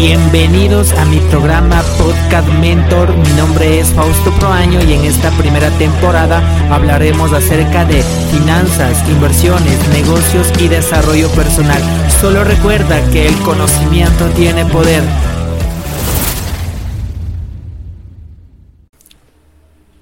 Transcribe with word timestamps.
Bienvenidos 0.00 0.94
a 0.94 1.04
mi 1.04 1.18
programa 1.28 1.82
Podcast 1.98 2.48
Mentor. 2.58 3.14
Mi 3.18 3.28
nombre 3.34 3.80
es 3.80 3.88
Fausto 3.92 4.32
Proaño 4.38 4.80
y 4.82 4.94
en 4.94 5.04
esta 5.04 5.30
primera 5.32 5.68
temporada 5.72 6.40
hablaremos 6.70 7.34
acerca 7.34 7.84
de 7.84 8.02
finanzas, 8.30 9.06
inversiones, 9.10 9.78
negocios 9.90 10.50
y 10.58 10.68
desarrollo 10.68 11.30
personal. 11.32 11.82
Solo 12.18 12.44
recuerda 12.44 13.06
que 13.10 13.26
el 13.26 13.34
conocimiento 13.40 14.24
tiene 14.30 14.64
poder. 14.64 15.04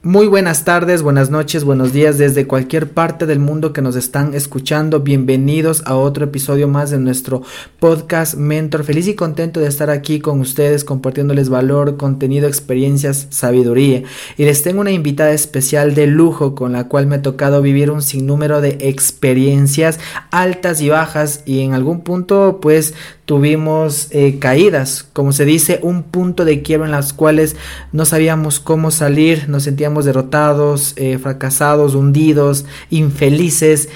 Muy 0.04 0.28
buenas 0.28 0.64
tardes, 0.64 1.02
buenas 1.02 1.28
noches, 1.28 1.64
buenos 1.64 1.92
días 1.92 2.18
desde 2.18 2.46
cualquier 2.46 2.88
parte 2.88 3.26
del 3.26 3.40
mundo 3.40 3.72
que 3.72 3.82
nos 3.82 3.96
están 3.96 4.32
escuchando. 4.32 5.00
Bienvenidos 5.00 5.82
a 5.86 5.96
otro 5.96 6.26
episodio 6.26 6.68
más 6.68 6.92
de 6.92 7.00
nuestro 7.00 7.42
podcast 7.80 8.36
Mentor. 8.36 8.84
Feliz 8.84 9.08
y 9.08 9.16
contento 9.16 9.58
de 9.58 9.66
estar 9.66 9.90
aquí 9.90 10.20
con 10.20 10.38
ustedes 10.38 10.84
compartiéndoles 10.84 11.48
valor, 11.48 11.96
contenido, 11.96 12.46
experiencias, 12.46 13.26
sabiduría. 13.30 14.04
Y 14.36 14.44
les 14.44 14.62
tengo 14.62 14.82
una 14.82 14.92
invitada 14.92 15.32
especial 15.32 15.96
de 15.96 16.06
lujo 16.06 16.54
con 16.54 16.74
la 16.74 16.86
cual 16.86 17.08
me 17.08 17.16
ha 17.16 17.22
tocado 17.22 17.60
vivir 17.60 17.90
un 17.90 18.02
sinnúmero 18.02 18.60
de 18.60 18.78
experiencias 18.80 19.98
altas 20.30 20.80
y 20.80 20.90
bajas 20.90 21.42
y 21.44 21.62
en 21.62 21.74
algún 21.74 22.02
punto 22.02 22.60
pues 22.62 22.94
tuvimos 23.28 24.08
eh, 24.10 24.38
caídas, 24.38 25.06
como 25.12 25.32
se 25.32 25.44
dice, 25.44 25.80
un 25.82 26.02
punto 26.02 26.46
de 26.46 26.62
quiebra 26.62 26.86
en 26.86 26.92
las 26.92 27.12
cuales 27.12 27.56
no 27.92 28.06
sabíamos 28.06 28.58
cómo 28.58 28.90
salir, 28.90 29.50
nos 29.50 29.64
sentíamos 29.64 30.06
derrotados, 30.06 30.94
eh, 30.96 31.18
fracasados, 31.18 31.94
hundidos, 31.94 32.64
infelices 32.88 33.90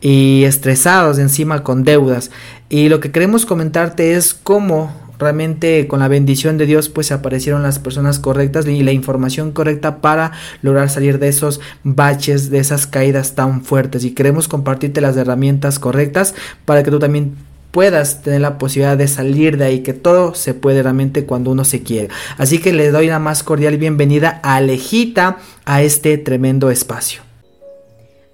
y 0.00 0.44
estresados 0.44 1.18
encima 1.18 1.64
con 1.64 1.82
deudas. 1.82 2.30
Y 2.68 2.88
lo 2.88 3.00
que 3.00 3.10
queremos 3.10 3.44
comentarte 3.44 4.14
es 4.14 4.34
cómo 4.34 4.92
realmente 5.18 5.88
con 5.88 5.98
la 5.98 6.06
bendición 6.06 6.56
de 6.56 6.66
Dios 6.66 6.88
pues 6.88 7.10
aparecieron 7.10 7.64
las 7.64 7.80
personas 7.80 8.20
correctas 8.20 8.68
y 8.68 8.84
la 8.84 8.92
información 8.92 9.50
correcta 9.50 9.96
para 10.00 10.30
lograr 10.62 10.90
salir 10.90 11.18
de 11.18 11.26
esos 11.26 11.60
baches, 11.82 12.50
de 12.50 12.60
esas 12.60 12.86
caídas 12.86 13.34
tan 13.34 13.64
fuertes 13.64 14.04
y 14.04 14.12
queremos 14.12 14.46
compartirte 14.46 15.00
las 15.00 15.16
herramientas 15.16 15.80
correctas 15.80 16.36
para 16.64 16.84
que 16.84 16.92
tú 16.92 17.00
también 17.00 17.34
puedas 17.70 18.22
tener 18.22 18.40
la 18.40 18.58
posibilidad 18.58 18.96
de 18.96 19.08
salir 19.08 19.56
de 19.56 19.64
ahí, 19.64 19.80
que 19.80 19.92
todo 19.92 20.34
se 20.34 20.54
puede 20.54 20.82
realmente 20.82 21.24
cuando 21.24 21.50
uno 21.50 21.64
se 21.64 21.82
quiere. 21.82 22.08
Así 22.36 22.60
que 22.60 22.72
le 22.72 22.90
doy 22.90 23.06
la 23.06 23.18
más 23.18 23.42
cordial 23.42 23.76
bienvenida 23.76 24.40
a 24.42 24.56
Alejita 24.56 25.38
a 25.64 25.82
este 25.82 26.18
tremendo 26.18 26.70
espacio. 26.70 27.22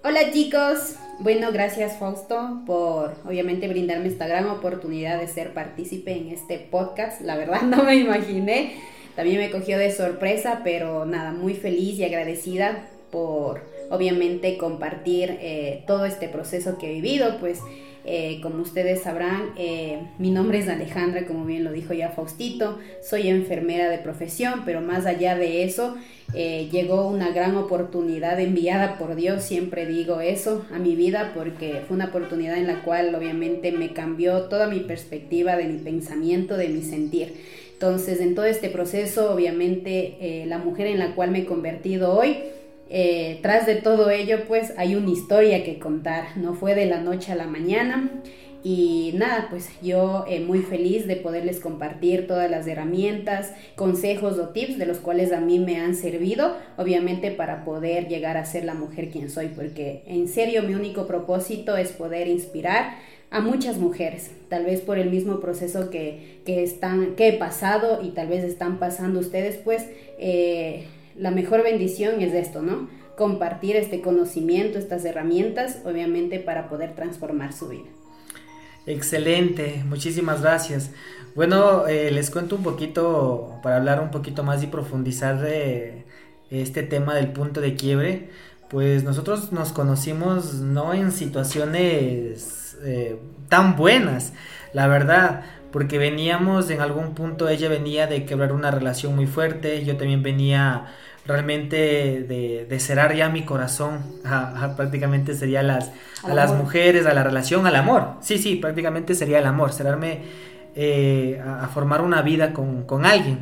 Hola 0.02 0.30
chicos, 0.32 0.94
bueno, 1.18 1.50
gracias 1.52 1.98
Fausto 1.98 2.62
por 2.66 3.14
obviamente 3.26 3.68
brindarme 3.68 4.08
esta 4.08 4.26
gran 4.26 4.48
oportunidad 4.48 5.20
de 5.20 5.26
ser 5.26 5.52
partícipe 5.52 6.12
en 6.12 6.28
este 6.28 6.58
podcast. 6.58 7.20
La 7.22 7.36
verdad 7.36 7.62
no 7.64 7.84
me 7.84 7.96
imaginé, 7.96 8.74
también 9.16 9.38
me 9.38 9.50
cogió 9.50 9.78
de 9.78 9.90
sorpresa, 9.90 10.60
pero 10.62 11.04
nada, 11.06 11.32
muy 11.32 11.54
feliz 11.54 11.98
y 11.98 12.04
agradecida 12.04 12.88
por 13.10 13.62
obviamente 13.90 14.58
compartir 14.58 15.38
eh, 15.40 15.84
todo 15.86 16.06
este 16.06 16.28
proceso 16.28 16.76
que 16.78 16.90
he 16.90 16.94
vivido, 16.94 17.38
pues 17.38 17.60
eh, 18.08 18.38
como 18.40 18.62
ustedes 18.62 19.02
sabrán, 19.02 19.50
eh, 19.58 19.98
mi 20.18 20.30
nombre 20.30 20.60
es 20.60 20.68
Alejandra, 20.68 21.26
como 21.26 21.44
bien 21.44 21.64
lo 21.64 21.72
dijo 21.72 21.92
ya 21.92 22.10
Faustito, 22.10 22.78
soy 23.02 23.28
enfermera 23.28 23.90
de 23.90 23.98
profesión, 23.98 24.62
pero 24.64 24.80
más 24.80 25.06
allá 25.06 25.34
de 25.36 25.64
eso, 25.64 25.96
eh, 26.32 26.68
llegó 26.70 27.08
una 27.08 27.30
gran 27.30 27.56
oportunidad 27.56 28.38
enviada 28.38 28.96
por 28.96 29.16
Dios, 29.16 29.42
siempre 29.42 29.86
digo 29.86 30.20
eso, 30.20 30.64
a 30.72 30.78
mi 30.78 30.94
vida, 30.94 31.32
porque 31.34 31.82
fue 31.88 31.96
una 31.96 32.06
oportunidad 32.06 32.56
en 32.56 32.68
la 32.68 32.82
cual 32.82 33.12
obviamente 33.12 33.72
me 33.72 33.92
cambió 33.92 34.42
toda 34.42 34.68
mi 34.68 34.78
perspectiva 34.80 35.56
de 35.56 35.64
mi 35.64 35.78
pensamiento, 35.78 36.56
de 36.56 36.68
mi 36.68 36.82
sentir. 36.82 37.34
Entonces, 37.72 38.20
en 38.20 38.36
todo 38.36 38.44
este 38.44 38.70
proceso, 38.70 39.34
obviamente, 39.34 40.44
la 40.46 40.56
mujer 40.56 40.86
en 40.86 40.98
la 40.98 41.14
cual 41.14 41.30
me 41.30 41.40
he 41.40 41.44
convertido 41.44 42.16
hoy, 42.16 42.38
eh, 42.88 43.40
tras 43.42 43.66
de 43.66 43.76
todo 43.76 44.10
ello, 44.10 44.44
pues 44.46 44.72
hay 44.76 44.94
una 44.94 45.10
historia 45.10 45.64
que 45.64 45.78
contar, 45.78 46.36
no 46.36 46.54
fue 46.54 46.74
de 46.74 46.86
la 46.86 47.00
noche 47.00 47.32
a 47.32 47.36
la 47.36 47.46
mañana. 47.46 48.10
Y 48.68 49.12
nada, 49.14 49.46
pues 49.48 49.70
yo 49.80 50.24
eh, 50.26 50.40
muy 50.40 50.58
feliz 50.58 51.06
de 51.06 51.14
poderles 51.14 51.60
compartir 51.60 52.26
todas 52.26 52.50
las 52.50 52.66
herramientas, 52.66 53.52
consejos 53.76 54.40
o 54.40 54.48
tips 54.48 54.76
de 54.76 54.86
los 54.86 54.98
cuales 54.98 55.30
a 55.30 55.40
mí 55.40 55.60
me 55.60 55.78
han 55.78 55.94
servido, 55.94 56.56
obviamente 56.76 57.30
para 57.30 57.64
poder 57.64 58.08
llegar 58.08 58.36
a 58.36 58.44
ser 58.44 58.64
la 58.64 58.74
mujer 58.74 59.10
quien 59.10 59.30
soy, 59.30 59.48
porque 59.54 60.02
en 60.06 60.26
serio 60.26 60.64
mi 60.64 60.74
único 60.74 61.06
propósito 61.06 61.76
es 61.76 61.92
poder 61.92 62.26
inspirar 62.26 62.96
a 63.30 63.40
muchas 63.40 63.76
mujeres, 63.78 64.32
tal 64.48 64.64
vez 64.64 64.80
por 64.80 64.98
el 64.98 65.10
mismo 65.10 65.38
proceso 65.38 65.88
que, 65.90 66.40
están, 66.46 67.14
que 67.14 67.28
he 67.28 67.32
pasado 67.34 68.00
y 68.02 68.10
tal 68.10 68.26
vez 68.26 68.42
están 68.42 68.80
pasando 68.80 69.20
ustedes, 69.20 69.56
pues 69.56 69.86
eh, 70.18 70.86
la 71.18 71.30
mejor 71.30 71.62
bendición 71.62 72.20
es 72.20 72.34
esto, 72.34 72.62
¿no? 72.62 72.88
Compartir 73.16 73.76
este 73.76 74.00
conocimiento, 74.00 74.78
estas 74.78 75.04
herramientas, 75.04 75.78
obviamente 75.84 76.38
para 76.38 76.68
poder 76.68 76.94
transformar 76.94 77.52
su 77.52 77.68
vida. 77.68 77.88
Excelente, 78.86 79.82
muchísimas 79.88 80.42
gracias. 80.42 80.90
Bueno, 81.34 81.86
eh, 81.86 82.10
les 82.10 82.30
cuento 82.30 82.56
un 82.56 82.62
poquito, 82.62 83.58
para 83.62 83.76
hablar 83.76 84.00
un 84.00 84.10
poquito 84.10 84.42
más 84.42 84.62
y 84.62 84.68
profundizar 84.68 85.40
de 85.40 86.04
este 86.50 86.82
tema 86.82 87.14
del 87.14 87.32
punto 87.32 87.60
de 87.60 87.74
quiebre, 87.74 88.30
pues 88.68 89.04
nosotros 89.04 89.52
nos 89.52 89.72
conocimos 89.72 90.54
no 90.54 90.94
en 90.94 91.12
situaciones 91.12 92.76
eh, 92.84 93.18
tan 93.48 93.76
buenas, 93.76 94.32
la 94.72 94.86
verdad, 94.86 95.44
porque 95.72 95.98
veníamos 95.98 96.70
en 96.70 96.80
algún 96.80 97.14
punto, 97.14 97.48
ella 97.48 97.68
venía 97.68 98.06
de 98.06 98.24
quebrar 98.24 98.52
una 98.52 98.70
relación 98.70 99.14
muy 99.14 99.26
fuerte, 99.26 99.84
yo 99.84 99.96
también 99.96 100.22
venía 100.22 100.86
realmente 101.26 101.76
de, 102.22 102.80
cerrar 102.80 103.14
ya 103.14 103.28
mi 103.28 103.44
corazón 103.44 104.00
prácticamente 104.76 105.34
sería 105.34 105.62
las, 105.62 105.90
a 106.22 106.34
las 106.34 106.54
mujeres, 106.54 107.06
a 107.06 107.14
la 107.14 107.24
relación, 107.24 107.66
al 107.66 107.76
amor. 107.76 108.14
Sí, 108.20 108.38
sí, 108.38 108.56
prácticamente 108.56 109.14
sería 109.14 109.38
el 109.38 109.46
amor, 109.46 109.72
cerrarme 109.72 110.20
eh, 110.74 111.42
a, 111.44 111.66
formar 111.68 112.00
una 112.00 112.22
vida 112.22 112.52
con, 112.52 112.84
con, 112.84 113.04
alguien. 113.04 113.40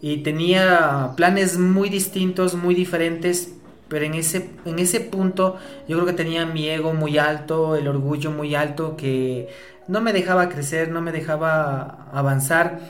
Y 0.00 0.18
tenía 0.18 1.12
planes 1.16 1.56
muy 1.58 1.88
distintos, 1.88 2.54
muy 2.54 2.74
diferentes, 2.74 3.54
pero 3.88 4.04
en 4.04 4.14
ese, 4.14 4.50
en 4.64 4.78
ese 4.78 5.00
punto 5.00 5.56
yo 5.86 5.96
creo 5.96 6.06
que 6.06 6.14
tenía 6.14 6.46
mi 6.46 6.68
ego 6.68 6.94
muy 6.94 7.18
alto, 7.18 7.76
el 7.76 7.86
orgullo 7.86 8.30
muy 8.30 8.54
alto 8.54 8.96
que 8.96 9.48
no 9.88 10.00
me 10.00 10.12
dejaba 10.12 10.48
crecer, 10.48 10.90
no 10.90 11.00
me 11.00 11.12
dejaba 11.12 12.08
avanzar. 12.12 12.80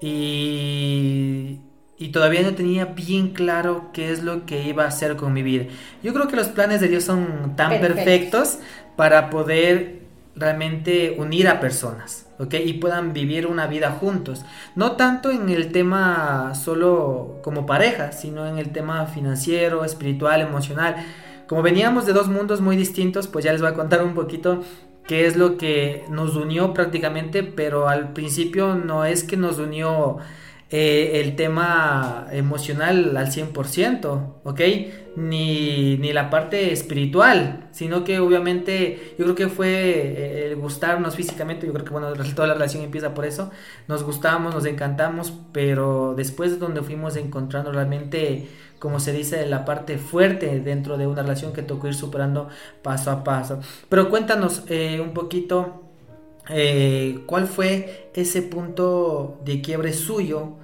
Y, 0.00 1.60
y 1.98 2.08
todavía 2.08 2.42
no 2.42 2.54
tenía 2.54 2.84
bien 2.86 3.30
claro 3.30 3.90
qué 3.92 4.12
es 4.12 4.22
lo 4.22 4.46
que 4.46 4.62
iba 4.62 4.84
a 4.84 4.88
hacer 4.88 5.16
con 5.16 5.32
mi 5.32 5.42
vida. 5.42 5.66
Yo 6.02 6.14
creo 6.14 6.28
que 6.28 6.36
los 6.36 6.48
planes 6.48 6.80
de 6.80 6.88
Dios 6.88 7.04
son 7.04 7.54
tan 7.56 7.80
perfectos 7.80 8.58
para 8.96 9.30
poder 9.30 9.98
realmente 10.36 11.16
unir 11.18 11.48
a 11.48 11.60
personas, 11.60 12.26
¿ok? 12.38 12.54
Y 12.64 12.74
puedan 12.74 13.12
vivir 13.12 13.46
una 13.46 13.66
vida 13.66 13.90
juntos. 13.90 14.44
No 14.76 14.92
tanto 14.92 15.30
en 15.30 15.48
el 15.48 15.72
tema 15.72 16.54
solo 16.54 17.40
como 17.42 17.66
pareja, 17.66 18.12
sino 18.12 18.46
en 18.46 18.58
el 18.58 18.70
tema 18.70 19.06
financiero, 19.06 19.84
espiritual, 19.84 20.40
emocional. 20.40 20.96
Como 21.48 21.62
veníamos 21.62 22.06
de 22.06 22.12
dos 22.12 22.28
mundos 22.28 22.60
muy 22.60 22.76
distintos, 22.76 23.26
pues 23.26 23.44
ya 23.44 23.52
les 23.52 23.60
voy 23.60 23.70
a 23.70 23.74
contar 23.74 24.04
un 24.04 24.14
poquito 24.14 24.62
qué 25.08 25.26
es 25.26 25.36
lo 25.36 25.56
que 25.56 26.04
nos 26.10 26.36
unió 26.36 26.74
prácticamente, 26.74 27.42
pero 27.42 27.88
al 27.88 28.12
principio 28.12 28.76
no 28.76 29.04
es 29.04 29.24
que 29.24 29.36
nos 29.36 29.58
unió 29.58 30.18
eh, 30.70 31.22
el 31.24 31.34
tema 31.34 32.26
emocional 32.30 33.16
al 33.16 33.28
100%, 33.28 34.34
¿ok? 34.44 34.60
Ni, 35.16 35.96
ni, 35.96 36.12
la 36.12 36.28
parte 36.28 36.72
espiritual, 36.72 37.68
sino 37.72 38.04
que 38.04 38.20
obviamente 38.20 39.14
yo 39.18 39.24
creo 39.24 39.34
que 39.34 39.48
fue 39.48 39.68
eh, 39.70 40.46
el 40.46 40.56
gustarnos 40.56 41.16
físicamente, 41.16 41.66
yo 41.66 41.72
creo 41.72 41.86
que 41.86 41.90
bueno, 41.90 42.12
toda 42.36 42.46
la 42.46 42.54
relación 42.54 42.84
empieza 42.84 43.14
por 43.14 43.24
eso, 43.24 43.50
nos 43.88 44.02
gustamos, 44.02 44.54
nos 44.54 44.66
encantamos, 44.66 45.32
pero 45.52 46.12
después 46.14 46.50
de 46.50 46.58
donde 46.58 46.82
fuimos 46.82 47.16
encontrando 47.16 47.72
realmente, 47.72 48.46
como 48.78 49.00
se 49.00 49.12
dice, 49.12 49.46
la 49.46 49.64
parte 49.64 49.98
fuerte 49.98 50.60
dentro 50.60 50.98
de 50.98 51.06
una 51.06 51.22
relación 51.22 51.52
que 51.52 51.62
tocó 51.62 51.88
ir 51.88 51.94
superando 51.94 52.48
paso 52.82 53.10
a 53.10 53.24
paso. 53.24 53.60
Pero 53.88 54.08
cuéntanos 54.08 54.62
eh, 54.68 55.00
un 55.00 55.12
poquito 55.12 55.82
eh, 56.48 57.20
cuál 57.26 57.46
fue 57.46 58.10
ese 58.14 58.42
punto 58.42 59.38
de 59.44 59.60
quiebre 59.60 59.92
suyo, 59.92 60.56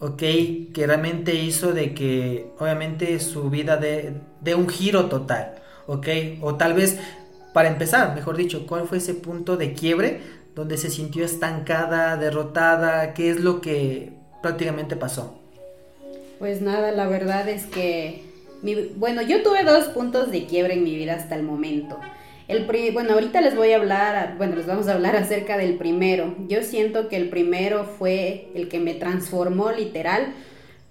ok, 0.00 0.18
que 0.18 0.84
realmente 0.86 1.34
hizo 1.34 1.72
de 1.72 1.94
que 1.94 2.50
obviamente 2.58 3.18
su 3.20 3.48
vida 3.48 3.76
de, 3.76 4.14
de 4.40 4.54
un 4.54 4.68
giro 4.68 5.06
total, 5.06 5.54
ok, 5.86 6.08
o 6.40 6.56
tal 6.56 6.74
vez 6.74 6.98
para 7.52 7.68
empezar, 7.68 8.14
mejor 8.14 8.36
dicho, 8.36 8.66
cuál 8.66 8.86
fue 8.86 8.98
ese 8.98 9.14
punto 9.14 9.56
de 9.56 9.72
quiebre 9.72 10.20
donde 10.54 10.76
se 10.76 10.90
sintió 10.90 11.24
estancada, 11.24 12.16
derrotada, 12.16 13.14
qué 13.14 13.30
es 13.30 13.40
lo 13.40 13.60
que 13.60 14.12
prácticamente 14.42 14.96
pasó. 14.96 15.45
Pues 16.38 16.60
nada, 16.60 16.92
la 16.92 17.06
verdad 17.06 17.48
es 17.48 17.64
que, 17.64 18.22
bueno, 18.96 19.22
yo 19.22 19.42
tuve 19.42 19.64
dos 19.64 19.86
puntos 19.86 20.30
de 20.30 20.44
quiebre 20.44 20.74
en 20.74 20.84
mi 20.84 20.94
vida 20.94 21.14
hasta 21.14 21.34
el 21.34 21.42
momento. 21.42 21.98
El 22.48 22.64
bueno, 22.92 23.14
ahorita 23.14 23.40
les 23.40 23.56
voy 23.56 23.72
a 23.72 23.76
hablar, 23.76 24.34
bueno, 24.36 24.54
les 24.54 24.66
vamos 24.66 24.86
a 24.86 24.94
hablar 24.94 25.16
acerca 25.16 25.56
del 25.56 25.76
primero. 25.76 26.34
Yo 26.48 26.62
siento 26.62 27.08
que 27.08 27.16
el 27.16 27.28
primero 27.28 27.84
fue 27.84 28.48
el 28.54 28.68
que 28.68 28.78
me 28.78 28.94
transformó 28.94 29.72
literal, 29.72 30.34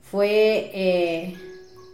fue 0.02 0.72
eh, 0.74 1.36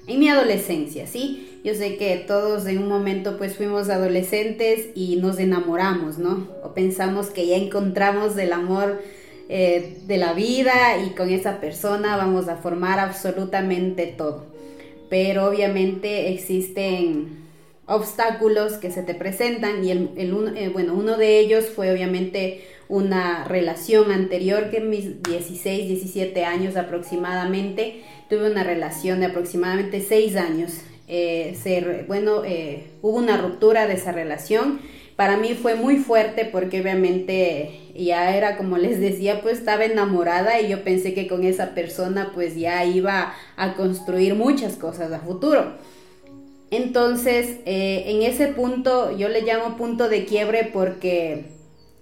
en 0.07 0.19
mi 0.19 0.29
adolescencia, 0.29 1.05
¿sí? 1.05 1.59
Yo 1.63 1.75
sé 1.75 1.97
que 1.97 2.15
todos 2.17 2.65
en 2.65 2.79
un 2.79 2.87
momento 2.87 3.37
pues 3.37 3.55
fuimos 3.55 3.89
adolescentes 3.89 4.87
y 4.95 5.17
nos 5.17 5.37
enamoramos, 5.37 6.17
¿no? 6.17 6.47
O 6.63 6.73
pensamos 6.73 7.27
que 7.27 7.45
ya 7.45 7.57
encontramos 7.57 8.35
el 8.37 8.51
amor 8.53 9.01
eh, 9.53 9.97
de 10.07 10.15
la 10.15 10.31
vida 10.31 11.03
y 11.05 11.09
con 11.09 11.29
esa 11.29 11.59
persona 11.59 12.15
vamos 12.15 12.47
a 12.47 12.55
formar 12.55 12.99
absolutamente 13.01 14.05
todo. 14.07 14.45
Pero 15.09 15.45
obviamente 15.45 16.31
existen 16.31 17.49
obstáculos 17.85 18.75
que 18.75 18.91
se 18.91 19.03
te 19.03 19.13
presentan 19.13 19.83
y 19.83 19.91
el, 19.91 20.09
eh, 20.55 20.69
bueno, 20.71 20.93
uno 20.93 21.17
de 21.17 21.39
ellos 21.39 21.65
fue 21.65 21.91
obviamente 21.91 22.65
una 22.87 23.43
relación 23.43 24.13
anterior 24.13 24.69
que 24.69 24.77
en 24.77 24.89
mis 24.89 25.21
16, 25.21 25.85
17 25.85 26.45
años 26.45 26.77
aproximadamente 26.77 28.03
tuve 28.29 28.49
una 28.49 28.63
relación 28.63 29.19
de 29.19 29.25
aproximadamente 29.25 29.99
6 29.99 30.37
años. 30.37 30.77
Eh, 31.09 31.57
ser, 31.61 32.05
bueno, 32.07 32.43
hubo 33.01 33.17
una 33.17 33.35
ruptura 33.35 33.85
de 33.85 33.95
esa 33.95 34.13
relación 34.13 34.79
para 35.21 35.37
mí 35.37 35.53
fue 35.53 35.75
muy 35.75 35.97
fuerte 35.97 36.45
porque 36.45 36.81
obviamente 36.81 37.91
ya 37.95 38.35
era 38.35 38.57
como 38.57 38.79
les 38.79 38.99
decía, 38.99 39.43
pues 39.43 39.59
estaba 39.59 39.85
enamorada 39.85 40.59
y 40.59 40.67
yo 40.67 40.83
pensé 40.83 41.13
que 41.13 41.27
con 41.27 41.43
esa 41.43 41.75
persona 41.75 42.31
pues 42.33 42.55
ya 42.55 42.83
iba 42.85 43.35
a 43.55 43.75
construir 43.75 44.33
muchas 44.33 44.77
cosas 44.77 45.11
a 45.11 45.19
futuro. 45.19 45.73
Entonces, 46.71 47.59
eh, 47.67 48.05
en 48.07 48.23
ese 48.23 48.47
punto, 48.47 49.15
yo 49.15 49.29
le 49.29 49.43
llamo 49.43 49.77
punto 49.77 50.09
de 50.09 50.25
quiebre 50.25 50.71
porque 50.73 51.51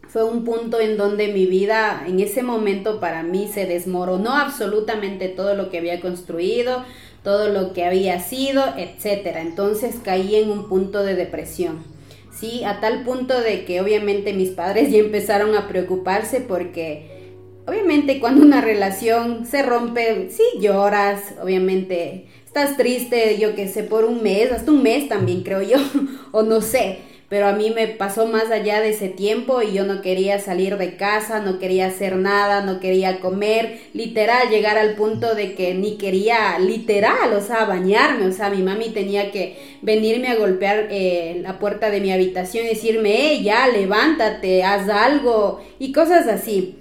fue 0.08 0.24
un 0.24 0.46
punto 0.46 0.80
en 0.80 0.96
donde 0.96 1.34
mi 1.34 1.46
vida, 1.46 2.06
en 2.08 2.22
ese 2.22 2.42
momento 2.42 3.02
para 3.02 3.22
mí 3.22 3.50
se 3.54 3.66
desmoronó 3.66 4.32
absolutamente 4.32 5.28
todo 5.28 5.56
lo 5.56 5.70
que 5.70 5.80
había 5.80 6.00
construido, 6.00 6.86
todo 7.26 7.50
lo 7.50 7.74
que 7.74 7.84
había 7.84 8.22
sido, 8.22 8.64
etc. 8.78 9.40
Entonces 9.42 9.96
caí 10.02 10.38
en 10.38 10.50
un 10.52 10.70
punto 10.70 11.04
de 11.04 11.16
depresión. 11.16 11.99
¿Sí? 12.32 12.64
A 12.64 12.80
tal 12.80 13.04
punto 13.04 13.40
de 13.40 13.66
que 13.66 13.82
obviamente 13.82 14.34
mis 14.34 14.50
padres 14.50 14.92
ya 14.92 15.00
empezaron 15.00 15.56
a 15.56 15.68
preocuparse 15.68 16.42
porque 16.42 17.34
obviamente 17.66 18.20
cuando 18.20 18.42
una 18.44 18.62
relación 18.62 19.46
se 19.46 19.62
rompe, 19.62 20.30
sí 20.30 20.44
lloras, 20.60 21.36
obviamente 21.42 22.28
estás 22.46 22.78
triste, 22.78 23.38
yo 23.40 23.56
que 23.56 23.68
sé, 23.68 23.84
por 23.84 24.06
un 24.06 24.24
mes, 24.24 24.52
hasta 24.52 24.72
un 24.72 24.84
mes 24.84 25.08
también 25.08 25.44
creo 25.44 25.62
yo, 25.62 25.78
o 26.32 26.44
no 26.44 26.62
sé 26.62 27.09
pero 27.30 27.48
a 27.48 27.54
mí 27.54 27.70
me 27.70 27.88
pasó 27.88 28.26
más 28.26 28.50
allá 28.50 28.82
de 28.82 28.90
ese 28.90 29.08
tiempo 29.08 29.62
y 29.62 29.72
yo 29.72 29.86
no 29.86 30.02
quería 30.02 30.40
salir 30.40 30.78
de 30.78 30.96
casa, 30.98 31.40
no 31.40 31.60
quería 31.60 31.86
hacer 31.86 32.16
nada, 32.16 32.62
no 32.62 32.80
quería 32.80 33.20
comer, 33.20 33.80
literal, 33.94 34.50
llegar 34.50 34.80
al 34.80 34.96
punto 34.96 35.36
de 35.36 35.54
que 35.54 35.76
ni 35.76 35.98
quería, 35.98 36.58
literal, 36.58 37.32
o 37.38 37.42
sea, 37.42 37.66
bañarme, 37.66 38.26
o 38.26 38.32
sea, 38.32 38.50
mi 38.50 38.64
mami 38.64 38.90
tenía 38.90 39.32
que 39.32 39.58
venirme 39.84 40.30
a 40.30 40.38
golpear 40.38 40.88
eh, 40.90 41.38
la 41.44 41.60
puerta 41.60 41.92
de 41.92 42.02
mi 42.02 42.12
habitación 42.12 42.66
y 42.66 42.70
decirme, 42.70 43.34
eh, 43.34 43.44
ya, 43.44 43.68
levántate, 43.68 44.64
haz 44.64 44.90
algo 44.90 45.62
y 45.78 45.92
cosas 45.92 46.28
así. 46.28 46.80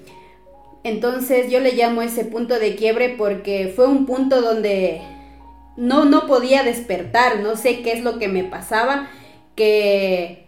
Entonces 0.83 1.51
yo 1.51 1.61
le 1.61 1.73
llamo 1.73 2.01
ese 2.01 2.25
punto 2.25 2.59
de 2.59 2.75
quiebre 2.75 3.15
porque 3.19 3.71
fue 3.77 3.87
un 3.87 4.07
punto 4.07 4.41
donde 4.41 5.03
no, 5.77 6.07
no 6.07 6.27
podía 6.27 6.63
despertar, 6.63 7.41
no 7.41 7.57
sé 7.57 7.83
qué 7.83 7.93
es 7.93 8.03
lo 8.03 8.19
que 8.19 8.29
me 8.29 8.45
pasaba 8.45 9.11
que 9.59 10.45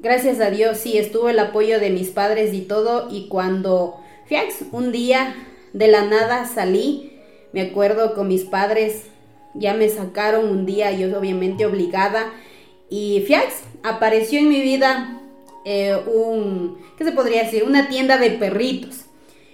gracias 0.00 0.40
a 0.40 0.50
Dios 0.50 0.78
sí 0.78 0.98
estuvo 0.98 1.28
el 1.28 1.38
apoyo 1.38 1.78
de 1.78 1.90
mis 1.90 2.08
padres 2.08 2.52
y 2.52 2.62
todo 2.62 3.08
y 3.08 3.28
cuando 3.28 4.00
Fiax 4.26 4.64
un 4.72 4.90
día 4.90 5.36
de 5.72 5.86
la 5.86 6.04
nada 6.04 6.44
salí, 6.44 7.12
me 7.52 7.60
acuerdo 7.62 8.16
con 8.16 8.26
mis 8.26 8.42
padres, 8.42 9.04
ya 9.54 9.74
me 9.74 9.88
sacaron 9.88 10.48
un 10.48 10.66
día, 10.66 10.90
yo 10.90 11.16
obviamente 11.16 11.66
obligada 11.66 12.32
y 12.90 13.22
Fiax 13.28 13.62
apareció 13.84 14.40
en 14.40 14.48
mi 14.48 14.60
vida 14.60 15.20
eh, 15.64 15.96
un, 16.12 16.78
¿qué 16.96 17.04
se 17.04 17.12
podría 17.12 17.44
decir? 17.44 17.62
Una 17.62 17.88
tienda 17.88 18.18
de 18.18 18.30
perritos. 18.30 19.04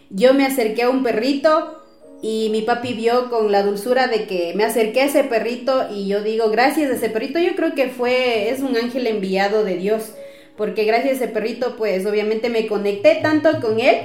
Yo 0.08 0.32
me 0.32 0.46
acerqué 0.46 0.84
a 0.84 0.88
un 0.88 1.02
perrito 1.02 1.83
y 2.26 2.48
mi 2.48 2.62
papi 2.62 2.94
vio 2.94 3.28
con 3.28 3.52
la 3.52 3.62
dulzura 3.62 4.06
de 4.06 4.24
que 4.26 4.54
me 4.56 4.64
acerqué 4.64 5.02
a 5.02 5.04
ese 5.04 5.24
perrito 5.24 5.88
y 5.94 6.08
yo 6.08 6.22
digo, 6.22 6.48
gracias 6.48 6.90
a 6.90 6.94
ese 6.94 7.10
perrito, 7.10 7.38
yo 7.38 7.54
creo 7.54 7.74
que 7.74 7.90
fue, 7.90 8.48
es 8.48 8.60
un 8.60 8.78
ángel 8.78 9.06
enviado 9.06 9.62
de 9.62 9.76
Dios, 9.76 10.14
porque 10.56 10.84
gracias 10.84 11.20
a 11.20 11.24
ese 11.24 11.28
perrito 11.28 11.76
pues 11.76 12.06
obviamente 12.06 12.48
me 12.48 12.66
conecté 12.66 13.16
tanto 13.16 13.60
con 13.60 13.78
él 13.78 13.96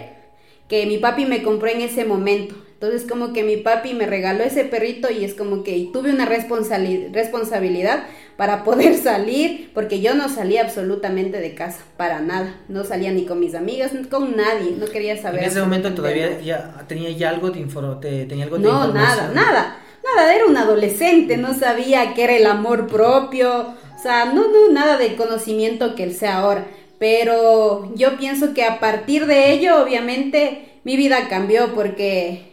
que 0.68 0.86
mi 0.86 0.98
papi 0.98 1.27
me 1.27 1.44
compró 1.44 1.69
en 1.69 1.80
ese 1.80 2.04
momento. 2.04 2.56
Entonces 2.74 3.10
como 3.10 3.31
que 3.31 3.44
mi 3.44 3.56
papi 3.56 3.94
me 3.94 4.06
regaló 4.06 4.44
ese 4.44 4.65
perrito 4.65 5.10
y 5.10 5.24
es 5.24 5.33
como 5.33 5.63
que 5.63 5.89
tuve 5.94 6.10
una 6.12 6.25
responsabilidad 6.25 8.04
para 8.39 8.63
poder 8.63 8.95
salir, 9.03 9.69
porque 9.74 10.00
yo 10.00 10.15
no 10.15 10.30
salía 10.30 10.62
absolutamente 10.62 11.41
de 11.41 11.56
casa, 11.56 11.81
para 11.97 12.21
nada. 12.21 12.56
No 12.69 12.86
salía 12.86 13.12
ni 13.12 13.25
con 13.25 13.41
mis 13.41 13.53
amigas, 13.53 13.91
ni 13.91 14.06
con 14.06 14.38
nadie, 14.38 14.77
no 14.80 14.86
quería 14.86 15.21
saber. 15.21 15.44
En 15.44 15.50
ese 15.50 15.59
momento 15.59 15.94
todavía 15.94 16.39
ya 16.39 16.86
tenía 16.88 17.09
ya 17.09 17.31
algo 17.31 17.50
de, 17.50 18.25
tenía 18.30 18.45
algo 18.45 18.57
de 18.57 18.63
No, 18.63 18.94
nada, 18.94 19.31
nada. 19.36 19.81
Nada, 20.15 20.33
era 20.33 20.45
un 20.45 20.56
adolescente, 20.56 21.36
no 21.36 21.53
sabía 21.53 22.13
qué 22.13 22.24
era 22.24 22.38
el 22.38 22.45
amor 22.45 22.88
propio, 22.88 23.75
o 23.97 24.01
sea, 24.01 24.24
no, 24.24 24.50
no, 24.50 24.71
nada 24.71 24.97
de 24.97 25.18
conocimiento 25.18 25.94
que 25.95 26.03
él 26.03 26.13
sea 26.13 26.38
ahora. 26.38 26.65
Pero 26.97 27.91
yo 27.95 28.18
pienso 28.18 28.53
que 28.53 28.63
a 28.63 28.80
partir 28.80 29.25
de 29.25 29.51
ello, 29.51 29.83
obviamente, 29.83 30.80
mi 30.86 30.95
vida 30.95 31.27
cambió 31.27 31.75
porque 31.75 32.44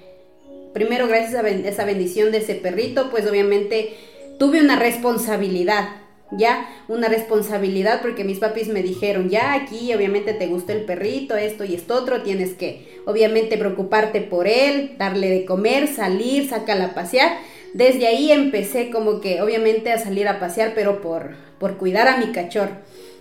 primero 0.75 1.07
gracias 1.07 1.37
a 1.37 1.49
esa 1.49 1.85
bendición 1.85 2.33
de 2.33 2.39
ese 2.39 2.57
perrito, 2.57 3.09
pues 3.09 3.25
obviamente 3.31 3.95
tuve 4.39 4.61
una 4.61 4.77
responsabilidad, 4.77 5.89
ya, 6.33 6.69
una 6.89 7.09
responsabilidad 7.09 8.01
porque 8.03 8.25
mis 8.25 8.39
papis 8.39 8.69
me 8.69 8.83
dijeron, 8.83 9.29
ya 9.29 9.55
aquí 9.55 9.93
obviamente 9.95 10.35
te 10.35 10.47
gustó 10.47 10.73
el 10.73 10.85
perrito, 10.85 11.37
esto 11.37 11.65
y 11.65 11.75
esto 11.75 11.95
otro, 11.95 12.23
tienes 12.23 12.55
que 12.55 13.01
obviamente 13.07 13.59
preocuparte 13.59 14.21
por 14.21 14.47
él, 14.49 14.97
darle 14.99 15.31
de 15.31 15.45
comer, 15.45 15.89
salir, 15.89 16.49
sacarla 16.49 16.87
a 16.87 16.95
pasear. 16.95 17.39
Desde 17.75 18.07
ahí 18.07 18.33
empecé 18.33 18.91
como 18.91 19.21
que 19.21 19.43
obviamente 19.43 19.93
a 19.93 19.99
salir 19.99 20.29
a 20.29 20.41
pasear, 20.41 20.73
pero 20.75 21.01
por, 21.01 21.35
por 21.59 21.77
cuidar 21.77 22.09
a 22.09 22.17
mi 22.17 22.33
cachorro. 22.33 22.77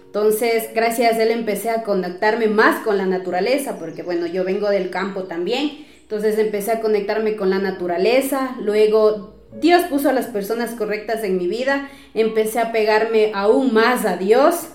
Entonces, 0.06 0.70
gracias 0.74 1.18
a 1.18 1.24
él 1.24 1.32
empecé 1.32 1.70
a 1.70 1.84
conectarme 1.84 2.48
más 2.48 2.84
con 2.84 2.98
la 2.98 3.06
naturaleza, 3.06 3.78
porque 3.78 4.02
bueno, 4.02 4.28
yo 4.28 4.46
vengo 4.46 4.70
del 4.70 4.90
campo 4.90 5.24
también 5.24 5.86
entonces 6.06 6.38
empecé 6.38 6.72
a 6.72 6.82
conectarme 6.82 7.36
con 7.36 7.50
la 7.50 7.58
naturaleza, 7.58 8.56
luego 8.62 9.35
Dios 9.60 9.84
puso 9.84 10.10
a 10.10 10.14
las 10.14 10.28
personas 10.28 10.72
correctas 10.72 11.24
en 11.24 11.38
mi 11.38 11.48
vida, 11.48 11.90
empecé 12.14 12.60
a 12.60 12.72
pegarme 12.72 13.32
aún 13.34 13.74
más 13.74 14.06
a 14.06 14.18
Dios. 14.18 14.68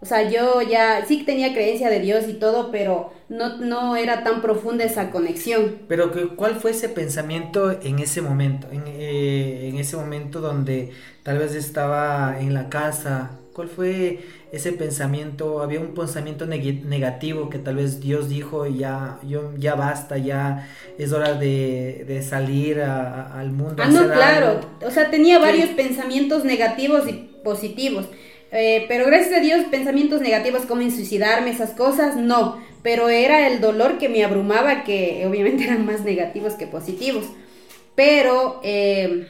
O 0.00 0.06
sea, 0.06 0.30
yo 0.30 0.62
ya 0.62 1.04
sí 1.06 1.24
tenía 1.24 1.52
creencia 1.52 1.90
de 1.90 1.98
Dios 1.98 2.28
y 2.28 2.34
todo, 2.34 2.70
pero 2.70 3.12
no, 3.28 3.56
no 3.56 3.96
era 3.96 4.22
tan 4.22 4.40
profunda 4.40 4.84
esa 4.84 5.10
conexión. 5.10 5.78
Pero 5.88 6.12
¿cuál 6.36 6.54
fue 6.54 6.70
ese 6.70 6.88
pensamiento 6.88 7.72
en 7.82 7.98
ese 7.98 8.22
momento? 8.22 8.68
En, 8.70 8.84
eh, 8.86 9.68
en 9.68 9.76
ese 9.76 9.96
momento 9.96 10.40
donde 10.40 10.92
tal 11.24 11.38
vez 11.38 11.54
estaba 11.56 12.38
en 12.40 12.54
la 12.54 12.68
casa. 12.68 13.32
¿Cuál 13.52 13.68
fue 13.68 14.20
ese 14.50 14.72
pensamiento, 14.72 15.60
había 15.60 15.80
un 15.80 15.94
pensamiento 15.94 16.46
negativo 16.46 17.50
que 17.50 17.58
tal 17.58 17.76
vez 17.76 18.00
Dios 18.00 18.28
dijo 18.28 18.66
ya, 18.66 19.18
yo, 19.26 19.52
ya 19.58 19.74
basta, 19.74 20.16
ya 20.16 20.68
es 20.96 21.12
hora 21.12 21.34
de, 21.34 22.24
salir 22.26 22.80
al 22.80 23.50
mundo. 23.50 23.82
Ah, 23.82 23.88
no, 23.88 24.06
claro, 24.06 24.60
o 24.84 24.90
sea, 24.90 25.10
tenía 25.10 25.38
varios 25.38 25.68
pensamientos 25.70 26.44
negativos 26.44 27.08
y 27.08 27.12
positivos. 27.44 28.06
Eh, 28.50 28.86
pero 28.88 29.04
gracias 29.04 29.34
a 29.34 29.40
Dios, 29.40 29.66
pensamientos 29.70 30.22
negativos 30.22 30.62
como 30.62 30.80
en 30.80 30.90
suicidarme, 30.90 31.50
esas 31.50 31.70
cosas, 31.70 32.16
no. 32.16 32.58
Pero 32.82 33.10
era 33.10 33.46
el 33.48 33.60
dolor 33.60 33.98
que 33.98 34.08
me 34.08 34.24
abrumaba, 34.24 34.84
que 34.84 35.24
obviamente 35.26 35.64
eran 35.68 35.84
más 35.84 36.00
negativos 36.02 36.54
que 36.54 36.66
positivos. 36.66 37.26
Pero, 37.94 38.60
eh, 38.62 39.26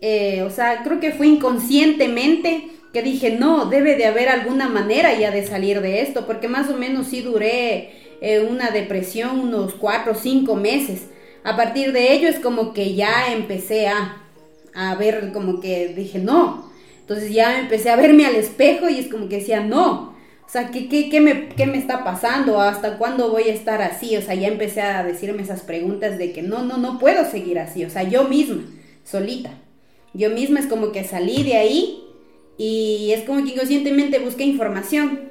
eh, 0.00 0.42
o 0.42 0.50
sea, 0.50 0.82
creo 0.82 1.00
que 1.00 1.12
fue 1.12 1.26
inconscientemente 1.26 2.77
que 2.92 3.02
dije, 3.02 3.32
no, 3.32 3.66
debe 3.66 3.96
de 3.96 4.06
haber 4.06 4.28
alguna 4.28 4.68
manera 4.68 5.18
ya 5.18 5.30
de 5.30 5.46
salir 5.46 5.80
de 5.80 6.00
esto, 6.00 6.26
porque 6.26 6.48
más 6.48 6.70
o 6.70 6.76
menos 6.76 7.08
sí 7.08 7.20
duré 7.20 7.90
eh, 8.20 8.40
una 8.40 8.70
depresión 8.70 9.40
unos 9.40 9.74
cuatro 9.74 10.12
o 10.12 10.14
cinco 10.14 10.54
meses. 10.54 11.08
A 11.44 11.56
partir 11.56 11.92
de 11.92 12.12
ello 12.12 12.28
es 12.28 12.40
como 12.40 12.72
que 12.72 12.94
ya 12.94 13.32
empecé 13.32 13.88
a, 13.88 14.22
a 14.74 14.94
ver, 14.94 15.32
como 15.32 15.60
que 15.60 15.88
dije, 15.88 16.18
no. 16.18 16.70
Entonces 17.00 17.32
ya 17.32 17.60
empecé 17.60 17.90
a 17.90 17.96
verme 17.96 18.26
al 18.26 18.34
espejo 18.34 18.88
y 18.88 18.98
es 18.98 19.08
como 19.08 19.28
que 19.28 19.38
decía, 19.38 19.60
no. 19.60 20.16
O 20.46 20.50
sea, 20.50 20.70
¿qué, 20.70 20.88
qué, 20.88 21.10
qué, 21.10 21.20
me, 21.20 21.48
¿qué 21.50 21.66
me 21.66 21.76
está 21.76 22.04
pasando? 22.04 22.60
¿Hasta 22.60 22.96
cuándo 22.96 23.30
voy 23.30 23.44
a 23.44 23.54
estar 23.54 23.82
así? 23.82 24.16
O 24.16 24.22
sea, 24.22 24.34
ya 24.34 24.48
empecé 24.48 24.80
a 24.80 25.04
decirme 25.04 25.42
esas 25.42 25.60
preguntas 25.60 26.16
de 26.16 26.32
que 26.32 26.42
no, 26.42 26.62
no, 26.62 26.78
no 26.78 26.98
puedo 26.98 27.30
seguir 27.30 27.58
así. 27.58 27.84
O 27.84 27.90
sea, 27.90 28.02
yo 28.02 28.24
misma, 28.24 28.62
solita. 29.04 29.50
Yo 30.14 30.30
misma 30.30 30.60
es 30.60 30.66
como 30.66 30.90
que 30.90 31.04
salí 31.04 31.42
de 31.42 31.56
ahí 31.56 32.07
y 32.58 33.12
es 33.12 33.24
como 33.24 33.42
que 33.44 33.52
inconscientemente 33.52 34.18
busqué 34.18 34.44
información. 34.44 35.30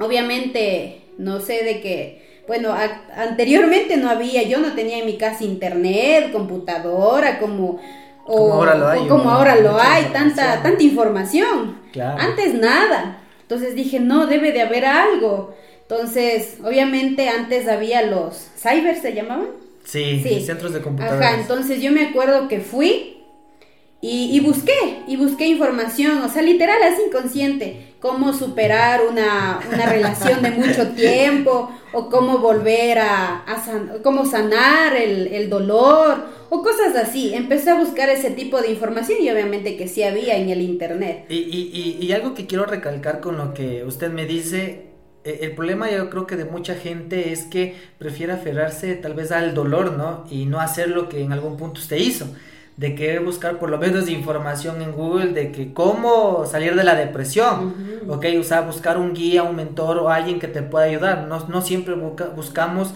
Obviamente, 0.00 1.02
no 1.18 1.40
sé 1.40 1.62
de 1.62 1.80
qué, 1.80 2.22
bueno, 2.48 2.74
anteriormente 3.14 3.96
no 3.96 4.10
había, 4.10 4.42
yo 4.42 4.58
no 4.58 4.74
tenía 4.74 4.98
en 4.98 5.06
mi 5.06 5.16
casa 5.16 5.44
internet, 5.44 6.32
computadora, 6.32 7.38
como... 7.38 7.80
como 8.26 8.54
ahora 8.54 8.74
lo 8.74 8.88
hay. 8.88 9.06
Como 9.06 9.30
ahora 9.30 9.56
lo 9.56 9.78
hay, 9.78 10.06
tanta, 10.06 10.60
tanta 10.62 10.82
información. 10.82 11.78
Antes 12.18 12.54
nada. 12.54 13.18
Entonces 13.42 13.74
dije, 13.74 14.00
no, 14.00 14.26
debe 14.26 14.52
de 14.52 14.62
haber 14.62 14.86
algo. 14.86 15.54
Entonces, 15.82 16.58
obviamente 16.64 17.28
antes 17.28 17.68
había 17.68 18.02
los 18.02 18.50
cyber, 18.56 18.96
¿se 18.96 19.12
llamaban? 19.12 19.48
Sí, 19.84 20.20
sí. 20.22 20.40
centros 20.40 20.72
de 20.72 20.80
computadoras. 20.80 21.26
Ajá, 21.26 21.40
entonces 21.40 21.82
yo 21.82 21.92
me 21.92 22.06
acuerdo 22.06 22.48
que 22.48 22.60
fui 22.60 23.21
y, 24.04 24.40
busqué, 24.40 25.04
y 25.06 25.14
busqué 25.14 25.46
información, 25.46 26.22
o 26.22 26.28
sea, 26.28 26.42
literal, 26.42 26.82
así 26.82 27.02
inconsciente, 27.06 27.94
cómo 28.00 28.32
superar 28.32 29.02
una, 29.08 29.60
relación 29.88 30.42
de 30.42 30.50
mucho 30.50 30.88
tiempo, 30.96 31.70
o 31.92 32.10
cómo 32.10 32.38
volver 32.38 32.98
a, 32.98 33.44
cómo 34.02 34.26
sanar 34.26 34.96
el, 34.96 35.28
el, 35.28 35.48
dolor, 35.48 36.16
o 36.50 36.62
cosas 36.62 36.96
así. 36.96 37.32
Empecé 37.32 37.70
a 37.70 37.76
buscar 37.76 38.08
ese 38.08 38.32
tipo 38.32 38.60
de 38.60 38.72
información 38.72 39.18
y 39.22 39.30
obviamente 39.30 39.76
que 39.76 39.86
sí 39.86 40.02
había 40.02 40.36
en 40.36 40.50
el 40.50 40.62
internet. 40.62 41.26
Y, 41.28 41.36
y, 41.36 42.04
y 42.04 42.12
algo 42.12 42.34
que 42.34 42.46
quiero 42.46 42.66
recalcar 42.66 43.20
con 43.20 43.38
lo 43.38 43.54
que 43.54 43.84
usted 43.84 44.10
me 44.10 44.26
dice, 44.26 44.86
e, 45.22 45.38
el 45.42 45.52
problema 45.52 45.88
yo 45.92 46.10
creo 46.10 46.26
que 46.26 46.34
de 46.34 46.44
mucha 46.44 46.74
gente 46.74 47.32
es 47.32 47.44
que 47.44 47.76
prefiere 47.98 48.32
aferrarse 48.32 48.96
tal 48.96 49.14
vez 49.14 49.30
al 49.30 49.54
dolor, 49.54 49.92
¿no? 49.92 50.24
Y 50.28 50.46
no 50.46 50.58
hacer 50.58 50.88
lo 50.88 51.08
que 51.08 51.22
en 51.22 51.32
algún 51.32 51.56
punto 51.56 51.80
usted 51.80 51.98
hizo 51.98 52.26
de 52.76 52.94
que 52.94 53.18
buscar 53.18 53.58
por 53.58 53.70
lo 53.70 53.78
menos 53.78 54.08
información 54.08 54.80
en 54.82 54.92
Google 54.92 55.32
de 55.32 55.52
que 55.52 55.72
cómo 55.74 56.46
salir 56.46 56.74
de 56.74 56.84
la 56.84 56.94
depresión, 56.94 57.74
¿ok? 58.08 58.26
O 58.40 58.42
sea, 58.42 58.62
buscar 58.62 58.98
un 58.98 59.12
guía, 59.12 59.42
un 59.42 59.56
mentor 59.56 59.98
o 59.98 60.08
alguien 60.08 60.40
que 60.40 60.48
te 60.48 60.62
pueda 60.62 60.86
ayudar. 60.86 61.26
No, 61.28 61.46
no 61.48 61.60
siempre 61.60 61.94
buscamos 61.94 62.94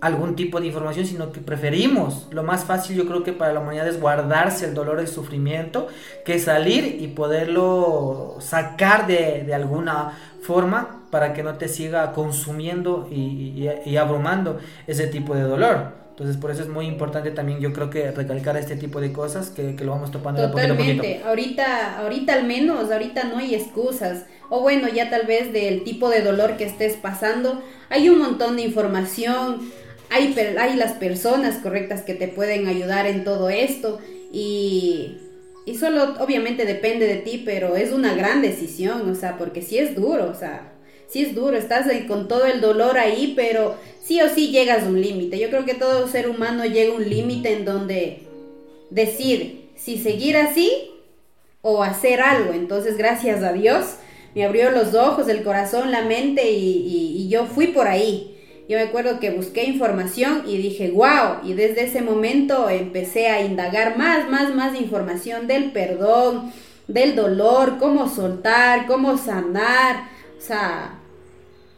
algún 0.00 0.34
tipo 0.34 0.60
de 0.60 0.66
información, 0.66 1.06
sino 1.06 1.30
que 1.30 1.40
preferimos. 1.40 2.26
Lo 2.32 2.42
más 2.42 2.64
fácil 2.64 2.96
yo 2.96 3.06
creo 3.06 3.22
que 3.22 3.32
para 3.32 3.52
la 3.52 3.60
humanidad 3.60 3.86
es 3.86 4.00
guardarse 4.00 4.66
el 4.66 4.74
dolor, 4.74 4.98
el 4.98 5.06
sufrimiento, 5.06 5.86
que 6.24 6.40
salir 6.40 6.98
y 7.00 7.06
poderlo 7.06 8.36
sacar 8.40 9.06
de, 9.06 9.44
de 9.46 9.54
alguna 9.54 10.18
forma 10.42 11.04
para 11.12 11.32
que 11.32 11.44
no 11.44 11.54
te 11.54 11.68
siga 11.68 12.12
consumiendo 12.12 13.08
y, 13.12 13.68
y 13.84 13.96
abrumando 13.96 14.58
ese 14.88 15.06
tipo 15.06 15.36
de 15.36 15.42
dolor. 15.42 16.01
Entonces, 16.12 16.36
por 16.36 16.50
eso 16.50 16.60
es 16.62 16.68
muy 16.68 16.84
importante 16.86 17.30
también, 17.30 17.58
yo 17.58 17.72
creo 17.72 17.88
que 17.88 18.10
recalcar 18.10 18.58
este 18.58 18.76
tipo 18.76 19.00
de 19.00 19.12
cosas 19.12 19.48
que, 19.48 19.72
lo 19.82 19.92
vamos 19.92 20.10
topando 20.10 20.42
Totalmente. 20.42 20.84
de 20.84 20.94
poquito 20.98 21.24
a. 21.24 21.30
Ahorita, 21.30 21.98
ahorita 22.00 22.34
al 22.34 22.44
menos, 22.44 22.90
ahorita 22.90 23.24
no 23.24 23.38
hay 23.38 23.54
excusas. 23.54 24.26
O 24.50 24.60
bueno, 24.60 24.88
ya 24.88 25.08
tal 25.08 25.26
vez 25.26 25.54
del 25.54 25.84
tipo 25.84 26.10
de 26.10 26.20
dolor 26.20 26.58
que 26.58 26.64
estés 26.64 26.96
pasando, 26.96 27.62
hay 27.88 28.10
un 28.10 28.18
montón 28.18 28.56
de 28.56 28.62
información, 28.62 29.72
hay, 30.10 30.36
hay 30.58 30.76
las 30.76 30.92
personas 30.92 31.56
correctas 31.62 32.02
que 32.02 32.14
te 32.14 32.28
pueden 32.28 32.68
ayudar 32.68 33.06
en 33.06 33.24
todo 33.24 33.48
esto 33.48 33.98
y, 34.30 35.16
y 35.64 35.76
solo 35.76 36.14
obviamente 36.20 36.66
depende 36.66 37.06
de 37.06 37.16
ti, 37.16 37.42
pero 37.42 37.74
es 37.74 37.90
una 37.90 38.14
gran 38.14 38.42
decisión, 38.42 39.10
o 39.10 39.14
sea, 39.14 39.38
porque 39.38 39.62
si 39.62 39.78
es 39.78 39.94
duro, 39.94 40.28
o 40.28 40.34
sea, 40.34 40.71
sí 41.12 41.24
es 41.24 41.34
duro, 41.34 41.58
estás 41.58 41.86
con 42.08 42.26
todo 42.26 42.46
el 42.46 42.62
dolor 42.62 42.96
ahí, 42.96 43.34
pero 43.36 43.76
sí 44.02 44.22
o 44.22 44.30
sí 44.30 44.48
llegas 44.48 44.84
a 44.84 44.88
un 44.88 44.98
límite. 44.98 45.38
Yo 45.38 45.50
creo 45.50 45.66
que 45.66 45.74
todo 45.74 46.08
ser 46.08 46.26
humano 46.28 46.64
llega 46.64 46.94
a 46.94 46.96
un 46.96 47.08
límite 47.08 47.52
en 47.52 47.66
donde 47.66 48.22
decir 48.88 49.68
si 49.76 49.98
seguir 49.98 50.38
así 50.38 50.90
o 51.60 51.82
hacer 51.82 52.22
algo. 52.22 52.54
Entonces, 52.54 52.96
gracias 52.96 53.42
a 53.42 53.52
Dios, 53.52 53.96
me 54.34 54.46
abrió 54.46 54.70
los 54.70 54.94
ojos, 54.94 55.28
el 55.28 55.42
corazón, 55.42 55.90
la 55.90 56.02
mente 56.02 56.50
y, 56.50 57.28
yo 57.28 57.44
fui 57.44 57.68
por 57.68 57.88
ahí. 57.88 58.38
Yo 58.68 58.78
me 58.78 58.84
acuerdo 58.84 59.20
que 59.20 59.32
busqué 59.32 59.64
información 59.64 60.44
y 60.46 60.56
dije, 60.56 60.92
wow, 60.92 61.44
y 61.44 61.52
desde 61.52 61.84
ese 61.84 62.00
momento 62.00 62.70
empecé 62.70 63.28
a 63.28 63.44
indagar 63.44 63.98
más, 63.98 64.30
más, 64.30 64.54
más 64.54 64.80
información 64.80 65.46
del 65.46 65.72
perdón, 65.72 66.52
del 66.88 67.14
dolor, 67.16 67.76
cómo 67.78 68.08
soltar, 68.08 68.86
cómo 68.86 69.18
sanar, 69.18 70.08
o 70.38 70.40
sea, 70.40 71.01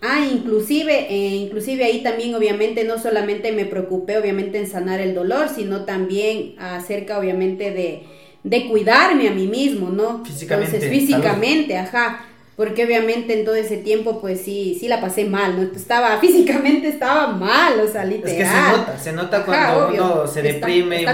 Ah, 0.07 0.29
inclusive, 0.31 1.07
eh, 1.09 1.35
inclusive 1.37 1.83
ahí 1.83 2.03
también 2.03 2.35
obviamente 2.35 2.85
no 2.85 2.99
solamente 2.99 3.53
me 3.53 3.65
preocupé 3.65 4.19
obviamente 4.19 4.59
en 4.59 4.67
sanar 4.67 5.01
el 5.01 5.15
dolor, 5.15 5.49
sino 5.49 5.87
también 5.87 6.57
acerca 6.59 7.19
obviamente 7.19 7.71
de, 7.71 8.03
de 8.43 8.69
cuidarme 8.69 9.29
a 9.29 9.33
mí 9.33 9.47
mismo, 9.47 9.89
¿no? 9.89 10.23
Físicamente. 10.23 10.77
Entonces, 10.77 11.01
físicamente, 11.01 11.79
ajá 11.79 12.27
porque 12.57 12.85
obviamente 12.85 13.39
en 13.39 13.45
todo 13.45 13.55
ese 13.57 13.79
tiempo 13.79 14.21
pues 14.21 14.41
sí, 14.41 14.77
sí 14.79 14.89
la 14.89 15.01
pasé 15.01 15.25
mal, 15.25 15.57
¿no? 15.57 15.63
Estaba, 15.63 16.19
físicamente 16.21 16.89
estaba 16.89 17.29
mal, 17.29 17.81
o 17.81 17.89
sea, 17.89 18.05
literal. 18.05 18.33
Es 18.33 18.39
que 18.39 18.45
se 18.45 18.79
nota, 18.79 18.99
se 18.99 19.13
nota 19.13 19.45
cuando 19.45 19.89
uno 19.89 20.27
se 20.27 20.43
deprime 20.43 21.03
y 21.03 21.07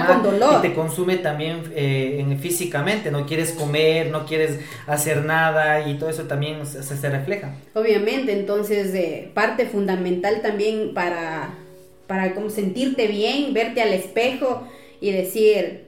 te 0.62 0.74
consume 0.74 1.16
también 1.16 1.62
eh, 1.74 2.36
físicamente, 2.40 3.10
no 3.10 3.26
quieres 3.26 3.52
comer, 3.52 4.10
no 4.10 4.26
quieres 4.26 4.58
hacer 4.86 5.24
nada 5.24 5.88
y 5.88 5.98
todo 5.98 6.10
eso 6.10 6.24
también 6.24 6.66
se, 6.66 6.82
se 6.82 7.10
refleja. 7.10 7.54
Obviamente, 7.74 8.32
entonces 8.32 8.94
eh, 8.94 9.30
parte 9.34 9.66
fundamental 9.66 10.42
también 10.42 10.92
para, 10.94 11.54
para 12.06 12.34
como 12.34 12.50
sentirte 12.50 13.06
bien, 13.06 13.54
verte 13.54 13.80
al 13.82 13.92
espejo 13.92 14.66
y 15.00 15.12
decir, 15.12 15.86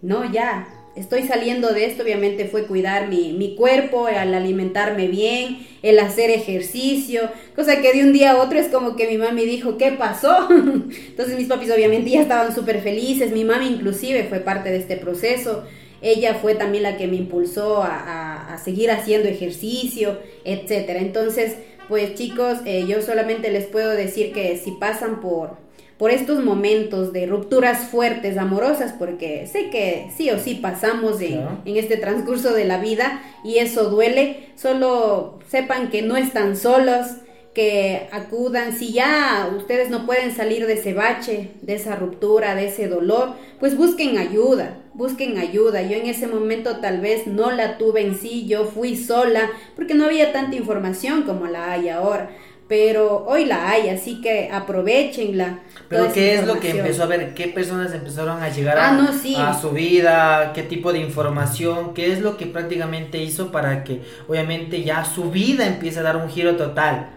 no, 0.00 0.30
ya, 0.30 0.66
estoy 0.96 1.24
saliendo 1.24 1.72
de 1.72 1.86
esto, 1.86 2.02
obviamente 2.02 2.46
fue 2.46 2.66
cuidar 2.66 3.08
mi, 3.08 3.32
mi, 3.32 3.54
cuerpo, 3.56 4.06
al 4.06 4.32
alimentarme 4.34 5.08
bien, 5.08 5.66
el 5.82 5.98
hacer 5.98 6.30
ejercicio, 6.30 7.30
cosa 7.54 7.80
que 7.80 7.92
de 7.92 8.04
un 8.04 8.12
día 8.12 8.32
a 8.32 8.42
otro 8.42 8.58
es 8.58 8.68
como 8.68 8.96
que 8.96 9.06
mi 9.06 9.18
mami 9.18 9.44
dijo, 9.44 9.76
¿qué 9.76 9.92
pasó? 9.92 10.48
Entonces 10.50 11.36
mis 11.36 11.48
papis 11.48 11.70
obviamente 11.70 12.10
ya 12.10 12.22
estaban 12.22 12.54
súper 12.54 12.80
felices, 12.80 13.32
mi 13.32 13.44
mami 13.44 13.66
inclusive 13.66 14.24
fue 14.24 14.40
parte 14.40 14.70
de 14.70 14.78
este 14.78 14.96
proceso, 14.96 15.64
ella 16.00 16.34
fue 16.34 16.54
también 16.54 16.82
la 16.82 16.96
que 16.96 17.06
me 17.06 17.16
impulsó 17.16 17.82
a, 17.82 18.52
a, 18.52 18.58
seguir 18.58 18.90
haciendo 18.90 19.26
ejercicio, 19.26 20.18
etcétera. 20.44 21.00
Entonces, 21.00 21.56
pues 21.88 22.14
chicos, 22.14 22.58
eh, 22.66 22.84
yo 22.86 23.00
solamente 23.00 23.50
les 23.50 23.64
puedo 23.64 23.90
decir 23.90 24.32
que 24.32 24.58
si 24.58 24.72
pasan 24.72 25.20
por 25.20 25.63
por 25.98 26.10
estos 26.10 26.44
momentos 26.44 27.12
de 27.12 27.26
rupturas 27.26 27.84
fuertes, 27.84 28.36
amorosas, 28.36 28.92
porque 28.92 29.46
sé 29.46 29.70
que 29.70 30.10
sí 30.16 30.30
o 30.30 30.38
sí 30.38 30.56
pasamos 30.56 31.20
en, 31.20 31.40
en, 31.64 31.76
este 31.76 31.96
transcurso 31.96 32.52
de 32.52 32.64
la 32.64 32.78
vida 32.78 33.22
y 33.44 33.58
eso 33.58 33.90
duele, 33.90 34.48
solo 34.56 35.38
sepan 35.48 35.90
que 35.90 36.02
no 36.02 36.16
están 36.16 36.56
solos, 36.56 37.06
que 37.54 38.08
acudan, 38.10 38.76
si 38.76 38.92
ya 38.92 39.48
ustedes 39.56 39.88
no 39.88 40.06
pueden 40.06 40.34
salir 40.34 40.66
de 40.66 40.72
ese 40.72 40.92
bache, 40.92 41.52
de 41.62 41.74
esa 41.74 41.94
ruptura, 41.94 42.56
de 42.56 42.66
ese 42.66 42.88
dolor, 42.88 43.34
pues 43.60 43.76
busquen 43.76 44.18
ayuda, 44.18 44.82
busquen 44.92 45.38
ayuda. 45.38 45.80
Yo 45.82 45.96
en 45.96 46.06
ese 46.06 46.26
momento 46.26 46.80
tal 46.80 47.00
vez 47.00 47.28
no 47.28 47.52
la 47.52 47.78
tuve 47.78 48.00
en 48.00 48.18
sí, 48.18 48.46
yo 48.46 48.64
fui 48.64 48.96
sola, 48.96 49.52
porque 49.76 49.94
no 49.94 50.06
había 50.06 50.32
tanta 50.32 50.56
información 50.56 51.22
como 51.22 51.46
la 51.46 51.70
hay 51.70 51.88
ahora 51.88 52.30
pero 52.66 53.26
hoy 53.26 53.44
la 53.44 53.68
hay, 53.70 53.90
así 53.90 54.20
que 54.22 54.50
aprovechenla. 54.50 55.60
Pero 55.88 56.10
¿qué 56.12 56.34
es 56.34 56.46
lo 56.46 56.60
que 56.60 56.70
empezó 56.70 57.02
a 57.02 57.06
ver? 57.06 57.34
¿Qué 57.34 57.48
personas 57.48 57.92
empezaron 57.92 58.42
a 58.42 58.48
llegar 58.48 58.78
a, 58.78 58.90
ah, 58.90 59.50
a, 59.50 59.60
su 59.60 59.70
vida? 59.70 60.52
¿Qué 60.54 60.62
tipo 60.62 60.92
de 60.92 61.00
información? 61.00 61.92
¿Qué 61.92 62.12
es 62.12 62.20
lo 62.20 62.38
que 62.38 62.46
prácticamente 62.46 63.18
hizo 63.18 63.52
para 63.52 63.84
que 63.84 64.00
obviamente 64.28 64.82
ya 64.82 65.04
su 65.04 65.30
vida 65.30 65.66
empiece 65.66 66.00
a 66.00 66.02
dar 66.02 66.16
un 66.16 66.30
giro 66.30 66.56
total? 66.56 67.10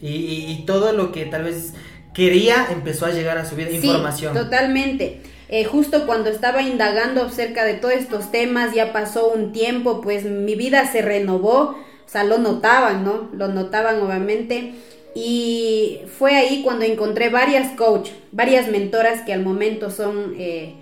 Y, 0.00 0.62
todo 0.66 0.92
lo 0.92 1.10
que 1.10 1.24
tal 1.24 1.44
vez 1.44 1.72
quería 2.14 2.68
empezó 2.70 3.06
a 3.06 3.10
llegar 3.10 3.38
a 3.38 3.44
su 3.44 3.56
vida, 3.56 3.70
sí, 3.70 3.76
información. 3.76 4.34
Totalmente. 4.34 5.20
Eh, 5.48 5.64
justo 5.64 6.06
cuando 6.06 6.28
estaba 6.28 6.62
indagando 6.62 7.22
acerca 7.22 7.64
de 7.64 7.74
todos 7.74 7.94
estos 7.94 8.30
temas, 8.30 8.74
ya 8.74 8.92
pasó 8.92 9.28
un 9.28 9.52
tiempo, 9.52 10.00
pues 10.00 10.24
mi 10.24 10.54
vida 10.54 10.90
se 10.90 11.02
renovó 11.02 11.76
o 12.06 12.08
sea, 12.08 12.24
lo 12.24 12.38
notaban, 12.38 13.04
¿no? 13.04 13.28
Lo 13.32 13.48
notaban 13.48 14.00
obviamente. 14.00 14.74
Y 15.14 16.00
fue 16.18 16.36
ahí 16.36 16.62
cuando 16.62 16.84
encontré 16.84 17.30
varias 17.30 17.72
coach, 17.72 18.10
varias 18.32 18.68
mentoras 18.68 19.22
que 19.22 19.32
al 19.32 19.42
momento 19.42 19.90
son, 19.90 20.34
eh, 20.38 20.74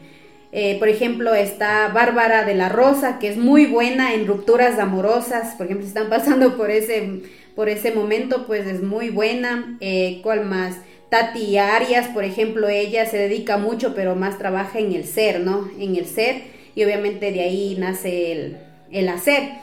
eh, 0.53 0.77
por 0.81 0.89
ejemplo, 0.89 1.35
está 1.35 1.89
Bárbara 1.89 2.45
de 2.45 2.55
la 2.55 2.69
Rosa, 2.69 3.19
que 3.21 3.29
es 3.29 3.37
muy 3.37 3.67
buena 3.67 4.13
en 4.13 4.27
rupturas 4.27 4.79
amorosas, 4.79 5.55
por 5.55 5.67
ejemplo, 5.67 5.87
si 5.87 5.89
están 5.89 6.11
pasando 6.11 6.57
por 6.57 6.71
ese, 6.71 7.23
por 7.55 7.69
ese 7.69 7.93
momento, 7.93 8.45
pues 8.47 8.67
es 8.67 8.83
muy 8.83 9.11
buena. 9.11 9.79
Eh, 9.81 10.19
¿Cuál 10.23 10.45
más? 10.45 10.79
Tati 11.11 11.57
Arias, 11.59 12.09
por 12.09 12.25
ejemplo, 12.25 12.69
ella 12.69 13.07
se 13.07 13.19
dedica 13.19 13.57
mucho, 13.57 13.95
pero 13.95 14.17
más 14.17 14.37
trabaja 14.37 14.81
en 14.81 14.93
el 14.93 15.05
ser, 15.05 15.41
¿no? 15.41 15.71
En 15.79 15.95
el 15.95 16.07
ser, 16.07 16.43
y 16.75 16.83
obviamente 16.83 17.31
de 17.31 17.41
ahí 17.41 17.77
nace 17.79 18.33
el, 18.33 18.57
el 18.91 19.09
hacer. 19.09 19.63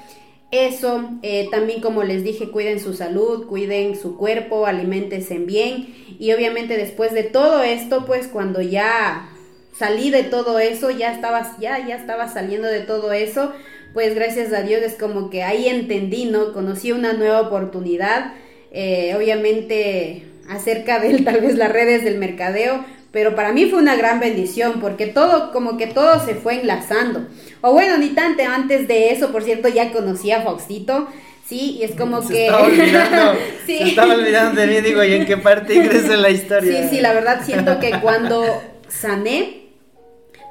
Eso, 0.51 1.10
eh, 1.22 1.48
también 1.50 1.79
como 1.79 2.03
les 2.03 2.25
dije, 2.25 2.50
cuiden 2.50 2.81
su 2.81 2.93
salud, 2.93 3.48
cuiden 3.48 3.96
su 3.96 4.17
cuerpo, 4.17 4.65
alimentense 4.65 5.38
bien 5.39 5.96
y 6.20 6.34
obviamente 6.34 6.75
después 6.75 7.13
de 7.13 7.24
todo 7.24 7.63
esto, 7.63 8.05
pues 8.05 8.27
cuando 8.27 8.62
ya 8.62 9.29
salí 9.74 10.10
de 10.10 10.24
todo 10.24 10.60
eso, 10.60 10.91
ya 10.91 11.13
estaba, 11.13 11.55
ya, 11.60 11.88
ya 11.88 11.96
estaba 11.96 12.27
saliendo 12.27 12.67
de 12.67 12.81
todo 12.81 13.13
eso, 13.13 13.53
pues 13.93 14.13
gracias 14.13 14.51
a 14.51 14.62
Dios 14.62 14.81
es 14.81 14.96
como 14.96 15.29
que 15.29 15.43
ahí 15.43 15.70
entendí, 15.70 16.25
¿no? 16.25 16.51
Conocí 16.51 16.91
una 16.91 17.13
nueva 17.13 17.41
oportunidad, 17.41 18.34
eh, 18.72 19.15
obviamente 19.15 20.24
acerca 20.50 21.00
de 21.00 21.20
tal 21.20 21.39
vez 21.41 21.55
las 21.55 21.72
redes 21.72 22.03
del 22.03 22.17
mercadeo, 22.17 22.84
pero 23.12 23.36
para 23.36 23.53
mí 23.53 23.65
fue 23.65 23.79
una 23.79 23.96
gran 23.96 24.20
bendición 24.20 24.79
porque 24.81 25.08
todo, 25.08 25.51
como 25.51 25.77
que 25.77 25.88
todo 25.88 26.24
se 26.25 26.36
fue 26.36 26.60
enlazando. 26.60 27.27
O 27.61 27.73
bueno, 27.73 27.97
ni 27.97 28.09
tanto 28.09 28.43
antes 28.43 28.87
de 28.87 29.11
eso, 29.11 29.31
por 29.31 29.43
cierto, 29.43 29.67
ya 29.67 29.91
conocí 29.91 30.31
a 30.31 30.41
Faustito. 30.41 31.07
Sí, 31.45 31.77
y 31.79 31.83
es 31.83 31.95
como 31.95 32.21
se 32.21 32.33
que... 32.33 32.45
Estaba 32.45 32.65
olvidando, 32.65 33.39
Se 33.65 33.83
estaba 33.83 34.13
olvidando 34.13 34.61
de 34.61 34.67
mí, 34.67 34.81
digo, 34.81 35.03
¿y 35.03 35.13
en 35.13 35.25
qué 35.25 35.37
parte 35.37 35.75
ingresa 35.75 36.15
la 36.15 36.29
historia? 36.29 36.83
Sí, 36.83 36.95
sí, 36.95 37.01
la 37.01 37.13
verdad 37.13 37.41
siento 37.43 37.79
que 37.79 37.99
cuando 37.99 38.45
sané, 38.87 39.61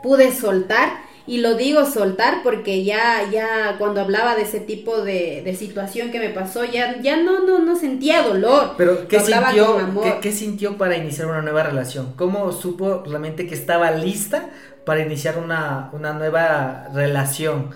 pude 0.02 0.32
soltar 0.32 1.10
y 1.26 1.38
lo 1.38 1.54
digo 1.54 1.86
soltar 1.86 2.42
porque 2.42 2.82
ya, 2.82 3.28
ya 3.30 3.76
cuando 3.78 4.00
hablaba 4.00 4.34
de 4.34 4.42
ese 4.42 4.58
tipo 4.58 5.02
de, 5.02 5.42
de 5.44 5.54
situación 5.54 6.10
que 6.10 6.18
me 6.18 6.30
pasó, 6.30 6.64
ya, 6.64 7.00
ya 7.00 7.18
no, 7.18 7.46
no, 7.46 7.60
no 7.60 7.76
sentía 7.76 8.22
dolor. 8.22 8.74
Pero, 8.76 9.06
¿qué 9.06 9.20
sintió, 9.20 9.78
¿qué, 10.20 10.32
sintió 10.32 10.76
para 10.76 10.96
iniciar 10.96 11.28
una 11.28 11.42
nueva 11.42 11.62
relación? 11.62 12.14
¿Cómo 12.16 12.50
supo 12.52 13.04
realmente 13.06 13.46
que 13.46 13.54
estaba 13.54 13.90
lista 13.92 14.50
para 14.84 15.00
iniciar 15.00 15.38
una, 15.38 15.90
una 15.92 16.12
nueva 16.12 16.88
relación? 16.94 17.70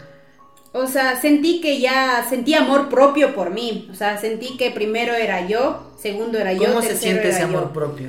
O 0.73 0.87
sea, 0.87 1.21
sentí 1.21 1.61
que 1.61 1.81
ya, 1.81 2.27
sentí 2.29 2.55
amor 2.55 2.89
propio 2.89 3.35
por 3.35 3.51
mí. 3.51 3.89
O 3.93 3.95
sea, 3.95 4.19
sentí 4.19 4.57
que 4.57 4.71
primero 4.71 5.15
era 5.15 5.47
yo, 5.47 5.93
segundo 5.97 6.39
era 6.39 6.53
yo. 6.53 6.65
¿Cómo 6.65 6.83
se 6.83 6.97
siente 6.97 7.29
ese 7.29 7.43
amor 7.43 7.73
propio? 7.73 8.09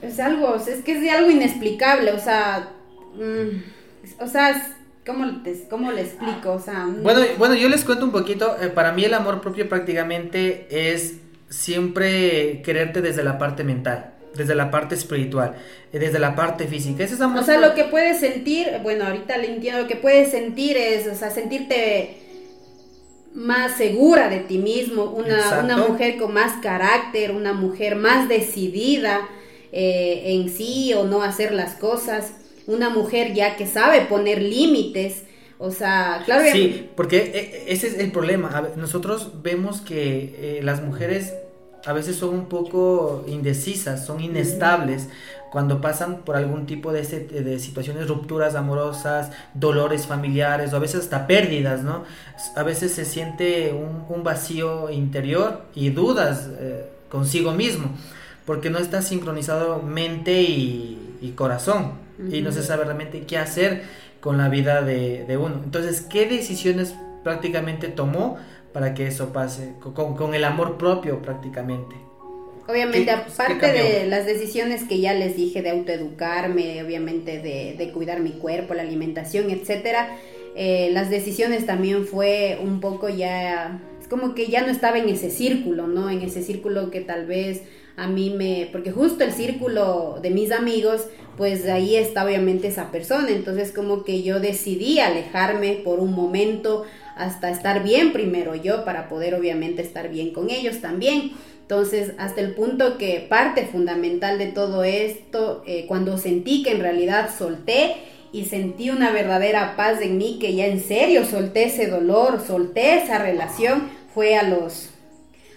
Es 0.00 0.20
algo, 0.20 0.54
es 0.54 0.84
que 0.84 0.92
es 0.92 1.00
de 1.00 1.10
algo 1.10 1.30
inexplicable. 1.30 2.12
O 2.12 2.20
sea, 2.20 2.68
mmm, 3.16 4.22
o 4.22 4.28
sea, 4.28 4.76
¿cómo, 5.04 5.42
¿cómo 5.68 5.90
le 5.90 6.02
explico? 6.02 6.52
O 6.52 6.60
sea, 6.60 6.86
bueno, 7.02 7.22
bueno, 7.38 7.54
yo 7.54 7.68
les 7.68 7.84
cuento 7.84 8.04
un 8.04 8.12
poquito. 8.12 8.56
Eh, 8.60 8.68
para 8.68 8.92
mí 8.92 9.04
el 9.04 9.14
amor 9.14 9.40
propio 9.40 9.68
prácticamente 9.68 10.68
es 10.70 11.16
siempre 11.48 12.62
quererte 12.62 13.02
desde 13.02 13.24
la 13.24 13.38
parte 13.38 13.64
mental 13.64 14.15
desde 14.36 14.54
la 14.54 14.70
parte 14.70 14.94
espiritual, 14.94 15.54
eh, 15.92 15.98
desde 15.98 16.18
la 16.18 16.34
parte 16.34 16.66
física. 16.66 17.04
Es 17.04 17.20
amor 17.20 17.42
o 17.42 17.44
sea, 17.44 17.58
lo 17.58 17.74
que 17.74 17.84
puedes 17.84 18.20
sentir, 18.20 18.68
bueno, 18.82 19.06
ahorita 19.06 19.36
le 19.38 19.54
entiendo, 19.54 19.82
lo 19.82 19.88
que 19.88 19.96
puedes 19.96 20.30
sentir 20.30 20.76
es, 20.76 21.06
o 21.06 21.14
sea, 21.14 21.30
sentirte 21.30 22.18
más 23.34 23.76
segura 23.76 24.28
de 24.28 24.40
ti 24.40 24.58
mismo, 24.58 25.04
una, 25.04 25.60
una 25.62 25.76
mujer 25.76 26.16
con 26.16 26.32
más 26.32 26.60
carácter, 26.62 27.32
una 27.32 27.52
mujer 27.52 27.96
más 27.96 28.28
decidida 28.28 29.28
eh, 29.72 30.22
en 30.26 30.48
sí 30.48 30.94
o 30.94 31.04
no 31.04 31.22
hacer 31.22 31.52
las 31.52 31.74
cosas 31.74 32.32
una 32.66 32.90
mujer 32.90 33.32
ya 33.34 33.56
que 33.56 33.66
sabe 33.66 34.02
poner 34.02 34.42
límites. 34.42 35.22
O 35.58 35.70
sea, 35.70 36.22
claro. 36.24 36.44
Sí, 36.52 36.88
porque 36.96 37.18
eh, 37.34 37.64
ese 37.68 37.86
es 37.86 37.98
el 37.98 38.12
problema. 38.12 38.70
Nosotros 38.76 39.42
vemos 39.42 39.80
que 39.80 40.58
eh, 40.58 40.60
las 40.62 40.82
mujeres 40.82 41.34
a 41.86 41.92
veces 41.92 42.16
son 42.16 42.30
un 42.30 42.46
poco 42.46 43.24
indecisas, 43.26 44.04
son 44.04 44.20
inestables 44.20 45.08
cuando 45.50 45.80
pasan 45.80 46.18
por 46.18 46.36
algún 46.36 46.66
tipo 46.66 46.92
de, 46.92 47.02
de, 47.02 47.58
situaciones, 47.58 48.08
rupturas 48.08 48.54
amorosas, 48.54 49.30
dolores 49.54 50.06
familiares 50.06 50.72
o 50.72 50.76
a 50.76 50.80
veces 50.80 51.02
hasta 51.02 51.26
pérdidas, 51.26 51.82
¿no? 51.82 52.04
A 52.56 52.62
veces 52.62 52.92
se 52.92 53.04
siente 53.04 53.72
un, 53.72 54.22
vacío 54.24 54.90
interior 54.90 55.62
y 55.74 55.90
dudas 55.90 56.50
eh, 56.58 56.84
consigo 57.08 57.52
mismo, 57.52 57.90
porque 58.44 58.68
no 58.68 58.78
está 58.78 59.00
sincronizado 59.00 59.80
mente 59.80 60.42
y 60.42 61.32
corazón 61.36 62.06
y 62.30 62.40
no 62.40 62.52
se 62.52 62.62
sabe 62.62 62.84
realmente 62.84 63.22
qué 63.26 63.38
hacer 63.38 63.82
con 64.20 64.38
la 64.38 64.48
vida 64.48 64.82
de, 64.82 65.36
uno. 65.36 65.60
Entonces, 65.62 66.00
¿qué 66.00 66.26
decisiones 66.26 66.94
prácticamente 67.22 67.88
tomó 67.88 68.38
para 68.76 68.92
que 68.92 69.06
eso 69.06 69.32
pase? 69.32 69.72
Con, 69.80 70.34
el 70.34 70.44
amor 70.44 70.76
propio 70.76 71.22
prácticamente. 71.22 71.96
Obviamente, 72.68 73.10
aparte 73.10 73.72
de 73.72 74.06
las 74.06 74.26
decisiones 74.26 74.84
que 74.84 75.00
ya 75.00 75.14
les 75.14 75.34
dije 75.34 75.62
de 75.62 75.70
autoeducarme, 75.70 76.84
obviamente 76.84 77.38
de, 77.38 77.90
cuidar 77.94 78.20
mi 78.20 78.32
cuerpo, 78.32 78.74
la 78.74 78.82
alimentación, 78.82 79.48
etcétera, 79.48 80.18
eh, 80.54 80.90
las 80.92 81.08
decisiones 81.08 81.64
también 81.64 82.04
fue 82.04 82.58
un 82.62 82.80
poco 82.80 83.08
ya, 83.08 83.80
es 83.98 84.08
como 84.08 84.34
que 84.34 84.48
ya 84.48 84.60
no 84.60 84.66
estaba 84.66 84.98
en 84.98 85.08
ese 85.08 85.30
círculo, 85.30 85.86
¿no? 85.86 86.10
En 86.10 86.20
ese 86.20 86.42
círculo 86.42 86.90
que 86.90 87.00
tal 87.00 87.24
vez 87.24 87.62
a 87.96 88.08
mí 88.08 88.28
me, 88.28 88.68
porque 88.72 88.90
justo 88.90 89.24
el 89.24 89.32
círculo 89.32 90.18
de 90.20 90.28
mis 90.28 90.52
amigos, 90.52 91.06
pues 91.38 91.66
ahí 91.66 91.96
está 91.96 92.26
obviamente 92.26 92.68
esa 92.68 92.90
persona, 92.90 93.30
entonces 93.30 93.72
como 93.72 94.04
que 94.04 94.22
yo 94.22 94.38
decidí 94.38 94.98
alejarme 94.98 95.80
por 95.82 95.98
un 95.98 96.12
momento 96.12 96.84
hasta 97.16 97.50
estar 97.50 97.82
bien 97.82 98.12
primero 98.12 98.54
yo 98.54 98.84
para 98.84 99.08
poder 99.08 99.34
obviamente 99.34 99.82
estar 99.82 100.08
bien 100.08 100.32
con 100.32 100.50
ellos 100.50 100.80
también. 100.80 101.32
Entonces, 101.62 102.12
hasta 102.18 102.40
el 102.40 102.54
punto 102.54 102.96
que 102.96 103.26
parte 103.28 103.66
fundamental 103.66 104.38
de 104.38 104.46
todo 104.46 104.84
esto, 104.84 105.64
eh, 105.66 105.86
cuando 105.88 106.16
sentí 106.16 106.62
que 106.62 106.70
en 106.70 106.80
realidad 106.80 107.30
solté 107.36 107.96
y 108.32 108.44
sentí 108.44 108.90
una 108.90 109.10
verdadera 109.10 109.74
paz 109.76 110.00
en 110.00 110.18
mí, 110.18 110.38
que 110.40 110.54
ya 110.54 110.66
en 110.66 110.80
serio 110.80 111.24
solté 111.24 111.64
ese 111.64 111.88
dolor, 111.88 112.40
solté 112.46 113.02
esa 113.02 113.18
relación, 113.18 113.88
fue 114.14 114.36
a 114.36 114.44
los 114.44 114.90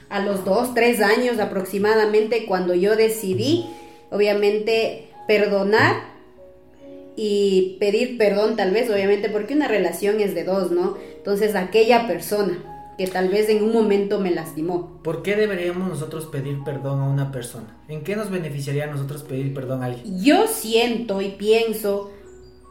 a 0.09 0.19
los 0.19 0.43
dos, 0.43 0.73
tres 0.73 1.01
años 1.01 1.39
aproximadamente 1.39 2.47
cuando 2.47 2.73
yo 2.73 2.95
decidí, 2.95 3.67
obviamente, 4.09 5.09
perdonar 5.27 5.97
y 7.21 7.75
pedir 7.81 8.17
perdón 8.17 8.55
tal 8.55 8.71
vez, 8.71 8.89
obviamente, 8.89 9.29
porque 9.29 9.53
una 9.53 9.67
relación 9.67 10.21
es 10.21 10.33
de 10.33 10.45
dos, 10.45 10.71
¿no? 10.71 10.95
Entonces, 11.17 11.53
aquella 11.53 12.07
persona 12.07 12.93
que 12.97 13.07
tal 13.07 13.27
vez 13.27 13.49
en 13.49 13.61
un 13.61 13.73
momento 13.73 14.21
me 14.21 14.31
lastimó. 14.31 15.01
¿Por 15.03 15.21
qué 15.21 15.35
deberíamos 15.35 15.89
nosotros 15.89 16.27
pedir 16.27 16.63
perdón 16.63 17.01
a 17.01 17.09
una 17.09 17.29
persona? 17.33 17.75
¿En 17.89 18.05
qué 18.05 18.15
nos 18.15 18.31
beneficiaría 18.31 18.85
a 18.85 18.87
nosotros 18.87 19.23
pedir 19.23 19.53
perdón 19.53 19.83
a 19.83 19.87
alguien? 19.87 20.23
Yo 20.23 20.47
siento 20.47 21.21
y 21.21 21.31
pienso, 21.31 22.09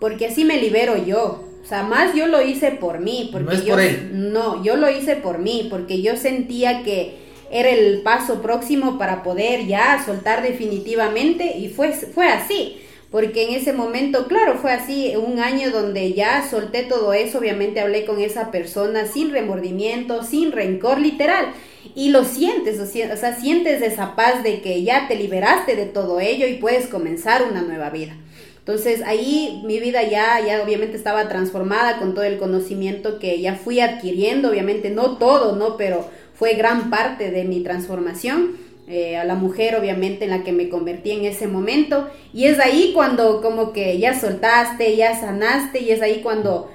porque 0.01 0.29
así 0.29 0.47
me 0.47 0.59
libero 0.59 0.97
yo. 0.97 1.45
O 1.63 1.69
sea, 1.69 1.83
más 1.83 2.15
yo 2.15 2.27
lo 2.27 2.41
hice 2.41 2.71
por 2.71 3.01
mí, 3.01 3.29
porque 3.31 3.45
no 3.45 3.53
es 3.53 3.65
yo 3.67 3.75
por 3.75 3.83
él. 3.83 4.33
no, 4.33 4.65
yo 4.65 4.77
lo 4.77 4.91
hice 4.91 5.17
por 5.17 5.41
mí, 5.41 5.67
porque 5.69 6.01
yo 6.01 6.17
sentía 6.17 6.85
que 6.85 7.19
era 7.51 7.69
el 7.69 8.01
paso 8.01 8.41
próximo 8.41 8.97
para 8.97 9.23
poder 9.23 9.67
ya 9.67 10.03
soltar 10.07 10.43
definitivamente 10.43 11.59
y 11.59 11.69
fue, 11.69 11.93
fue 11.93 12.29
así. 12.29 12.79
Porque 13.11 13.49
en 13.49 13.55
ese 13.55 13.73
momento, 13.73 14.27
claro, 14.27 14.59
fue 14.59 14.73
así, 14.73 15.15
un 15.17 15.39
año 15.39 15.71
donde 15.71 16.13
ya 16.13 16.47
solté 16.49 16.83
todo 16.83 17.15
eso, 17.15 17.39
obviamente 17.39 17.81
hablé 17.81 18.05
con 18.05 18.21
esa 18.21 18.51
persona 18.51 19.07
sin 19.07 19.31
remordimiento, 19.31 20.23
sin 20.23 20.53
rencor, 20.53 21.01
literal. 21.01 21.47
Y 21.95 22.11
lo 22.11 22.25
sientes, 22.25 22.79
o 22.81 22.87
sea, 22.87 23.35
sientes 23.35 23.81
esa 23.81 24.15
paz 24.15 24.43
de 24.43 24.61
que 24.61 24.83
ya 24.83 25.09
te 25.09 25.17
liberaste 25.17 25.75
de 25.75 25.87
todo 25.87 26.21
ello 26.21 26.47
y 26.47 26.55
puedes 26.59 26.87
comenzar 26.87 27.45
una 27.51 27.63
nueva 27.63 27.89
vida. 27.89 28.15
Entonces 28.59 29.01
ahí 29.07 29.63
mi 29.65 29.81
vida 29.81 30.03
ya, 30.03 30.45
ya 30.47 30.63
obviamente 30.63 30.99
estaba 30.99 31.27
transformada 31.31 31.99
con 31.99 32.13
todo 32.13 32.25
el 32.25 32.37
conocimiento 32.37 33.19
que 33.19 33.41
ya 33.41 33.55
fui 33.55 33.81
adquiriendo, 33.81 34.51
obviamente 34.51 34.91
no 34.91 35.17
todo, 35.17 35.57
¿no? 35.57 35.79
Pero 35.79 36.07
fue 36.35 36.53
gran 36.53 36.91
parte 36.91 37.31
de 37.31 37.45
mi 37.45 37.63
transformación. 37.63 38.68
Eh, 38.91 39.19
a 39.19 39.25
la 39.25 39.35
mujer 39.35 39.77
obviamente 39.77 40.25
en 40.25 40.31
la 40.31 40.45
que 40.45 40.53
me 40.53 40.71
convertí 40.71 41.11
en 41.11 41.27
ese 41.27 41.47
momento 41.47 42.09
y 42.33 42.47
es 42.47 42.59
ahí 42.59 42.93
cuando 42.95 43.43
como 43.43 43.75
que 43.75 43.99
ya 43.99 44.19
soltaste, 44.19 44.97
ya 44.97 45.15
sanaste 45.21 45.81
y 45.81 45.91
es 45.91 46.01
ahí 46.01 46.21
cuando 46.23 46.71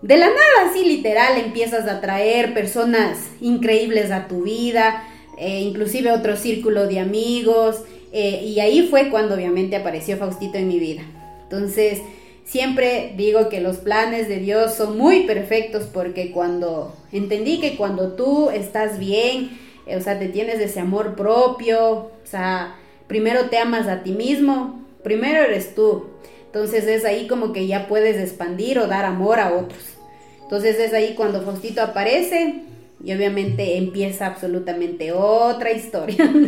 de 0.00 0.16
la 0.16 0.26
nada 0.26 0.68
así 0.68 0.84
literal 0.84 1.38
empiezas 1.38 1.86
a 1.86 2.00
traer 2.00 2.52
personas 2.52 3.18
increíbles 3.40 4.10
a 4.10 4.26
tu 4.26 4.42
vida, 4.42 5.04
eh, 5.38 5.60
inclusive 5.60 6.10
otro 6.10 6.36
círculo 6.36 6.88
de 6.88 6.98
amigos 6.98 7.84
eh, 8.12 8.42
y 8.44 8.58
ahí 8.58 8.88
fue 8.88 9.08
cuando 9.08 9.36
obviamente 9.36 9.76
apareció 9.76 10.16
Faustito 10.16 10.58
en 10.58 10.66
mi 10.66 10.80
vida. 10.80 11.02
Entonces 11.44 12.00
Siempre 12.44 13.14
digo 13.16 13.48
que 13.48 13.60
los 13.60 13.78
planes 13.78 14.28
de 14.28 14.38
Dios 14.38 14.74
son 14.74 14.98
muy 14.98 15.20
perfectos 15.20 15.84
porque 15.84 16.32
cuando 16.32 16.94
entendí 17.12 17.60
que 17.60 17.76
cuando 17.76 18.14
tú 18.14 18.50
estás 18.50 18.98
bien, 18.98 19.50
o 19.96 20.00
sea, 20.00 20.18
te 20.18 20.28
tienes 20.28 20.60
ese 20.60 20.80
amor 20.80 21.14
propio, 21.14 21.94
o 21.94 22.10
sea, 22.24 22.76
primero 23.06 23.50
te 23.50 23.58
amas 23.58 23.88
a 23.88 24.02
ti 24.02 24.12
mismo, 24.12 24.84
primero 25.02 25.42
eres 25.42 25.74
tú. 25.74 26.06
Entonces 26.46 26.86
es 26.86 27.04
ahí 27.04 27.26
como 27.28 27.52
que 27.52 27.66
ya 27.66 27.88
puedes 27.88 28.16
expandir 28.16 28.78
o 28.78 28.86
dar 28.86 29.04
amor 29.04 29.40
a 29.40 29.52
otros. 29.54 29.82
Entonces 30.42 30.78
es 30.78 30.92
ahí 30.92 31.14
cuando 31.14 31.40
Faustito 31.40 31.80
aparece 31.80 32.64
y 33.02 33.12
obviamente 33.12 33.78
empieza 33.78 34.26
absolutamente 34.26 35.12
otra 35.12 35.72
historia. 35.72 36.32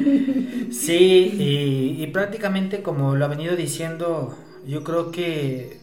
Sí, 0.70 1.96
y, 1.98 2.06
prácticamente 2.08 2.82
como 2.82 3.14
lo 3.14 3.24
ha 3.24 3.28
venido 3.28 3.54
diciendo, 3.54 4.36
yo 4.66 4.82
creo 4.82 5.12
que 5.12 5.78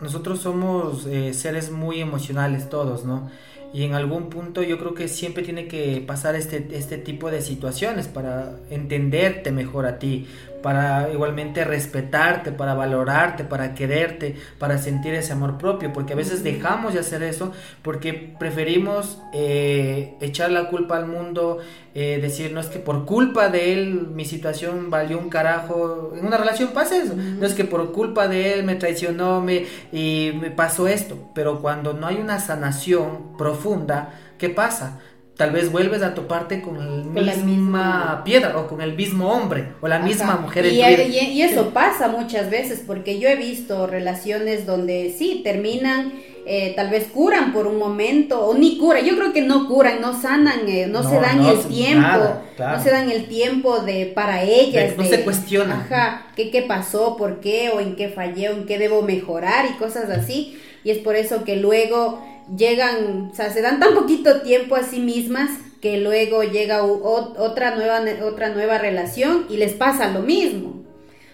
nosotros 0.00 0.40
somos 0.40 1.06
eh, 1.06 1.34
seres 1.34 1.72
muy 1.72 2.00
emocionales 2.00 2.68
todos, 2.68 3.04
¿no? 3.04 3.30
Y 3.74 3.84
en 3.84 3.94
algún 3.94 4.28
punto 4.28 4.62
yo 4.62 4.78
creo 4.78 4.94
que 4.94 5.08
siempre 5.08 5.42
tiene 5.42 5.66
que 5.66 6.02
pasar 6.06 6.34
este, 6.34 6.66
este 6.72 6.98
tipo 6.98 7.30
de 7.30 7.40
situaciones 7.40 8.06
para 8.06 8.58
entenderte 8.70 9.50
mejor 9.50 9.86
a 9.86 9.98
ti, 9.98 10.26
para 10.62 11.10
igualmente 11.12 11.64
respetarte, 11.64 12.52
para 12.52 12.74
valorarte, 12.74 13.44
para 13.44 13.74
quererte, 13.74 14.36
para 14.58 14.78
sentir 14.78 15.14
ese 15.14 15.32
amor 15.32 15.58
propio, 15.58 15.92
porque 15.92 16.12
a 16.12 16.16
veces 16.16 16.42
dejamos 16.42 16.94
de 16.94 17.00
hacer 17.00 17.22
eso 17.22 17.52
porque 17.82 18.34
preferimos 18.38 19.20
eh, 19.34 20.14
echar 20.20 20.50
la 20.50 20.68
culpa 20.68 20.96
al 20.96 21.06
mundo, 21.06 21.58
eh, 21.94 22.18
decir, 22.22 22.52
no 22.52 22.60
es 22.60 22.66
que 22.66 22.78
por 22.78 23.04
culpa 23.04 23.48
de 23.48 23.72
él 23.72 24.08
mi 24.14 24.24
situación 24.24 24.88
valió 24.90 25.18
un 25.18 25.28
carajo, 25.28 26.12
en 26.16 26.26
una 26.26 26.38
relación 26.38 26.70
pasa 26.70 26.96
eso, 26.96 27.14
no 27.14 27.44
es 27.44 27.54
que 27.54 27.64
por 27.64 27.92
culpa 27.92 28.28
de 28.28 28.54
él 28.54 28.64
me 28.64 28.76
traicionó 28.76 29.40
me, 29.40 29.66
y 29.92 30.32
me 30.40 30.50
pasó 30.50 30.88
esto, 30.88 31.16
pero 31.34 31.60
cuando 31.60 31.92
no 31.92 32.06
hay 32.06 32.16
una 32.16 32.38
sanación 32.38 33.36
profunda, 33.36 34.14
¿qué 34.38 34.48
pasa? 34.48 35.00
Tal 35.42 35.50
vez 35.50 35.72
vuelves 35.72 36.02
a 36.02 36.14
toparte 36.14 36.62
con, 36.62 36.78
la 37.16 37.34
misma 37.34 38.22
piedra 38.24 38.56
o 38.56 38.68
con 38.68 38.80
el 38.80 38.94
mismo 38.94 39.28
hombre 39.28 39.72
o 39.80 39.88
la 39.88 39.98
misma 39.98 40.36
mujer. 40.36 40.66
Y, 40.66 40.80
y, 40.80 41.42
eso 41.42 41.70
pasa 41.70 42.06
muchas 42.06 42.48
veces 42.48 42.84
porque 42.86 43.18
yo 43.18 43.28
he 43.28 43.34
visto 43.34 43.88
relaciones 43.88 44.66
donde 44.66 45.12
sí 45.18 45.40
terminan, 45.42 46.12
eh, 46.46 46.74
tal 46.76 46.90
vez 46.90 47.08
curan 47.12 47.52
por 47.52 47.66
un 47.66 47.76
momento 47.76 48.46
o 48.46 48.54
ni 48.56 48.78
curan. 48.78 49.04
Yo 49.04 49.16
creo 49.16 49.32
que 49.32 49.42
no 49.42 49.66
curan, 49.66 50.00
no 50.00 50.12
sanan, 50.22 50.60
eh, 50.68 50.86
no, 50.86 51.02
se 51.02 51.16
dan 51.16 51.44
el 51.44 51.58
tiempo, 51.64 52.36
no 52.56 52.80
se 52.80 52.90
dan 52.92 53.10
el 53.10 53.26
tiempo 53.26 53.80
de 53.80 54.06
para 54.14 54.44
ellas. 54.44 54.96
no 54.96 55.04
se 55.04 55.24
cuestionan. 55.24 55.80
Ajá, 55.80 56.26
¿qué, 56.36 56.52
qué 56.52 56.62
pasó, 56.62 57.16
por 57.16 57.40
qué 57.40 57.70
o 57.70 57.80
en 57.80 57.96
qué 57.96 58.10
fallé 58.10 58.50
o 58.50 58.52
en 58.52 58.64
qué 58.64 58.78
debo 58.78 59.02
mejorar 59.02 59.66
y 59.68 59.72
cosas 59.74 60.08
así. 60.08 60.56
Y 60.84 60.90
es 60.90 60.98
por 60.98 61.16
eso 61.16 61.42
que 61.42 61.56
luego 61.56 62.22
llegan, 62.56 63.30
o 63.32 63.34
sea, 63.34 63.50
se 63.50 63.62
dan 63.62 63.80
tan 63.80 63.94
poquito 63.94 64.42
tiempo 64.42 64.76
a 64.76 64.82
sí 64.82 65.00
mismas 65.00 65.50
que 65.80 65.98
luego 65.98 66.44
llega 66.44 66.84
otra 66.84 67.74
nueva, 67.74 68.00
otra 68.24 68.50
nueva 68.50 68.78
relación 68.78 69.46
y 69.48 69.56
les 69.56 69.72
pasa 69.72 70.10
lo 70.10 70.20
mismo. 70.20 70.84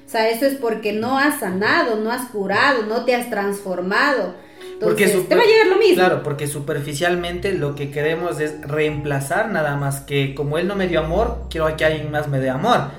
O 0.07 0.11
sea, 0.11 0.31
eso 0.31 0.46
es 0.46 0.54
porque 0.54 0.94
no 0.94 1.18
has 1.18 1.40
sanado, 1.40 1.96
no 1.96 2.11
has 2.11 2.31
curado, 2.31 2.85
no 2.87 3.04
te 3.04 3.14
has 3.14 3.28
transformado. 3.28 4.35
Entonces, 4.72 5.11
porque 5.11 5.28
te 5.28 5.35
va 5.35 5.42
a 5.42 5.44
llegar 5.44 5.66
lo 5.66 5.76
mismo. 5.76 5.96
Claro, 5.96 6.22
porque 6.22 6.46
superficialmente 6.46 7.52
lo 7.52 7.74
que 7.74 7.90
queremos 7.90 8.40
es 8.40 8.59
reemplazar 8.62 9.50
nada 9.50 9.76
más 9.76 10.00
que 10.00 10.35
como 10.35 10.57
él 10.57 10.66
no 10.66 10.76
me 10.76 10.88
dio 10.88 11.00
amor, 11.00 11.46
quiero 11.50 11.76
que 11.76 11.85
alguien 11.85 12.11
más 12.11 12.28
me 12.28 12.40
dé 12.40 12.48
amor. 12.48 12.92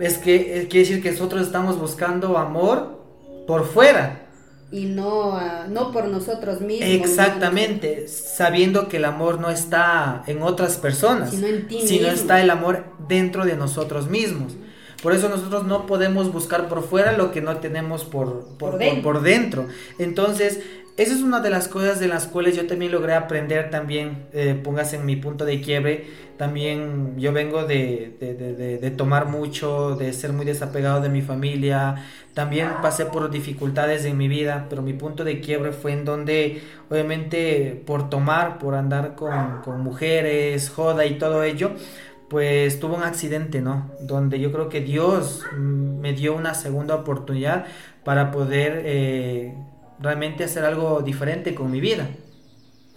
Es 0.00 0.18
que 0.18 0.66
quiere 0.68 0.86
decir 0.86 1.02
que 1.02 1.12
nosotros 1.12 1.46
estamos 1.46 1.78
buscando 1.78 2.36
amor 2.36 2.98
por 3.46 3.64
fuera 3.64 4.27
y 4.70 4.84
no, 4.84 5.40
no 5.68 5.92
por 5.92 6.06
nosotros 6.08 6.60
mismos. 6.60 6.88
Exactamente, 6.88 8.06
sabiendo 8.08 8.88
que 8.88 8.98
el 8.98 9.06
amor 9.06 9.40
no 9.40 9.50
está 9.50 10.22
en 10.26 10.42
otras 10.42 10.76
personas, 10.76 11.30
sino 11.30 11.46
en 11.46 11.66
ti 11.66 11.80
sino 11.86 12.08
está 12.08 12.40
el 12.40 12.50
amor 12.50 12.84
dentro 13.08 13.44
de 13.44 13.56
nosotros 13.56 14.08
mismos. 14.08 14.54
Por 15.02 15.12
eso 15.12 15.28
nosotros 15.28 15.64
no 15.64 15.86
podemos 15.86 16.32
buscar 16.32 16.68
por 16.68 16.82
fuera 16.82 17.12
lo 17.12 17.30
que 17.30 17.40
no 17.40 17.58
tenemos 17.58 18.04
por, 18.04 18.46
por, 18.58 18.78
por, 19.02 19.22
dentro. 19.22 19.68
Entonces, 19.98 20.60
esa 20.98 21.14
es 21.14 21.22
una 21.22 21.38
de 21.38 21.48
las 21.48 21.68
cosas 21.68 22.00
de 22.00 22.08
las 22.08 22.26
cuales 22.26 22.56
yo 22.56 22.66
también 22.66 22.90
logré 22.90 23.14
aprender 23.14 23.70
también, 23.70 24.26
eh, 24.32 24.60
póngase 24.62 24.96
en 24.96 25.06
mi 25.06 25.14
punto 25.14 25.44
de 25.44 25.60
quiebre, 25.60 26.06
también 26.36 27.18
yo 27.18 27.32
vengo 27.32 27.64
de, 27.64 28.16
de, 28.20 28.78
de, 28.78 28.90
tomar 28.90 29.26
mucho, 29.26 29.94
de 29.94 30.12
ser 30.12 30.32
muy 30.32 30.44
desapegado 30.44 31.00
de 31.00 31.08
mi 31.08 31.22
familia, 31.22 32.04
también 32.34 32.68
pasé 32.82 33.06
por 33.06 33.30
dificultades 33.30 34.04
en 34.06 34.16
mi 34.16 34.26
vida, 34.26 34.66
pero 34.68 34.82
mi 34.82 34.92
punto 34.92 35.22
de 35.22 35.40
quiebre 35.40 35.70
fue 35.70 35.92
en 35.92 36.04
donde, 36.04 36.62
obviamente, 36.90 37.80
por 37.86 38.10
tomar, 38.10 38.58
por 38.58 38.74
andar 38.74 39.14
con, 39.14 39.62
con 39.62 39.80
mujeres, 39.80 40.68
joda 40.68 41.06
y 41.06 41.16
todo 41.16 41.44
ello, 41.44 41.72
pues 42.28 42.80
tuvo 42.80 42.96
un 42.96 43.04
accidente, 43.04 43.60
¿no? 43.60 43.90
Donde 44.00 44.38
yo 44.40 44.52
creo 44.52 44.68
que 44.68 44.80
Dios 44.80 45.44
mm, 45.56 46.00
me 46.00 46.12
dio 46.12 46.34
una 46.36 46.54
segunda 46.54 46.94
oportunidad 46.96 47.66
para 48.04 48.30
poder 48.30 48.82
eh, 48.84 49.54
realmente 50.00 50.44
hacer 50.44 50.64
algo 50.64 51.02
diferente 51.02 51.54
con 51.54 51.70
mi 51.70 51.80
vida. 51.80 52.08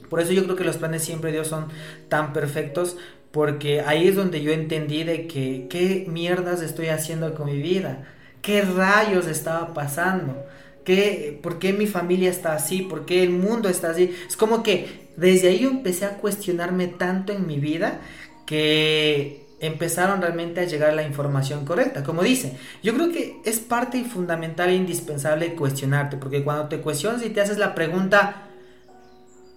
Por 0.09 0.19
eso 0.19 0.33
yo 0.33 0.43
creo 0.43 0.55
que 0.55 0.63
los 0.63 0.77
planes 0.77 1.03
siempre 1.03 1.31
de 1.31 1.37
Dios 1.37 1.47
son 1.47 1.67
tan 2.09 2.33
perfectos, 2.33 2.97
porque 3.31 3.81
ahí 3.81 4.09
es 4.09 4.15
donde 4.15 4.41
yo 4.41 4.51
entendí 4.51 5.03
de 5.03 5.25
que 5.27 5.67
qué 5.69 6.05
mierdas 6.07 6.61
estoy 6.61 6.87
haciendo 6.87 7.33
con 7.33 7.45
mi 7.45 7.61
vida, 7.61 8.07
qué 8.41 8.61
rayos 8.61 9.27
estaba 9.27 9.73
pasando, 9.73 10.45
¿Qué, 10.83 11.39
por 11.43 11.59
qué 11.59 11.73
mi 11.73 11.85
familia 11.85 12.29
está 12.31 12.53
así, 12.53 12.81
por 12.81 13.05
qué 13.05 13.21
el 13.21 13.29
mundo 13.29 13.69
está 13.69 13.91
así. 13.91 14.15
Es 14.27 14.35
como 14.35 14.63
que 14.63 15.11
desde 15.15 15.49
ahí 15.49 15.59
yo 15.59 15.69
empecé 15.69 16.05
a 16.05 16.17
cuestionarme 16.17 16.87
tanto 16.87 17.33
en 17.33 17.45
mi 17.45 17.59
vida 17.59 18.01
que 18.47 19.45
empezaron 19.61 20.21
realmente 20.21 20.59
a 20.59 20.65
llegar 20.65 20.93
la 20.93 21.03
información 21.03 21.65
correcta. 21.65 22.03
Como 22.03 22.23
dice, 22.23 22.57
yo 22.81 22.93
creo 22.95 23.11
que 23.11 23.39
es 23.45 23.59
parte 23.59 24.03
fundamental 24.03 24.69
e 24.69 24.75
indispensable 24.75 25.53
cuestionarte, 25.53 26.17
porque 26.17 26.43
cuando 26.43 26.67
te 26.67 26.81
cuestionas 26.81 27.23
y 27.23 27.29
te 27.29 27.41
haces 27.41 27.59
la 27.59 27.75
pregunta, 27.75 28.47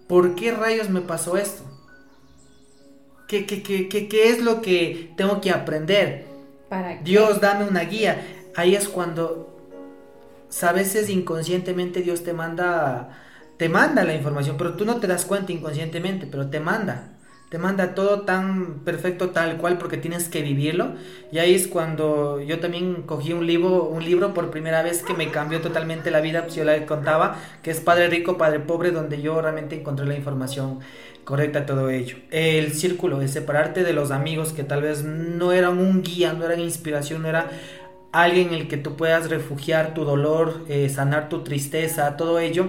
¿por 0.07 0.35
qué 0.35 0.53
rayos 0.53 0.91
me 0.91 1.01
pasó 1.01 1.39
esto? 1.39 1.65
¿Qué, 3.27 3.47
qué, 3.47 3.63
qué, 3.63 3.89
qué 3.89 4.29
es 4.29 4.43
lo 4.43 4.61
que 4.61 5.13
tengo 5.17 5.41
que 5.41 5.51
aprender? 5.51 6.27
¿Para 6.69 6.97
Dios, 6.99 7.41
dame 7.41 7.65
una 7.65 7.81
guía. 7.81 8.51
Ahí 8.55 8.77
es 8.77 8.89
cuando 8.89 9.51
a 10.63 10.73
veces 10.73 11.09
inconscientemente 11.09 12.03
Dios 12.03 12.23
te 12.23 12.33
manda 12.33 13.21
te 13.57 13.69
manda 13.69 14.05
la 14.05 14.15
información, 14.15 14.57
pero 14.57 14.75
tú 14.75 14.85
no 14.85 14.97
te 14.97 15.07
das 15.07 15.25
cuenta 15.25 15.53
inconscientemente, 15.53 16.27
pero 16.27 16.51
te 16.51 16.61
manda 16.61 17.15
te 17.55 17.61
manda 17.61 17.95
todo 17.95 18.23
tan 18.23 18.81
perfecto 18.81 19.31
tal 19.31 19.59
cual 19.59 19.79
porque 19.79 19.97
tienes 19.97 20.29
que 20.29 20.43
vivirlo. 20.43 20.95
Y 21.31 21.39
ahí 21.39 21.55
es 21.55 21.69
cuando 21.69 22.41
yo 22.41 22.59
también 22.59 23.03
cogí 23.07 23.33
un 23.33 23.47
libro, 23.47 23.85
un 23.85 24.05
libro 24.05 24.35
por 24.35 24.51
primera 24.51 24.83
vez 24.83 25.05
que 25.05 25.15
me 25.15 25.31
cambió 25.31 25.61
totalmente 25.61 26.11
la 26.11 26.21
vida, 26.21 26.43
pues 26.43 26.57
yo 26.57 26.65
la 26.65 26.85
contaba, 26.85 27.39
que 27.63 27.71
es 27.71 27.79
Padre 27.79 28.09
Rico, 28.09 28.37
Padre 28.37 28.59
Pobre, 28.59 28.91
donde 28.91 29.23
yo 29.23 29.41
realmente 29.41 29.79
encontré 29.79 30.05
la 30.05 30.17
información 30.17 30.81
correcta 31.23 31.65
todo 31.65 31.91
ello. 31.91 32.17
El 32.33 32.73
círculo, 32.73 33.21
de 33.21 33.29
separarte 33.29 33.85
de 33.85 33.93
los 33.93 34.11
amigos 34.11 34.53
que 34.53 34.65
tal 34.65 34.83
vez 34.83 35.05
no 35.05 35.53
eran 35.53 35.79
un 35.79 36.03
guía, 36.03 36.33
no 36.33 36.45
eran 36.45 36.59
inspiración, 36.59 37.23
no 37.23 37.29
era 37.29 37.51
alguien 38.11 38.49
en 38.49 38.55
el 38.55 38.67
que 38.67 38.79
tú 38.79 38.97
puedas 38.97 39.31
refugiar 39.31 39.95
tu 39.95 40.05
dolor, 40.05 40.63
eh, 40.69 40.89
sanar 40.89 41.29
tu 41.29 41.45
tristeza, 41.45 42.17
todo 42.17 42.41
ello. 42.41 42.67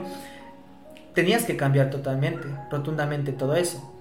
Tenías 1.16 1.44
que 1.44 1.58
cambiar 1.58 1.90
totalmente, 1.90 2.48
rotundamente 2.70 3.32
todo 3.32 3.56
eso. 3.56 3.96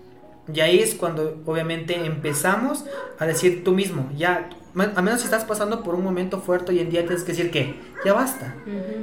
Y 0.53 0.61
ahí 0.61 0.79
es 0.81 0.95
cuando 0.95 1.41
obviamente 1.47 1.95
empezamos 2.05 2.85
a 3.19 3.27
decir 3.27 3.65
tú 3.65 3.73
mismo, 3.73 4.11
ya, 4.17 4.51
a 4.75 5.03
menos 5.03 5.21
si 5.21 5.27
estás 5.27 5.45
pasando 5.45 5.83
por 5.83 5.95
un 5.95 6.05
momento 6.05 6.41
fuerte 6.41 6.73
hoy 6.73 6.81
en 6.81 6.91
día, 6.91 7.03
tienes 7.07 7.23
que 7.23 7.33
decir 7.33 7.51
que 7.51 7.75
ya 8.05 8.13
basta, 8.13 8.55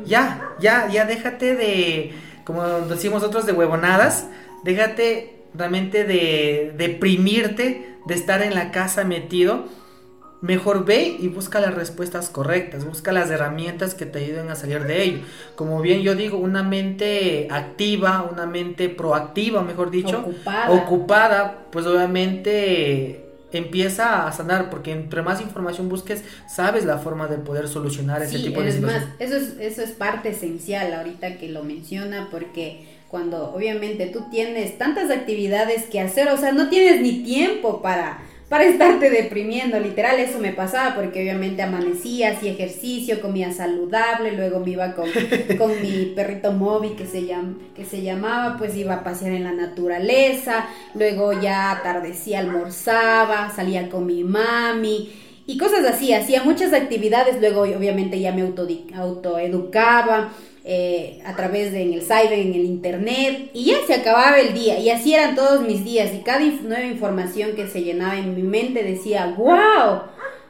ya, 0.06 0.52
ya, 0.60 0.88
ya 0.90 1.06
déjate 1.06 1.56
de, 1.56 2.14
como 2.46 2.64
decimos 2.82 3.24
otros, 3.24 3.46
de 3.46 3.54
huevonadas, 3.54 4.28
déjate 4.64 5.42
realmente 5.56 6.04
de 6.04 6.74
deprimirte, 6.78 7.96
de 8.06 8.14
estar 8.14 8.42
en 8.44 8.54
la 8.54 8.72
casa 8.72 9.04
metido 9.04 9.66
Mejor 10.42 10.86
ve 10.86 11.18
y 11.20 11.28
busca 11.28 11.60
las 11.60 11.76
respuestas 11.76 12.30
correctas, 12.30 12.84
busca 12.84 13.12
las 13.12 13.30
herramientas 13.30 13.94
que 13.94 14.08
te 14.08 14.20
ayuden 14.20 14.50
a 14.50 14.56
salir 14.56 14.84
de 14.86 15.04
ello. 15.04 15.20
Como 15.56 15.82
bien 15.82 16.02
yo 16.02 16.16
digo, 16.16 16.38
una 16.38 16.64
mente 16.64 17.48
activa, 17.52 18.28
una 18.30 18.48
mente 18.48 18.90
proactiva, 18.90 19.62
mejor 19.62 19.92
dicho, 19.92 20.20
ocupada, 20.20 20.72
ocupada 20.72 21.66
pues 21.72 21.86
obviamente 21.86 23.22
empieza 23.52 24.28
a 24.28 24.32
sanar, 24.32 24.70
porque 24.70 24.92
entre 24.92 25.22
más 25.22 25.42
información 25.42 25.90
busques, 25.90 26.24
sabes 26.48 26.86
la 26.86 26.98
forma 26.98 27.28
de 27.28 27.38
poder 27.38 27.68
solucionar 27.68 28.22
ese 28.22 28.40
tipo 28.40 28.62
de 28.62 28.72
situaciones. 28.72 29.10
Más, 29.10 29.16
eso 29.20 29.36
es, 29.36 29.58
eso 29.60 29.82
es 29.82 29.92
parte 29.92 30.30
esencial 30.30 30.94
ahorita 30.94 31.38
que 31.38 31.50
lo 31.50 31.64
menciona, 31.64 32.30
porque 32.32 32.86
cuando 33.10 33.54
obviamente 33.54 34.08
tú 34.08 34.26
tienes 34.32 34.78
tantas 34.78 35.12
actividades 35.12 35.84
que 35.84 36.00
hacer, 36.00 36.30
o 36.30 36.38
sea, 36.38 36.52
no 36.54 36.70
tienes 36.70 37.02
ni 37.02 37.24
tiempo 37.24 37.82
para 37.82 38.24
para 38.52 38.66
estarte 38.66 39.10
deprimiendo, 39.10 39.80
literal, 39.80 40.20
eso 40.20 40.38
me 40.38 40.52
pasaba 40.52 40.94
porque 40.94 41.22
obviamente 41.22 41.62
amanecía, 41.62 42.32
hacía 42.32 42.52
ejercicio, 42.52 43.22
comía 43.22 43.54
saludable, 43.54 44.34
luego 44.34 44.60
me 44.60 44.72
iba 44.72 44.94
con, 44.94 45.08
con 45.58 45.82
mi 45.82 46.08
perrito 46.14 46.52
Moby 46.52 46.90
que 46.90 47.06
se, 47.06 47.26
que 47.74 47.86
se 47.86 48.02
llamaba, 48.02 48.58
pues 48.58 48.76
iba 48.76 48.96
a 48.96 49.04
pasear 49.06 49.32
en 49.32 49.46
la 49.46 49.54
naturaleza, 49.54 50.66
luego 50.96 51.32
ya 51.32 51.72
atardecía, 51.72 52.40
almorzaba, 52.40 53.54
salía 53.56 53.88
con 53.88 54.06
mi 54.06 54.26
mami 54.26 55.10
y 55.48 55.58
cosas 55.58 55.86
así, 55.86 56.12
hacía 56.12 56.44
muchas 56.44 56.74
actividades, 56.74 57.40
luego 57.40 57.62
obviamente 57.62 58.20
ya 58.20 58.34
me 58.34 58.42
auto, 58.42 58.68
autoeducaba, 58.94 60.34
eh, 60.64 61.22
a 61.26 61.36
través 61.36 61.72
de 61.72 61.82
en 61.82 61.94
el 61.94 62.02
cyber, 62.02 62.34
en 62.34 62.54
el 62.54 62.66
internet, 62.66 63.50
y 63.54 63.66
ya 63.66 63.78
se 63.88 63.96
acababa 63.96 64.40
el 64.40 64.54
día, 64.54 64.80
y 64.80 64.90
así 64.90 65.14
eran 65.14 65.36
todos 65.36 65.62
mis 65.62 65.84
días, 65.84 66.12
y 66.14 66.20
cada 66.20 66.40
nueva 66.40 66.86
información 66.86 67.56
que 67.56 67.68
se 67.68 67.84
llenaba 67.84 68.18
en 68.18 68.36
mi 68.36 68.44
mente 68.44 68.84
decía, 68.84 69.34
wow, 69.38 70.02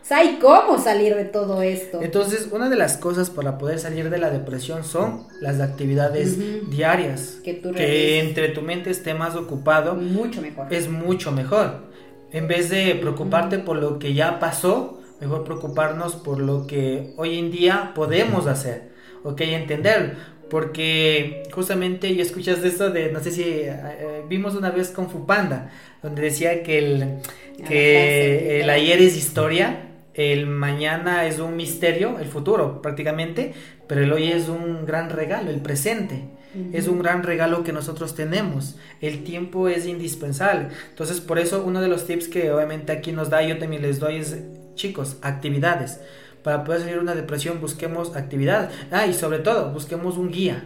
¿sabes 0.04 0.32
cómo 0.42 0.78
salir 0.80 1.16
de 1.16 1.26
todo 1.26 1.62
esto? 1.62 2.02
Entonces, 2.02 2.50
una 2.52 2.70
de 2.70 2.76
las 2.76 2.98
cosas 2.98 3.30
para 3.30 3.58
poder 3.58 3.80
salir 3.80 4.10
de 4.10 4.18
la 4.18 4.30
depresión 4.30 4.84
son 4.84 5.28
las 5.40 5.62
actividades 5.62 6.38
diarias, 6.70 7.40
que, 7.44 7.62
que 7.62 8.20
entre 8.20 8.50
tu 8.50 8.62
mente 8.62 8.90
esté 8.90 9.14
más 9.14 9.36
ocupado, 9.36 9.96
mucho 9.96 10.42
mejor. 10.42 10.74
Es 10.74 10.90
mucho 10.90 11.32
mejor. 11.32 11.90
En 12.34 12.48
vez 12.48 12.70
de 12.70 12.96
preocuparte 12.96 13.60
por 13.60 13.78
lo 13.78 14.00
que 14.00 14.14
ya 14.14 14.40
pasó, 14.40 15.00
mejor 15.22 15.44
preocuparnos 15.44 16.16
por 16.16 16.40
lo 16.40 16.66
que 16.66 17.14
hoy 17.18 17.38
en 17.38 17.52
día 17.52 17.92
podemos 17.94 18.48
hacer, 18.48 18.91
ok, 19.24 19.42
entender, 19.42 20.16
porque 20.50 21.44
justamente 21.52 22.14
yo 22.16 22.22
escuchas 22.22 22.62
de 22.62 22.68
eso 22.68 22.90
de, 22.90 23.12
no 23.12 23.22
sé 23.22 23.32
si 23.32 23.44
eh, 23.44 23.70
eh, 23.70 24.24
vimos 24.28 24.56
una 24.56 24.70
vez 24.70 24.90
con 24.90 25.10
Fupanda, 25.10 25.72
donde 26.04 26.24
decía 26.24 26.64
que 26.64 26.78
el, 26.78 27.04
ah, 27.04 27.68
que 27.68 28.60
el 28.62 28.70
ayer 28.70 29.02
es 29.02 29.16
historia, 29.16 29.88
el 30.14 30.46
mañana 30.48 31.26
es 31.26 31.40
un 31.40 31.56
misterio, 31.56 32.20
el 32.20 32.28
futuro 32.28 32.82
prácticamente, 32.82 33.54
pero 33.88 34.04
el 34.04 34.12
hoy 34.12 34.32
es 34.32 34.50
un 34.50 34.86
gran 34.86 35.10
regalo, 35.10 35.50
el 35.50 35.62
presente. 35.62 36.26
Es 36.74 36.90
un 36.90 37.00
gran 37.00 37.24
regalo 37.24 37.64
que 37.64 37.72
nosotros 37.72 38.14
tenemos. 38.14 38.76
El 39.00 39.24
tiempo 39.24 39.70
es 39.70 39.86
indispensable. 39.86 40.68
Entonces, 40.90 41.22
por 41.22 41.40
eso 41.40 41.64
uno 41.66 41.80
de 41.80 41.88
los 41.88 42.06
tips 42.06 42.28
que 42.28 42.52
obviamente 42.52 42.92
aquí 42.92 43.14
nos 43.14 43.30
da, 43.30 43.42
yo 43.42 43.58
también 43.58 43.82
les 43.82 44.00
doy 44.00 44.18
es, 44.18 44.38
chicos, 44.76 45.16
actividades. 45.22 46.02
Para 46.44 46.64
poder 46.64 46.82
salir 46.82 46.96
de 46.96 47.02
una 47.02 47.16
depresión, 47.16 47.62
busquemos 47.62 48.16
actividades. 48.16 48.74
Ah, 48.92 49.06
y 49.06 49.14
sobre 49.14 49.40
todo, 49.40 49.72
busquemos 49.72 50.18
un 50.18 50.32
guía. 50.32 50.64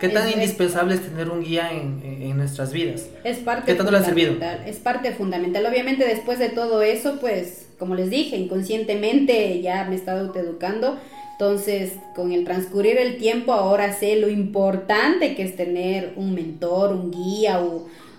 ¿Qué 0.00 0.08
tan 0.08 0.28
indispensable 0.28 0.94
es 0.94 1.02
tener 1.02 1.30
un 1.30 1.42
guía 1.42 1.70
en, 1.72 2.36
nuestras 2.36 2.72
vidas? 2.72 3.06
Es 3.22 3.38
parte 3.38 3.72
¿Qué 3.72 3.74
tanto 3.74 3.92
le 3.92 3.98
ha 3.98 4.04
servido? 4.04 4.34
Es 4.66 4.76
parte 4.76 5.12
fundamental. 5.12 5.64
Obviamente, 5.64 6.04
después 6.04 6.38
de 6.38 6.48
todo 6.48 6.82
eso, 6.82 7.18
pues, 7.20 7.68
como 7.78 7.94
les 7.94 8.10
dije, 8.10 8.36
inconscientemente 8.36 9.62
ya 9.62 9.84
me 9.84 9.94
he 9.94 9.98
estado 9.98 10.34
educando 10.34 10.98
entonces, 11.34 11.94
con 12.14 12.30
el 12.30 12.44
transcurrir 12.44 12.96
el 12.96 13.16
tiempo, 13.16 13.52
ahora 13.52 13.92
sé 13.92 14.14
lo 14.16 14.28
importante 14.28 15.34
que 15.34 15.42
es 15.42 15.56
tener 15.56 16.12
un 16.14 16.32
mentor, 16.32 16.92
un 16.92 17.10
guía 17.10 17.60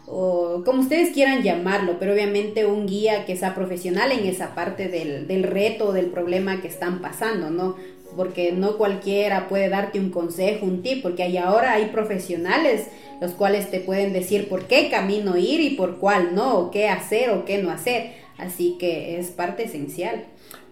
o, 0.08 0.64
como 0.66 0.82
ustedes 0.82 1.12
quieran 1.14 1.42
llamarlo, 1.42 1.98
pero 2.00 2.14
obviamente 2.14 2.66
un 2.66 2.86
guía 2.86 3.26
que 3.26 3.36
sea 3.36 3.56
profesional 3.56 4.12
en 4.12 4.26
esa 4.26 4.56
parte 4.56 4.88
del, 4.88 5.28
del 5.28 5.44
reto, 5.44 5.94
del 5.94 6.08
problema 6.08 6.62
que 6.62 6.68
están 6.68 7.02
pasando, 7.02 7.50
¿no? 7.50 7.76
Porque 8.16 8.52
no 8.52 8.78
cualquiera 8.78 9.48
puede 9.48 9.70
darte 9.70 10.00
un 10.00 10.10
consejo, 10.10 10.66
un 10.66 10.82
tip, 10.82 11.02
porque 11.02 11.24
hay 11.24 11.38
ahora 11.38 11.74
hay 11.74 11.88
profesionales 11.88 12.88
los 13.22 13.32
cuales 13.32 13.72
te 13.72 13.80
pueden 13.80 14.14
decir 14.14 14.50
por 14.50 14.66
qué 14.66 14.90
camino 14.90 15.38
ir 15.38 15.62
y 15.62 15.72
por 15.72 15.98
cuál 15.98 16.36
no, 16.36 16.60
o 16.60 16.72
qué 16.72 16.90
hacer 16.90 17.30
o 17.32 17.46
qué 17.46 17.62
no 17.62 17.72
hacer. 17.72 18.14
Así 18.38 18.76
que 18.78 19.18
es 19.18 19.30
parte 19.30 19.64
esencial 19.64 20.26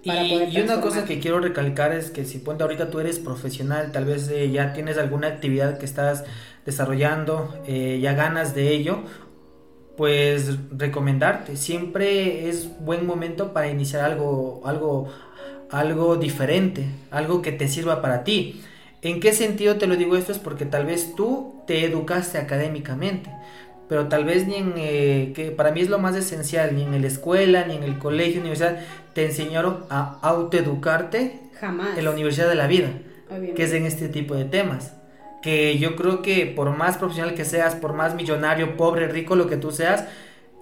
y, 0.03 0.59
una 0.59 0.81
cosa 0.81 1.05
que 1.05 1.19
quiero 1.19 1.39
recalcar 1.39 1.93
es 1.93 2.11
que 2.11 2.25
si 2.25 2.39
ponte 2.39 2.63
ahorita 2.63 2.89
tú 2.89 2.99
eres 2.99 3.19
profesional, 3.19 3.91
tal 3.93 4.03
vez 4.03 4.29
eh, 4.29 4.51
ya 4.51 4.73
tienes 4.73 4.97
alguna 4.97 5.27
actividad 5.27 5.77
que 5.77 5.85
estás 5.85 6.25
desarrollando, 6.65 7.53
eh, 7.67 7.99
ya 8.01 8.13
ganas 8.13 8.55
de 8.55 8.71
ello, 8.71 9.03
pues 9.97 10.57
recomendarte. 10.75 11.55
Siempre 11.57 12.49
es 12.49 12.69
buen 12.79 13.05
momento 13.05 13.53
para 13.53 13.69
iniciar 13.69 14.03
algo, 14.03 14.61
algo, 14.65 15.07
algo 15.69 16.15
diferente, 16.15 16.85
algo 17.11 17.41
que 17.41 17.51
te 17.51 17.67
sirva 17.67 18.01
para 18.01 18.23
ti. 18.23 18.61
¿En 19.01 19.19
qué 19.19 19.33
sentido 19.33 19.75
te 19.75 19.87
lo 19.87 19.95
digo 19.95 20.15
esto? 20.15 20.31
Es 20.31 20.39
porque 20.39 20.65
tal 20.65 20.85
vez 20.85 21.13
tú 21.15 21.61
te 21.67 21.83
educaste 21.85 22.37
académicamente, 22.37 23.29
pero 23.89 24.07
tal 24.07 24.23
vez 24.23 24.47
ni 24.47 24.55
en, 24.55 24.73
eh, 24.77 25.33
que 25.35 25.51
para 25.51 25.71
mí 25.71 25.81
es 25.81 25.89
lo 25.89 25.99
más 25.99 26.15
esencial, 26.15 26.75
ni 26.75 26.83
en 26.83 27.01
la 27.01 27.07
escuela, 27.07 27.65
ni 27.65 27.75
en 27.75 27.83
el 27.83 27.99
colegio, 27.99 28.39
universidad, 28.39 28.79
te 29.13 29.25
enseñaron 29.25 29.85
a 29.89 30.19
autoeducarte 30.21 31.39
Jamás. 31.59 31.97
en 31.97 32.05
la 32.05 32.11
Universidad 32.11 32.47
de 32.47 32.55
la 32.55 32.67
Vida, 32.67 32.89
que 33.55 33.63
es 33.63 33.73
en 33.73 33.85
este 33.85 34.07
tipo 34.07 34.35
de 34.35 34.45
temas. 34.45 34.93
Que 35.43 35.77
yo 35.77 35.95
creo 35.95 36.21
que 36.21 36.45
por 36.45 36.75
más 36.75 36.97
profesional 36.97 37.35
que 37.35 37.45
seas, 37.45 37.75
por 37.75 37.93
más 37.93 38.15
millonario, 38.15 38.77
pobre, 38.77 39.07
rico, 39.07 39.35
lo 39.35 39.47
que 39.47 39.57
tú 39.57 39.71
seas, 39.71 40.05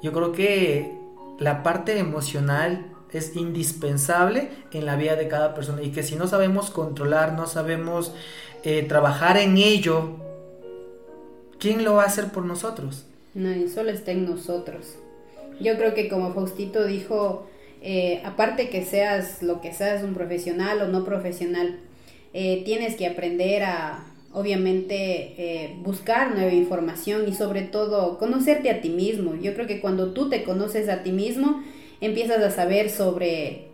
yo 0.02 0.12
creo 0.12 0.32
que 0.32 0.92
la 1.40 1.64
parte 1.64 2.00
emocional 2.00 2.86
es 3.14 3.36
indispensable 3.36 4.50
en 4.72 4.86
la 4.86 4.96
vida 4.96 5.16
de 5.16 5.28
cada 5.28 5.54
persona 5.54 5.82
y 5.82 5.92
que 5.92 6.04
si 6.04 6.16
no 6.16 6.28
sabemos 6.28 6.70
controlar, 6.70 7.34
no 7.34 7.48
sabemos 7.48 8.14
eh, 8.64 8.84
trabajar 8.84 9.38
en 9.38 9.58
ello, 9.58 10.18
¿quién 11.60 11.84
lo 11.84 11.96
va 11.96 12.04
a 12.04 12.08
hacer 12.08 12.30
por 12.30 12.46
nosotros? 12.46 13.06
No, 13.34 13.50
solo 13.70 13.92
está 13.92 14.12
en 14.12 14.26
nosotros. 14.26 14.96
Yo 15.60 15.78
creo 15.78 15.94
que 15.94 16.10
como 16.10 16.34
Faustito 16.34 16.86
dijo, 16.86 17.48
eh, 17.82 18.22
aparte 18.26 18.70
que 18.70 18.84
seas 18.84 19.44
lo 19.44 19.62
que 19.62 19.74
seas, 19.74 20.04
un 20.04 20.14
profesional 20.14 20.82
o 20.82 20.88
no 20.88 21.04
profesional, 21.04 21.80
eh, 22.34 22.64
tienes 22.64 22.96
que 22.96 23.08
aprender 23.08 23.64
a, 23.64 24.06
obviamente, 24.34 25.34
eh, 25.38 25.76
buscar 25.80 26.32
nueva 26.32 26.54
información 26.54 27.28
y 27.28 27.34
sobre 27.34 27.64
todo 27.64 28.18
conocerte 28.18 28.70
a 28.70 28.82
ti 28.82 28.90
mismo. 28.90 29.36
Yo 29.36 29.54
creo 29.54 29.68
que 29.68 29.82
cuando 29.82 30.14
tú 30.14 30.30
te 30.30 30.44
conoces 30.44 30.90
a 30.90 31.04
ti 31.04 31.12
mismo, 31.12 31.64
empiezas 32.00 32.44
a 32.44 32.52
saber 32.52 32.90
sobre 32.90 33.68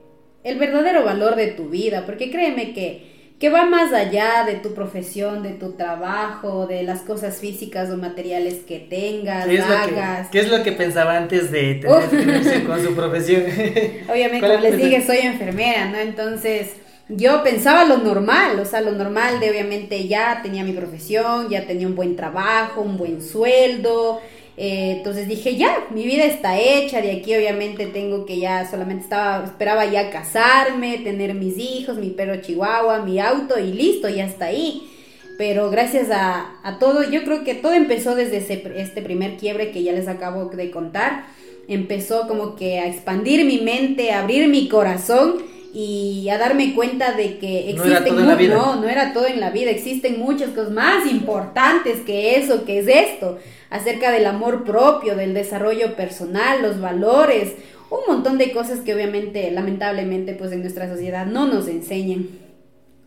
el 0.43 0.58
verdadero 0.58 1.04
valor 1.04 1.36
de 1.36 1.48
tu 1.48 1.70
vida, 1.70 2.06
porque 2.06 2.32
créeme 2.32 2.74
que 2.74 3.17
que 3.39 3.50
va 3.50 3.65
más 3.65 3.93
allá 3.93 4.46
de 4.46 4.56
tu 4.56 4.74
profesión, 4.74 5.43
de 5.43 5.52
tu 5.52 5.74
trabajo, 5.74 6.65
de 6.65 6.82
las 6.82 7.02
cosas 7.02 7.39
físicas 7.39 7.91
o 7.91 7.98
materiales 7.98 8.56
que 8.67 8.80
tengas, 8.80 9.46
¿Qué 9.46 9.62
hagas. 9.62 10.30
¿Qué 10.30 10.39
es 10.39 10.50
lo 10.50 10.63
que 10.63 10.72
pensaba 10.72 11.17
antes 11.17 11.52
de 11.52 11.76
tener 11.76 12.63
con 12.65 12.84
su 12.84 12.96
profesión? 12.96 13.43
Obviamente, 14.10 14.48
como 14.48 14.60
les 14.60 14.78
dije, 14.78 15.06
soy 15.06 15.17
enfermera, 15.17 15.89
¿no? 15.89 16.00
Entonces, 16.00 16.72
yo 17.10 17.41
pensaba 17.43 17.86
lo 17.86 17.98
normal, 17.98 18.60
o 18.60 18.65
sea, 18.65 18.82
lo 18.82 18.91
normal 18.91 19.39
de 19.39 19.50
obviamente 19.50 20.08
ya 20.08 20.41
tenía 20.43 20.63
mi 20.63 20.74
profesión, 20.74 21.50
ya 21.50 21.65
tenía 21.65 21.88
un 21.88 21.96
buen 21.96 22.15
trabajo, 22.15 22.82
un 22.82 22.98
buen 22.98 23.22
sueldo, 23.22 24.22
eh, 24.58 24.96
entonces 24.98 25.28
dije, 25.28 25.56
ya, 25.56 25.86
mi 25.91 26.04
vida 26.06 26.26
está 26.26 26.60
hecha, 26.60 27.00
de 27.00 27.12
aquí 27.12 27.34
obviamente 27.36 27.86
tengo 27.86 28.26
que 28.26 28.39
ya, 28.39 28.70
solamente 28.70 29.04
estaba, 29.04 29.46
esperaba 29.46 29.86
ya 29.86 30.10
casarme, 30.10 30.98
tener 30.98 31.34
mis 31.36 31.58
hijos, 31.58 31.98
mi 31.98 32.10
perro 32.10 32.41
chihuahua, 32.41 33.04
mi 33.04 33.20
auto 33.20 33.58
y 33.60 33.72
listo, 33.72 34.10
ya 34.10 34.26
está 34.26 34.46
ahí. 34.46 34.89
Pero 35.38 35.70
gracias 35.70 36.10
a, 36.10 36.56
a 36.63 36.80
todo, 36.80 37.08
yo 37.10 37.24
creo 37.24 37.43
que 37.43 37.54
todo 37.54 37.74
empezó 37.74 38.15
desde 38.15 38.38
este 38.38 39.02
primer 39.04 39.38
quiebre 39.38 39.70
que 39.72 39.84
ya 39.84 39.91
les 39.91 40.08
acabo 40.08 40.46
de 40.46 40.72
contar. 40.72 41.28
Empezó 41.67 42.28
como 42.28 42.56
que 42.56 42.80
a 42.80 42.88
expandir 42.88 43.46
mi 43.46 43.60
mente, 43.60 44.12
a 44.12 44.22
abrir 44.22 44.48
mi 44.48 44.67
corazón 44.67 45.36
y 45.73 46.27
a 46.30 46.38
darme 46.38 46.73
cuenta 46.73 47.13
de 47.13 47.38
que 47.38 47.69
existen 47.69 48.15
no, 48.15 48.36
no, 48.36 48.82
no 48.82 48.88
era 48.88 49.13
todo 49.13 49.27
en 49.27 49.39
la 49.39 49.51
vida, 49.51 49.69
existen 49.69 50.19
muchas 50.19 50.49
cosas 50.49 50.71
más 50.71 51.10
importantes 51.12 52.01
que 52.01 52.38
eso, 52.38 52.65
que 52.65 52.80
es 52.80 52.88
esto 52.88 53.38
acerca 53.69 54.12
del 54.12 54.25
amor 54.25 54.63
propio, 54.63 55.15
del 55.15 55.34
desarrollo 55.34 55.95
personal, 55.95 56.62
los 56.62 56.80
valores, 56.80 57.53
un 57.89 57.99
montón 58.08 58.38
de 58.38 58.51
cosas 58.51 58.80
que 58.80 58.93
obviamente, 58.93 59.51
lamentablemente, 59.51 60.34
pues 60.34 60.51
en 60.51 60.62
nuestra 60.62 60.89
sociedad 60.89 61.25
no 61.25 61.47
nos 61.47 61.67
enseñan. 61.67 62.27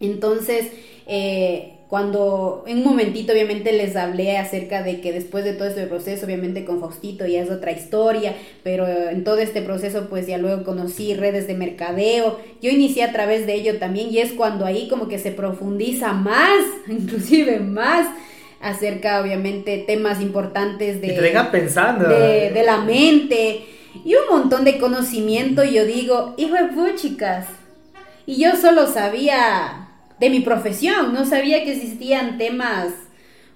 Entonces, 0.01 0.69
eh, 1.07 1.80
cuando 1.91 2.63
en 2.69 2.79
un 2.79 2.85
momentito 2.85 3.33
obviamente 3.33 3.73
les 3.73 3.97
hablé 3.97 4.39
acerca 4.39 4.85
de 4.85 5.01
que 5.01 5.13
después 5.13 5.43
de 5.45 5.55
todo 5.55 5.67
este 5.67 5.89
proceso, 5.89 6.25
obviamente 6.25 6.65
con 6.65 6.79
Faustito 6.79 7.27
ya 7.27 7.43
es 7.43 7.51
otra 7.51 7.73
historia, 7.73 8.33
pero 8.63 8.87
en 8.87 9.25
todo 9.25 9.39
este 9.39 9.61
proceso 9.61 10.07
pues 10.09 10.29
ya 10.29 10.39
luego 10.39 10.63
conocí 10.63 11.15
redes 11.15 11.49
de 11.49 11.55
mercadeo, 11.55 12.39
yo 12.63 12.71
inicié 12.71 13.03
a 13.03 13.13
través 13.13 13.45
de 13.45 13.55
ello 13.55 13.79
también 13.81 14.09
y 14.09 14.19
es 14.19 14.33
cuando 14.33 14.67
ahí 14.67 14.87
como 14.89 15.09
que 15.09 15.19
se 15.19 15.33
profundiza 15.33 16.13
más, 16.13 16.61
inclusive 16.89 17.59
más 17.59 18.07
acerca, 18.61 19.21
obviamente, 19.21 19.79
temas 19.79 20.21
importantes 20.21 21.01
de, 21.01 21.09
pensando. 21.51 22.09
De, 22.09 22.63
la 22.65 22.79
mente 22.83 23.63
y 24.05 24.15
un 24.15 24.29
montón 24.31 24.65
de 24.65 24.79
conocimiento. 24.79 25.65
Y 25.65 25.73
yo 25.73 25.85
digo, 25.85 26.35
hijo 26.37 26.55
de 26.55 26.95
chicas 26.95 27.47
Y 28.27 28.41
yo 28.41 28.55
solo 28.55 28.87
sabía 28.87 29.90
de 30.21 30.31
mi 30.31 30.41
profesión, 30.41 31.13
no 31.13 31.25
sabía 31.25 31.65
que 31.65 31.73
existían 31.73 32.39
temas 32.39 32.93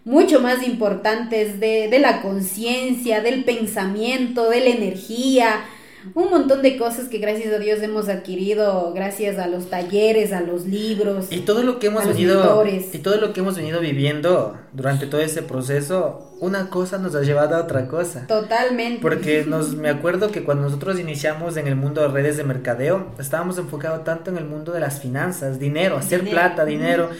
mucho 0.04 0.40
más 0.40 0.66
importantes 0.66 1.60
de, 1.60 1.88
de 1.88 1.98
la 1.98 2.22
conciencia, 2.22 3.20
del 3.20 3.44
pensamiento, 3.44 4.50
de 4.50 4.60
la 4.60 4.70
energía, 4.70 5.64
un 6.14 6.30
montón 6.30 6.62
de 6.62 6.76
cosas 6.76 7.08
que 7.08 7.18
gracias 7.18 7.52
a 7.54 7.58
Dios 7.58 7.80
hemos 7.82 8.08
adquirido 8.08 8.92
gracias 8.94 9.38
a 9.38 9.46
los 9.46 9.70
talleres, 9.70 10.32
a 10.32 10.40
los 10.40 10.66
libros. 10.66 11.26
Y 11.30 11.40
todo 11.40 11.62
lo 11.62 11.78
que 11.78 11.86
hemos 11.86 12.06
venido 12.06 12.64
y 12.92 12.98
todo 12.98 13.16
lo 13.16 13.32
que 13.32 13.40
hemos 13.40 13.56
venido 13.56 13.80
viviendo 13.80 14.58
durante 14.72 15.06
todo 15.06 15.20
ese 15.20 15.42
proceso, 15.42 16.36
una 16.40 16.68
cosa 16.68 16.98
nos 16.98 17.14
ha 17.14 17.22
llevado 17.22 17.56
a 17.56 17.62
otra 17.62 17.88
cosa. 17.88 18.26
Totalmente. 18.26 19.00
Porque 19.00 19.44
nos 19.48 19.74
me 19.74 19.88
acuerdo 19.88 20.30
que 20.30 20.44
cuando 20.44 20.64
nosotros 20.64 21.00
iniciamos 21.00 21.56
en 21.56 21.68
el 21.68 21.76
mundo 21.76 22.02
de 22.02 22.08
redes 22.08 22.36
de 22.36 22.44
mercadeo, 22.44 23.12
estábamos 23.18 23.56
enfocados 23.58 24.04
tanto 24.04 24.30
en 24.30 24.36
el 24.36 24.44
mundo 24.44 24.72
de 24.72 24.80
las 24.80 25.00
finanzas, 25.00 25.58
dinero, 25.58 25.96
hacer 25.96 26.28
plata, 26.28 26.64
dinero 26.64 27.10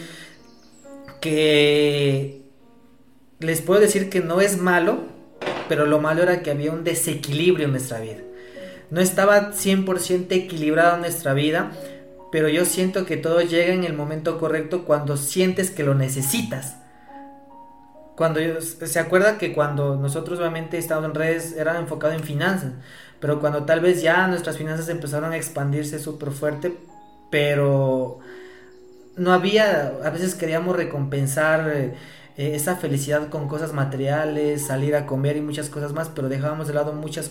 que 1.21 2.43
les 3.39 3.61
puedo 3.61 3.79
decir 3.79 4.09
que 4.09 4.19
no 4.19 4.41
es 4.41 4.61
malo, 4.61 4.99
pero 5.67 5.87
lo 5.87 5.99
malo 5.99 6.21
era 6.21 6.43
que 6.43 6.51
había 6.51 6.71
un 6.71 6.83
desequilibrio 6.83 7.65
en 7.65 7.71
nuestra 7.71 7.99
vida 7.99 8.19
no 8.89 9.01
estaba 9.01 9.51
100% 9.51 10.27
equilibrada 10.31 10.97
nuestra 10.97 11.33
vida, 11.33 11.71
pero 12.31 12.49
yo 12.49 12.65
siento 12.65 13.05
que 13.05 13.17
todo 13.17 13.41
llega 13.41 13.73
en 13.73 13.83
el 13.83 13.93
momento 13.93 14.39
correcto 14.39 14.85
cuando 14.85 15.17
sientes 15.17 15.71
que 15.71 15.83
lo 15.83 15.95
necesitas. 15.95 16.77
cuando 18.15 18.39
se 18.61 18.99
acuerda 18.99 19.37
que 19.37 19.53
cuando 19.53 19.97
nosotros 19.97 20.39
obviamente 20.39 20.77
estábamos 20.77 21.09
en 21.09 21.15
redes 21.15 21.53
era 21.57 21.77
enfocado 21.79 22.13
en 22.13 22.23
finanzas, 22.23 22.71
pero 23.19 23.41
cuando 23.41 23.63
tal 23.65 23.81
vez 23.81 24.01
ya 24.01 24.27
nuestras 24.27 24.57
finanzas 24.57 24.87
empezaron 24.87 25.33
a 25.33 25.37
expandirse 25.37 25.99
súper 25.99 26.31
fuerte, 26.31 26.77
pero 27.29 28.19
no 29.17 29.33
había, 29.33 29.93
a 30.03 30.09
veces 30.09 30.35
queríamos 30.35 30.75
recompensar 30.75 31.93
eh, 32.37 32.55
esa 32.55 32.75
felicidad 32.75 33.29
con 33.29 33.47
cosas 33.47 33.73
materiales, 33.73 34.65
salir 34.67 34.95
a 34.95 35.05
comer 35.05 35.37
y 35.37 35.41
muchas 35.41 35.69
cosas 35.69 35.93
más, 35.93 36.09
pero 36.09 36.29
dejábamos 36.29 36.67
de 36.67 36.73
lado 36.73 36.93
muchas 36.93 37.29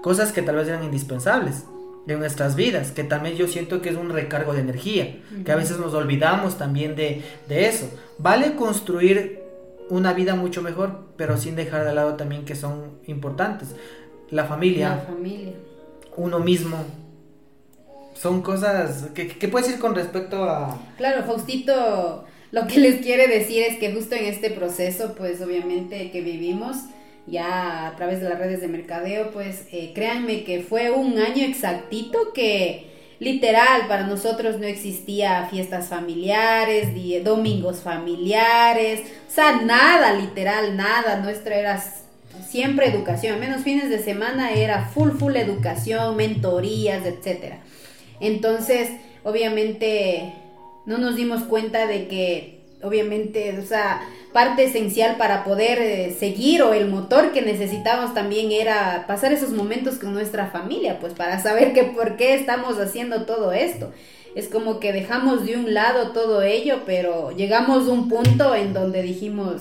cosas 0.00 0.32
que 0.32 0.42
tal 0.42 0.56
vez 0.56 0.68
eran 0.68 0.84
indispensables 0.84 1.64
en 2.06 2.18
nuestras 2.18 2.56
vidas, 2.56 2.90
que 2.90 3.04
también 3.04 3.36
yo 3.36 3.46
siento 3.46 3.80
que 3.80 3.90
es 3.90 3.96
un 3.96 4.10
recargo 4.10 4.52
de 4.52 4.60
energía, 4.60 5.20
que 5.44 5.52
a 5.52 5.56
veces 5.56 5.78
nos 5.78 5.94
olvidamos 5.94 6.58
también 6.58 6.96
de, 6.96 7.22
de 7.48 7.68
eso. 7.68 7.88
Vale 8.18 8.56
construir 8.56 9.40
una 9.88 10.12
vida 10.12 10.34
mucho 10.34 10.62
mejor, 10.62 11.04
pero 11.16 11.36
sin 11.36 11.54
dejar 11.54 11.84
de 11.84 11.94
lado 11.94 12.14
también 12.14 12.44
que 12.44 12.56
son 12.56 12.98
importantes. 13.06 13.76
La 14.30 14.46
familia. 14.46 14.96
La 14.96 15.02
familia. 15.02 15.52
Uno 16.16 16.40
mismo. 16.40 16.78
Son 18.14 18.42
cosas 18.42 19.10
que, 19.14 19.28
que 19.28 19.48
puedes 19.48 19.68
decir 19.68 19.80
con 19.80 19.94
respecto 19.94 20.44
a... 20.44 20.78
Claro, 20.96 21.24
Faustito, 21.24 22.24
lo 22.52 22.66
que 22.66 22.78
les 22.78 23.00
quiere 23.00 23.26
decir 23.26 23.62
es 23.62 23.78
que 23.78 23.92
justo 23.92 24.14
en 24.14 24.26
este 24.26 24.50
proceso, 24.50 25.14
pues 25.16 25.40
obviamente 25.40 26.10
que 26.10 26.20
vivimos, 26.20 26.76
ya 27.26 27.88
a 27.88 27.96
través 27.96 28.20
de 28.20 28.28
las 28.28 28.38
redes 28.38 28.60
de 28.60 28.68
mercadeo, 28.68 29.30
pues 29.30 29.64
eh, 29.72 29.92
créanme 29.94 30.44
que 30.44 30.60
fue 30.60 30.90
un 30.90 31.18
año 31.18 31.44
exactito 31.44 32.32
que 32.34 32.90
literal 33.20 33.86
para 33.88 34.06
nosotros 34.06 34.58
no 34.58 34.66
existía 34.66 35.46
fiestas 35.50 35.88
familiares, 35.88 36.88
domingos 37.24 37.80
familiares, 37.80 39.00
o 39.28 39.30
sea, 39.30 39.62
nada, 39.62 40.12
literal, 40.12 40.76
nada, 40.76 41.20
nuestro 41.20 41.54
era 41.54 41.82
siempre 42.46 42.88
educación, 42.88 43.40
menos 43.40 43.62
fines 43.62 43.88
de 43.88 44.02
semana 44.02 44.52
era 44.52 44.86
full, 44.86 45.12
full 45.12 45.36
educación, 45.36 46.16
mentorías, 46.16 47.06
etcétera. 47.06 47.60
Entonces, 48.20 48.90
obviamente, 49.22 50.34
no 50.86 50.98
nos 50.98 51.16
dimos 51.16 51.44
cuenta 51.44 51.86
de 51.86 52.08
que, 52.08 52.60
obviamente, 52.82 53.58
o 53.58 53.66
sea, 53.66 54.02
parte 54.32 54.64
esencial 54.64 55.16
para 55.16 55.44
poder 55.44 55.78
eh, 55.80 56.16
seguir 56.18 56.62
o 56.62 56.72
el 56.72 56.88
motor 56.88 57.32
que 57.32 57.42
necesitamos 57.42 58.14
también 58.14 58.50
era 58.50 59.04
pasar 59.06 59.32
esos 59.32 59.50
momentos 59.50 59.96
con 59.96 60.12
nuestra 60.12 60.46
familia, 60.46 60.98
pues 61.00 61.12
para 61.12 61.40
saber 61.40 61.72
que 61.72 61.84
por 61.84 62.16
qué 62.16 62.34
estamos 62.34 62.78
haciendo 62.78 63.24
todo 63.26 63.52
esto. 63.52 63.92
Es 64.34 64.48
como 64.48 64.80
que 64.80 64.94
dejamos 64.94 65.44
de 65.44 65.56
un 65.56 65.74
lado 65.74 66.12
todo 66.12 66.42
ello, 66.42 66.80
pero 66.86 67.32
llegamos 67.32 67.86
a 67.86 67.92
un 67.92 68.08
punto 68.08 68.54
en 68.54 68.72
donde 68.72 69.02
dijimos, 69.02 69.60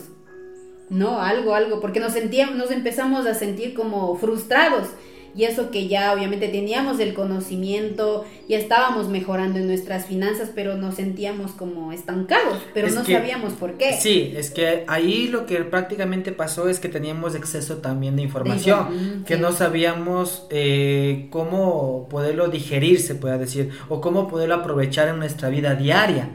no, 0.89 1.21
algo, 1.21 1.55
algo, 1.55 1.81
porque 1.81 1.99
nos 1.99 2.13
sentíamos, 2.13 2.55
nos 2.55 2.71
empezamos 2.71 3.25
a 3.25 3.33
sentir 3.33 3.73
como 3.73 4.15
frustrados 4.15 4.87
y 5.35 5.45
eso 5.45 5.71
que 5.71 5.87
ya 5.87 6.13
obviamente 6.13 6.47
teníamos 6.49 6.99
el 6.99 7.13
conocimiento, 7.13 8.25
ya 8.49 8.57
estábamos 8.57 9.07
mejorando 9.07 9.59
en 9.59 9.67
nuestras 9.67 10.05
finanzas, 10.05 10.51
pero 10.53 10.75
nos 10.75 10.95
sentíamos 10.95 11.51
como 11.51 11.91
estancados, 11.91 12.57
pero 12.73 12.89
no 12.89 13.05
sabíamos 13.05 13.53
por 13.53 13.77
qué. 13.77 13.93
Sí, 13.93 14.33
es 14.35 14.51
que 14.51 14.83
ahí 14.87 15.27
lo 15.27 15.45
que 15.45 15.57
prácticamente 15.57 16.31
pasó 16.31 16.67
es 16.67 16.79
que 16.79 16.89
teníamos 16.89 17.35
exceso 17.35 17.77
también 17.77 18.15
de 18.15 18.23
información, 18.23 19.23
que 19.25 19.37
no 19.37 19.51
sabíamos 19.53 20.47
eh, 20.49 21.27
cómo 21.29 22.07
poderlo 22.09 22.49
digerir, 22.49 22.99
se 22.99 23.15
puede 23.15 23.37
decir, 23.37 23.69
o 23.89 24.01
cómo 24.01 24.27
poderlo 24.27 24.55
aprovechar 24.55 25.07
en 25.07 25.19
nuestra 25.19 25.49
vida 25.49 25.75
diaria. 25.75 26.29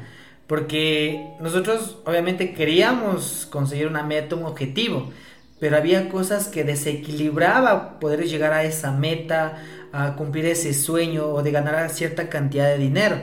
Porque 0.46 1.34
nosotros 1.40 1.98
obviamente 2.04 2.54
queríamos 2.54 3.48
conseguir 3.50 3.88
una 3.88 4.04
meta, 4.04 4.36
un 4.36 4.44
objetivo, 4.44 5.10
pero 5.58 5.76
había 5.76 6.08
cosas 6.08 6.48
que 6.48 6.64
desequilibraba 6.64 7.98
poder 7.98 8.24
llegar 8.26 8.52
a 8.52 8.64
esa 8.64 8.92
meta, 8.92 9.62
a 9.92 10.14
cumplir 10.16 10.46
ese 10.46 10.74
sueño 10.74 11.26
o 11.28 11.42
de 11.42 11.50
ganar 11.50 11.88
cierta 11.90 12.28
cantidad 12.28 12.68
de 12.68 12.78
dinero. 12.78 13.16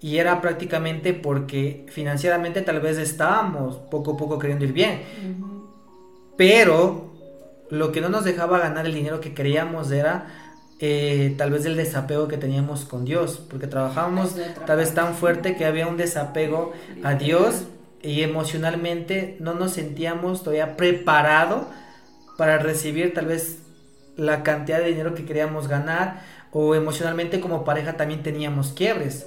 Y 0.00 0.18
era 0.18 0.40
prácticamente 0.40 1.14
porque 1.14 1.86
financieramente 1.88 2.62
tal 2.62 2.80
vez 2.80 2.98
estábamos 2.98 3.76
poco 3.76 4.14
a 4.14 4.16
poco 4.16 4.38
queriendo 4.38 4.64
ir 4.64 4.72
bien. 4.72 5.02
Pero 6.36 7.12
lo 7.70 7.92
que 7.92 8.00
no 8.00 8.08
nos 8.08 8.24
dejaba 8.24 8.58
ganar 8.58 8.86
el 8.86 8.94
dinero 8.94 9.20
que 9.20 9.32
queríamos 9.32 9.92
era 9.92 10.26
eh, 10.80 11.34
tal 11.38 11.52
vez 11.52 11.64
el 11.64 11.76
desapego 11.76 12.26
que 12.26 12.36
teníamos 12.36 12.84
con 12.84 13.04
Dios, 13.04 13.40
porque 13.48 13.68
trabajábamos 13.68 14.34
tal 14.66 14.78
vez 14.78 14.92
tan 14.92 15.14
fuerte 15.14 15.54
que 15.54 15.64
había 15.64 15.86
un 15.86 15.96
desapego 15.96 16.72
a 17.04 17.14
Dios 17.14 17.66
y 18.02 18.22
emocionalmente 18.22 19.36
no 19.38 19.54
nos 19.54 19.72
sentíamos 19.72 20.42
todavía 20.42 20.76
preparado 20.76 21.68
para 22.36 22.58
recibir 22.58 23.14
tal 23.14 23.26
vez 23.26 23.58
la 24.16 24.42
cantidad 24.42 24.78
de 24.78 24.88
dinero 24.88 25.14
que 25.14 25.24
queríamos 25.24 25.68
ganar 25.68 26.22
o 26.52 26.74
emocionalmente 26.74 27.40
como 27.40 27.64
pareja 27.64 27.96
también 27.96 28.22
teníamos 28.22 28.72
quiebres. 28.72 29.26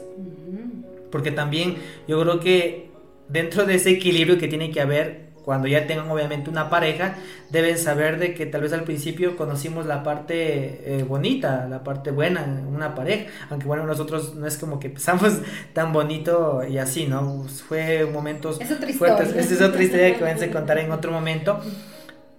Porque 1.12 1.32
también 1.32 1.78
yo 2.08 2.22
creo 2.22 2.40
que 2.40 2.92
dentro 3.30 3.66
de 3.66 3.76
ese 3.76 3.92
equilibrio 3.92 4.38
que 4.38 4.48
tiene 4.48 4.72
que 4.72 4.82
haber 4.82 5.25
cuando 5.46 5.68
ya 5.68 5.86
tengan 5.86 6.10
obviamente 6.10 6.50
una 6.50 6.72
pareja, 6.72 7.16
deben 7.52 7.78
saber 7.78 8.18
de 8.18 8.34
que 8.34 8.48
tal 8.48 8.62
vez 8.62 8.74
al 8.74 8.84
principio 8.84 9.38
conocimos 9.38 9.86
la 9.86 10.02
parte 10.02 10.98
eh, 10.98 11.04
bonita, 11.04 11.68
la 11.70 11.84
parte 11.84 12.10
buena 12.10 12.44
en 12.44 12.66
una 12.66 12.96
pareja, 12.96 13.28
aunque 13.52 13.68
bueno, 13.68 13.86
nosotros 13.86 14.34
no 14.34 14.48
es 14.48 14.58
como 14.58 14.80
que 14.80 14.88
empezamos 14.88 15.34
tan 15.74 15.94
bonito 15.94 16.64
y 16.68 16.80
así, 16.80 17.06
¿no? 17.06 17.44
Fue 17.68 18.06
momentos 18.06 18.60
fuertes, 18.98 19.36
esta 19.36 19.54
es 19.54 19.62
otra 19.62 19.84
historia 19.84 20.16
que 20.16 20.24
voy 20.24 20.32
a 20.32 20.52
contar 20.52 20.80
en 20.80 20.92
otro 20.92 21.12
momento, 21.12 21.60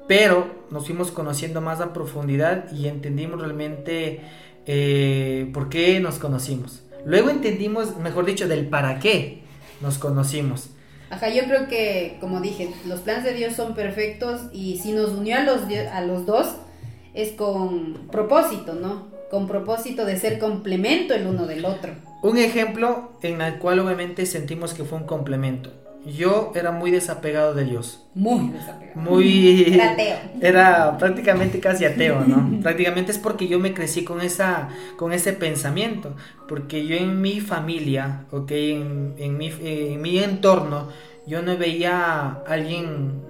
pero 0.09 0.67
nos 0.73 0.87
fuimos 0.87 1.13
conociendo 1.13 1.61
más 1.61 1.81
a 1.81 1.93
profundidad 1.93 2.73
y 2.73 2.89
entendimos 2.89 3.41
realmente 3.41 4.21
eh, 4.67 5.49
por 5.55 5.69
qué 5.69 6.01
nos 6.01 6.19
conocimos. 6.19 6.83
Luego 7.05 7.31
entendimos, 7.31 7.97
mejor 7.99 8.25
dicho, 8.25 8.49
del 8.49 8.67
para 8.67 8.99
qué 8.99 9.43
nos 9.81 9.99
conocimos. 9.99 10.71
Ajá, 11.11 11.29
yo 11.29 11.45
creo 11.45 11.69
que, 11.69 12.17
como 12.21 12.41
dije, 12.41 12.71
los 12.87 13.01
planes 13.01 13.25
de 13.25 13.35
Dios 13.35 13.55
son 13.55 13.75
perfectos 13.75 14.43
y 14.53 14.79
si 14.79 14.93
nos 14.93 15.11
unió 15.11 15.37
a 15.37 15.43
los, 15.43 15.63
a 15.93 16.01
los 16.01 16.27
dos 16.27 16.57
es 17.15 17.33
con 17.33 18.09
propósito, 18.11 18.75
¿no? 18.75 19.09
Con 19.31 19.47
propósito 19.47 20.05
de 20.05 20.19
ser 20.19 20.39
complemento 20.39 21.15
el 21.15 21.27
uno 21.27 21.47
del 21.47 21.65
otro. 21.65 21.93
Un 22.23 22.39
ejemplo 22.39 23.13
en 23.23 23.41
el 23.41 23.59
cual 23.59 23.79
obviamente 23.79 24.27
sentimos 24.27 24.75
que 24.75 24.85
fue 24.85 24.99
un 24.99 25.05
complemento. 25.05 25.73
Yo 26.07 26.53
era 26.55 26.71
muy 26.71 26.93
desapegado 26.93 27.53
de 27.53 27.65
Dios. 27.65 28.07
Muy 28.15 28.51
desapegado. 28.51 29.01
Muy... 29.01 29.65
Era 29.75 29.91
ateo. 29.91 30.17
Era 30.41 30.99
prácticamente 30.99 31.59
casi 31.59 31.85
ateo, 31.85 32.21
¿no? 32.21 32.61
prácticamente 32.63 33.11
es 33.11 33.19
porque 33.19 33.49
yo 33.49 33.59
me 33.59 33.75
crecí 33.75 34.05
con, 34.05 34.21
esa, 34.21 34.69
con 34.97 35.13
ese 35.13 35.33
pensamiento. 35.33 36.15
Porque 36.47 36.87
yo 36.87 36.97
en 36.97 37.21
mi 37.21 37.41
familia, 37.41 38.25
ok, 38.31 38.51
en, 38.53 39.15
en, 39.19 39.37
mi, 39.37 39.53
en 39.61 40.01
mi 40.01 40.19
entorno, 40.19 40.89
yo 41.27 41.43
no 41.43 41.57
veía 41.59 42.05
a 42.05 42.43
alguien 42.47 43.23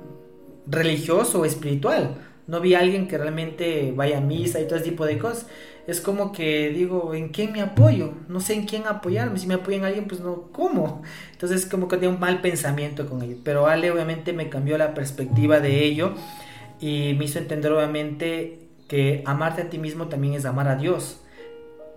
religioso 0.67 1.41
o 1.41 1.45
espiritual. 1.47 2.17
No 2.47 2.61
vi 2.61 2.75
a 2.75 2.81
alguien 2.81 3.09
que 3.09 3.17
realmente 3.17 3.93
vaya 3.97 4.19
a 4.19 4.21
misa 4.21 4.61
y 4.61 4.67
todo 4.67 4.77
ese 4.77 4.91
tipo 4.91 5.07
de 5.07 5.19
cosas 5.19 5.47
es 5.87 6.01
como 6.01 6.33
que 6.33 6.71
digo, 6.71 7.15
¿en 7.15 7.29
quién 7.29 7.53
me 7.53 7.61
apoyo? 7.61 8.13
No 8.29 8.41
sé 8.41 8.55
en 8.55 8.67
quién 8.67 8.87
apoyarme. 8.87 9.39
Si 9.39 9.47
me 9.47 9.55
apoyan 9.55 9.85
a 9.85 9.87
alguien, 9.87 10.07
pues 10.09 10.21
no, 10.21 10.49
¿cómo? 10.53 11.03
Entonces 11.33 11.65
como 11.67 11.87
que 11.87 11.97
tengo 11.97 12.15
un 12.15 12.21
mal 12.21 12.41
pensamiento 12.41 13.09
con 13.09 13.23
ello. 13.23 13.37
Pero 13.45 13.67
Ale 13.67 13.91
obviamente 13.91 14.33
me 14.33 14.49
cambió 14.49 14.79
la 14.79 14.95
perspectiva 14.95 15.61
de 15.61 15.85
ello 15.85 16.15
y 16.81 17.15
me 17.19 17.27
hizo 17.27 17.39
entender 17.39 17.73
obviamente 17.73 18.59
que 18.89 19.23
amarte 19.27 19.63
a 19.63 19.71
ti 19.71 19.79
mismo 19.79 20.09
también 20.09 20.35
es 20.35 20.45
amar 20.45 20.67
a 20.69 20.77
Dios. 20.77 21.21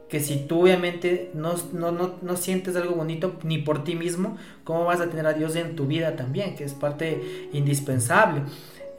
Que 0.08 0.20
si 0.20 0.38
tú 0.38 0.64
obviamente 0.64 1.32
no, 1.34 1.56
no, 1.74 1.92
no, 1.92 2.16
no 2.22 2.38
sientes 2.38 2.76
algo 2.76 2.96
bonito 2.96 3.36
ni 3.44 3.60
por 3.60 3.84
ti 3.84 3.96
mismo, 3.96 4.38
¿cómo 4.64 4.86
vas 4.86 5.02
a 5.02 5.10
tener 5.10 5.26
a 5.26 5.34
Dios 5.34 5.56
en 5.56 5.76
tu 5.76 5.88
vida 5.88 6.16
también? 6.16 6.56
Que 6.56 6.64
es 6.64 6.74
parte 6.74 7.50
indispensable 7.54 8.44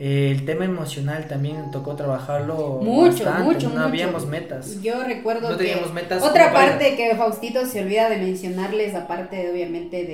el 0.00 0.46
tema 0.46 0.64
emocional 0.64 1.28
también 1.28 1.70
tocó 1.70 1.94
trabajarlo 1.94 2.80
mucho, 2.82 3.30
mucho, 3.42 3.68
no 3.68 3.82
habíamos 3.82 4.26
metas. 4.26 4.80
Yo 4.80 5.04
recuerdo 5.04 5.58
que 5.58 5.76
otra 6.22 6.54
parte 6.54 6.96
que 6.96 7.14
Faustito 7.16 7.66
se 7.66 7.82
olvida 7.82 8.08
de 8.08 8.16
mencionarles, 8.16 8.94
aparte 8.94 9.50
obviamente 9.50 10.06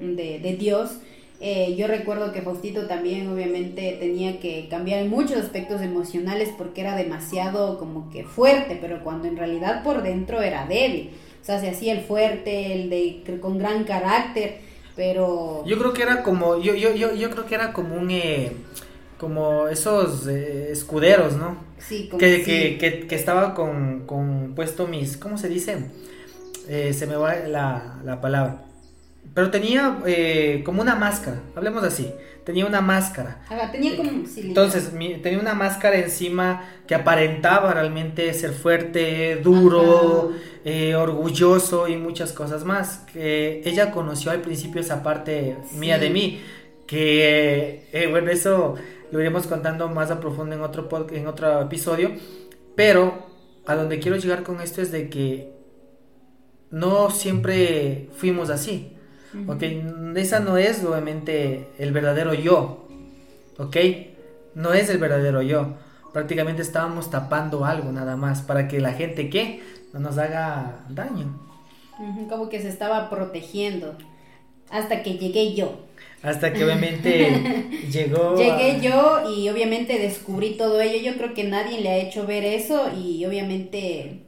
de, 0.00 0.38
de, 0.38 0.56
Dios, 0.56 0.98
eh, 1.40 1.74
yo 1.76 1.88
recuerdo 1.88 2.30
que 2.32 2.42
Faustito 2.42 2.86
también 2.86 3.26
obviamente 3.26 3.96
tenía 3.98 4.38
que 4.38 4.68
cambiar 4.70 5.04
muchos 5.06 5.38
aspectos 5.38 5.82
emocionales 5.82 6.50
porque 6.56 6.82
era 6.82 6.94
demasiado 6.94 7.80
como 7.80 8.10
que 8.10 8.22
fuerte, 8.22 8.78
pero 8.80 9.02
cuando 9.02 9.26
en 9.26 9.36
realidad 9.36 9.82
por 9.82 10.04
dentro 10.04 10.42
era 10.42 10.64
débil. 10.66 11.10
O 11.42 11.44
sea, 11.44 11.58
se 11.58 11.68
hacía 11.68 11.92
el 11.92 12.02
fuerte, 12.02 12.72
el 12.72 12.88
de 12.88 13.40
con 13.40 13.58
gran 13.58 13.82
carácter, 13.82 14.60
pero... 14.94 15.64
Yo 15.66 15.76
creo 15.76 15.92
que 15.92 16.02
era 16.02 16.22
como, 16.22 16.60
yo, 16.60 16.76
yo, 16.76 16.94
yo, 16.94 17.12
yo 17.16 17.30
creo 17.30 17.46
que 17.46 17.56
era 17.56 17.72
como 17.72 17.96
un... 17.96 18.12
Eh, 18.12 18.52
como 19.18 19.68
esos 19.68 20.26
eh, 20.26 20.70
escuderos, 20.72 21.34
¿no? 21.36 21.56
Sí, 21.78 22.08
como 22.08 22.18
que, 22.18 22.42
que, 22.42 22.78
que, 22.78 23.06
que, 23.06 23.14
estaba 23.14 23.54
con, 23.54 24.06
con, 24.06 24.54
puesto 24.54 24.86
mis, 24.86 25.16
¿cómo 25.16 25.38
se 25.38 25.48
dice? 25.48 25.78
Eh, 26.68 26.92
se 26.92 27.06
me 27.06 27.16
va 27.16 27.34
la, 27.36 28.00
la 28.04 28.20
palabra. 28.20 28.62
pero 29.34 29.50
tenía 29.50 30.00
eh, 30.06 30.62
como 30.64 30.82
una 30.82 30.94
máscara, 30.96 31.40
hablemos 31.56 31.82
así, 31.84 32.12
tenía 32.48 32.64
una 32.64 32.80
máscara. 32.80 33.42
tenía 33.70 33.94
como... 33.94 34.10
Entonces, 34.10 34.90
tenía 35.22 35.38
una 35.38 35.52
máscara 35.52 35.98
encima 35.98 36.64
que 36.86 36.94
aparentaba 36.94 37.74
realmente 37.74 38.32
ser 38.32 38.52
fuerte, 38.52 39.36
duro, 39.42 40.32
eh, 40.64 40.94
orgulloso 40.94 41.88
y 41.88 41.98
muchas 41.98 42.32
cosas 42.32 42.64
más. 42.64 43.04
Que 43.12 43.60
ella 43.66 43.90
conoció 43.90 44.30
al 44.30 44.40
principio 44.40 44.80
esa 44.80 45.02
parte 45.02 45.56
mía 45.74 45.98
de 45.98 46.08
mí, 46.08 46.40
que, 46.86 47.86
eh, 47.92 48.06
bueno, 48.10 48.30
eso 48.30 48.76
lo 49.10 49.20
iremos 49.20 49.46
contando 49.46 49.88
más 49.88 50.10
a 50.10 50.20
profundo 50.20 50.54
en 50.54 50.62
otro, 50.62 50.88
en 51.10 51.26
otro 51.26 51.62
episodio, 51.62 52.12
pero 52.74 53.26
a 53.66 53.74
donde 53.74 53.98
quiero 53.98 54.16
llegar 54.16 54.42
con 54.42 54.60
esto 54.60 54.82
es 54.82 54.90
de 54.92 55.08
que 55.08 55.52
no 56.70 57.10
siempre 57.10 58.08
fuimos 58.14 58.50
así. 58.50 58.94
¿ok? 59.46 59.62
Esa 60.16 60.40
no 60.40 60.56
es 60.56 60.84
obviamente 60.84 61.68
el 61.78 61.92
verdadero 61.92 62.34
yo, 62.34 62.88
¿ok? 63.58 63.76
No 64.54 64.72
es 64.72 64.88
el 64.90 64.98
verdadero 64.98 65.42
yo. 65.42 65.74
Prácticamente 66.12 66.62
estábamos 66.62 67.10
tapando 67.10 67.64
algo 67.64 67.92
nada 67.92 68.16
más 68.16 68.42
para 68.42 68.66
que 68.66 68.80
la 68.80 68.92
gente 68.92 69.30
que 69.30 69.62
no 69.92 70.00
nos 70.00 70.18
haga 70.18 70.84
daño. 70.88 71.26
Como 72.28 72.48
que 72.48 72.60
se 72.60 72.68
estaba 72.68 73.10
protegiendo 73.10 73.96
hasta 74.70 75.02
que 75.02 75.18
llegué 75.18 75.54
yo. 75.54 75.80
Hasta 76.22 76.52
que 76.52 76.64
obviamente 76.64 77.64
llegó. 77.92 78.36
Llegué 78.36 78.80
yo 78.80 79.32
y 79.34 79.48
obviamente 79.48 79.98
descubrí 79.98 80.56
todo 80.56 80.80
ello. 80.80 80.98
Yo 81.00 81.16
creo 81.16 81.34
que 81.34 81.44
nadie 81.44 81.80
le 81.80 81.90
ha 81.90 81.96
hecho 81.96 82.26
ver 82.26 82.44
eso 82.44 82.90
y 82.96 83.24
obviamente 83.24 84.24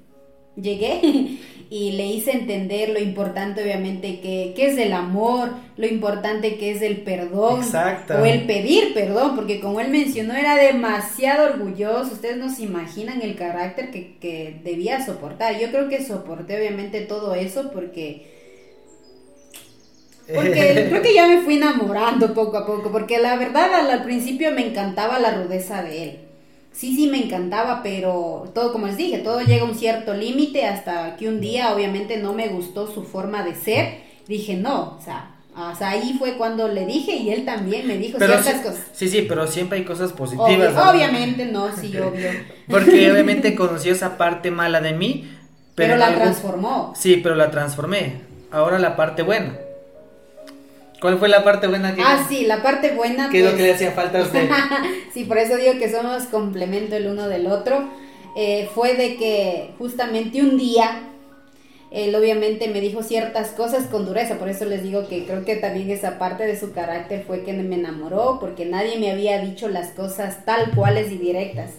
llegué 0.57 1.01
y 1.71 1.93
le 1.93 2.07
hice 2.07 2.33
entender 2.33 2.91
lo 2.91 2.99
importante 2.99 3.63
obviamente 3.63 4.21
que, 4.21 4.55
es 4.57 4.77
el 4.77 4.93
amor, 4.93 5.51
lo 5.77 5.87
importante 5.87 6.59
que 6.59 6.73
es 6.73 6.83
el 6.83 7.03
perdón 7.03 7.61
o 7.63 8.25
el 8.25 8.47
pedir 8.47 8.93
perdón, 8.93 9.37
porque 9.37 9.61
como 9.61 9.81
él 9.81 9.89
mencionó 9.89 10.35
era 10.35 10.57
demasiado 10.57 11.55
orgulloso, 11.55 12.13
ustedes 12.13 12.37
no 12.37 12.51
se 12.51 12.65
imaginan 12.65 13.23
el 13.23 13.37
carácter 13.37 13.91
que, 13.91 14.17
que 14.19 14.61
debía 14.65 15.05
soportar, 15.05 15.61
yo 15.61 15.71
creo 15.71 15.89
que 15.89 16.05
soporté 16.05 16.57
obviamente 16.57 17.01
todo 17.01 17.35
eso 17.35 17.71
porque... 17.73 18.40
Porque 20.35 20.87
creo 20.91 21.03
que 21.03 21.15
ya 21.15 21.27
me 21.27 21.41
fui 21.43 21.57
enamorando 21.57 22.35
poco 22.35 22.57
a 22.57 22.67
poco, 22.67 22.91
porque 22.91 23.19
la 23.19 23.37
verdad 23.37 23.75
al 23.91 24.03
principio 24.05 24.53
me 24.53 24.67
encantaba 24.67 25.19
la 25.19 25.35
rudeza 25.35 25.83
de 25.83 26.03
él 26.03 26.19
sí, 26.81 26.97
sí 26.97 27.09
me 27.09 27.23
encantaba, 27.23 27.83
pero 27.83 28.51
todo, 28.55 28.73
como 28.73 28.87
les 28.87 28.97
dije, 28.97 29.19
todo 29.19 29.41
llega 29.41 29.63
a 29.63 29.67
un 29.67 29.75
cierto 29.75 30.15
límite 30.15 30.65
hasta 30.65 31.17
que 31.17 31.29
un 31.29 31.41
día 31.41 31.75
obviamente 31.75 32.17
no 32.17 32.33
me 32.33 32.49
gustó 32.49 32.91
su 32.91 33.03
forma 33.03 33.45
de 33.45 33.55
ser. 33.55 33.99
Dije, 34.27 34.55
no, 34.55 34.97
o 34.97 35.01
sea, 35.03 35.35
ahí 35.81 36.17
fue 36.19 36.39
cuando 36.39 36.69
le 36.69 36.87
dije 36.87 37.17
y 37.17 37.31
él 37.31 37.45
también 37.45 37.87
me 37.87 37.99
dijo 37.99 38.19
ciertas 38.19 38.63
cosas. 38.63 38.87
Sí, 38.93 39.09
sí, 39.09 39.27
pero 39.29 39.47
siempre 39.47 39.79
hay 39.79 39.85
cosas 39.85 40.13
positivas. 40.13 40.75
Obviamente 40.77 41.45
no, 41.47 41.75
sí, 41.77 41.95
obvio. 41.99 42.31
Porque 42.69 43.11
obviamente 43.13 43.55
conoció 43.55 43.93
esa 43.93 44.17
parte 44.17 44.51
mala 44.51 44.81
de 44.81 44.95
mí. 44.95 45.31
Pero, 45.75 45.97
la 45.97 46.15
transformó. 46.15 46.95
Sí, 46.97 47.21
pero 47.23 47.35
la 47.35 47.51
transformé. 47.51 48.23
Ahora 48.51 48.79
la 48.79 48.97
parte 48.97 49.23
buena. 49.23 49.59
¿Cuál 51.01 51.19
fue 51.19 51.29
la 51.29 51.43
parte 51.43 51.67
buena 51.67 51.95
que 51.95 52.03
Ah, 52.03 52.27
sí, 52.29 52.45
la 52.45 52.63
parte 52.63 52.93
buena. 52.93 53.31
¿Qué 53.31 53.39
es 53.39 53.45
lo 53.45 53.51
que 53.51 53.57
pues, 53.57 53.67
le 53.67 53.75
hacía 53.75 53.93
falta 53.93 54.21
a 54.21 54.23
usted? 54.23 54.49
sí, 55.15 55.25
por 55.25 55.39
eso 55.39 55.57
digo 55.57 55.79
que 55.79 55.91
somos 55.91 56.25
complemento 56.25 56.97
el 56.97 57.07
uno 57.07 57.29
del 57.29 57.47
otro. 57.47 57.89
Eh, 58.37 58.69
fue 58.75 58.95
de 58.95 59.17
que 59.17 59.71
justamente 59.79 60.41
un 60.41 60.57
día 60.57 61.11
él 61.91 62.15
obviamente 62.15 62.69
me 62.69 62.81
dijo 62.81 63.03
ciertas 63.03 63.49
cosas 63.49 63.87
con 63.87 64.07
dureza, 64.07 64.39
por 64.39 64.49
eso 64.49 64.65
les 64.65 64.83
digo 64.83 65.09
que 65.09 65.25
creo 65.25 65.45
que 65.45 65.57
también 65.57 65.91
esa 65.91 66.19
parte 66.19 66.47
de 66.47 66.59
su 66.59 66.73
carácter 66.73 67.25
fue 67.27 67.43
que 67.43 67.53
me 67.53 67.75
enamoró, 67.75 68.39
porque 68.41 68.65
nadie 68.65 68.97
me 68.99 69.11
había 69.11 69.41
dicho 69.41 69.69
las 69.69 69.89
cosas 69.89 70.45
tal 70.45 70.71
cuales 70.71 71.11
y 71.11 71.19
directas. 71.19 71.73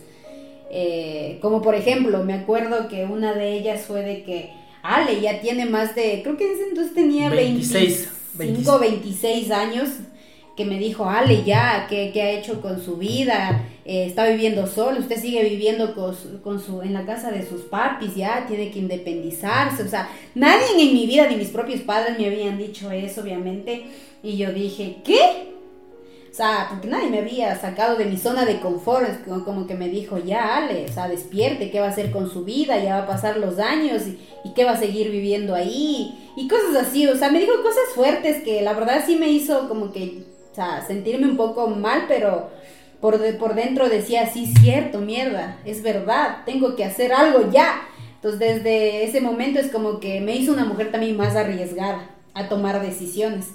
Eh, 0.70 1.40
como 1.42 1.62
por 1.62 1.76
ejemplo, 1.76 2.24
me 2.26 2.34
acuerdo 2.34 2.90
que 2.90 3.06
una 3.06 3.34
de 3.34 3.54
ellas 3.54 3.82
fue 3.88 4.02
de 4.02 4.24
que 4.24 4.52
Ale 4.84 5.22
ya 5.22 5.40
tiene 5.40 5.66
más 5.66 5.96
de, 5.96 6.22
creo 6.24 6.36
que 6.36 6.46
en 6.46 6.54
ese 6.54 6.64
entonces 6.70 6.94
tenía 6.94 7.30
26. 7.30 8.10
5, 8.38 8.80
26 8.80 9.52
años, 9.52 9.90
que 10.56 10.66
me 10.66 10.78
dijo, 10.78 11.06
Ale, 11.06 11.44
ya, 11.44 11.88
¿qué, 11.90 12.12
ha 12.22 12.32
hecho 12.32 12.62
con 12.62 12.84
su 12.84 12.98
vida? 12.98 13.68
Eh, 13.86 14.06
está 14.06 14.28
viviendo 14.28 14.68
solo, 14.68 15.00
usted 15.00 15.20
sigue 15.20 15.44
viviendo 15.44 15.96
con, 15.96 16.60
su, 16.60 16.82
en 16.82 16.94
la 16.94 17.06
casa 17.06 17.32
de 17.32 17.48
sus 17.48 17.62
papis, 17.62 18.16
ya, 18.16 18.46
tiene 18.48 18.70
que 18.70 18.80
independizarse. 18.80 19.84
O 19.84 19.88
sea, 19.88 20.10
nadie 20.36 20.66
en 20.72 20.94
mi 20.94 21.06
vida, 21.06 21.28
ni 21.28 21.36
mis 21.36 21.50
propios 21.50 21.82
padres 21.82 22.20
me 22.20 22.28
habían 22.28 22.58
dicho 22.58 22.92
eso, 22.92 23.22
obviamente. 23.22 23.86
Y 24.24 24.38
yo 24.38 24.52
dije, 24.52 24.98
¿qué? 25.04 25.41
O 26.32 26.34
sea, 26.34 26.68
porque 26.70 26.88
nadie 26.88 27.10
me 27.10 27.20
había 27.20 27.60
sacado 27.60 27.98
de 27.98 28.06
mi 28.06 28.16
zona 28.16 28.46
de 28.46 28.62
confort, 28.62 29.28
como 29.44 29.68
que 29.68 29.76
me 29.76 29.90
dijo, 29.90 30.18
ya, 30.18 30.56
Ale, 30.56 30.86
o 30.86 30.88
sea, 30.88 31.10
despierte, 31.10 31.70
¿qué 31.70 31.82
va 31.82 31.88
a 31.88 31.90
hacer 31.90 32.10
con 32.10 32.32
su 32.32 32.46
vida? 32.46 32.82
Ya 32.82 32.96
va 32.96 33.04
a 33.04 33.08
pasar 33.08 33.36
los 33.36 33.60
años 33.60 34.04
y, 34.08 34.18
y 34.46 34.54
qué 34.54 34.64
va 34.64 34.72
a 34.72 34.80
seguir 34.80 35.12
viviendo 35.12 35.54
ahí 35.54 36.32
y 36.38 36.48
cosas 36.48 36.88
así, 36.88 37.06
o 37.06 37.18
sea, 37.18 37.30
me 37.32 37.40
dijo 37.40 37.62
cosas 37.62 37.84
fuertes 37.94 38.44
que 38.44 38.62
la 38.62 38.72
verdad 38.74 39.04
sí 39.06 39.18
me 39.18 39.28
hizo 39.28 39.68
como 39.68 39.92
que, 39.92 40.24
o 40.54 40.56
sea, 40.56 40.86
sentirme 40.88 41.28
un 41.28 41.36
poco 41.36 41.68
mal, 41.68 42.06
pero 42.08 42.50
por, 43.02 43.20
por 43.38 43.54
dentro 43.54 43.90
decía, 43.90 44.32
sí, 44.32 44.54
cierto, 44.62 45.00
mierda, 45.00 45.60
es 45.66 45.84
verdad, 45.84 46.44
tengo 46.46 46.78
que 46.78 46.86
hacer 46.86 47.12
algo 47.12 47.52
ya. 47.52 47.82
Entonces 48.16 48.40
desde 48.40 49.04
ese 49.04 49.20
momento 49.20 49.60
es 49.60 49.70
como 49.70 50.00
que 50.00 50.22
me 50.22 50.36
hizo 50.38 50.54
una 50.54 50.64
mujer 50.64 50.92
también 50.92 51.18
más 51.18 51.36
arriesgada 51.36 52.10
a 52.34 52.48
tomar 52.48 52.82
decisiones 52.82 53.48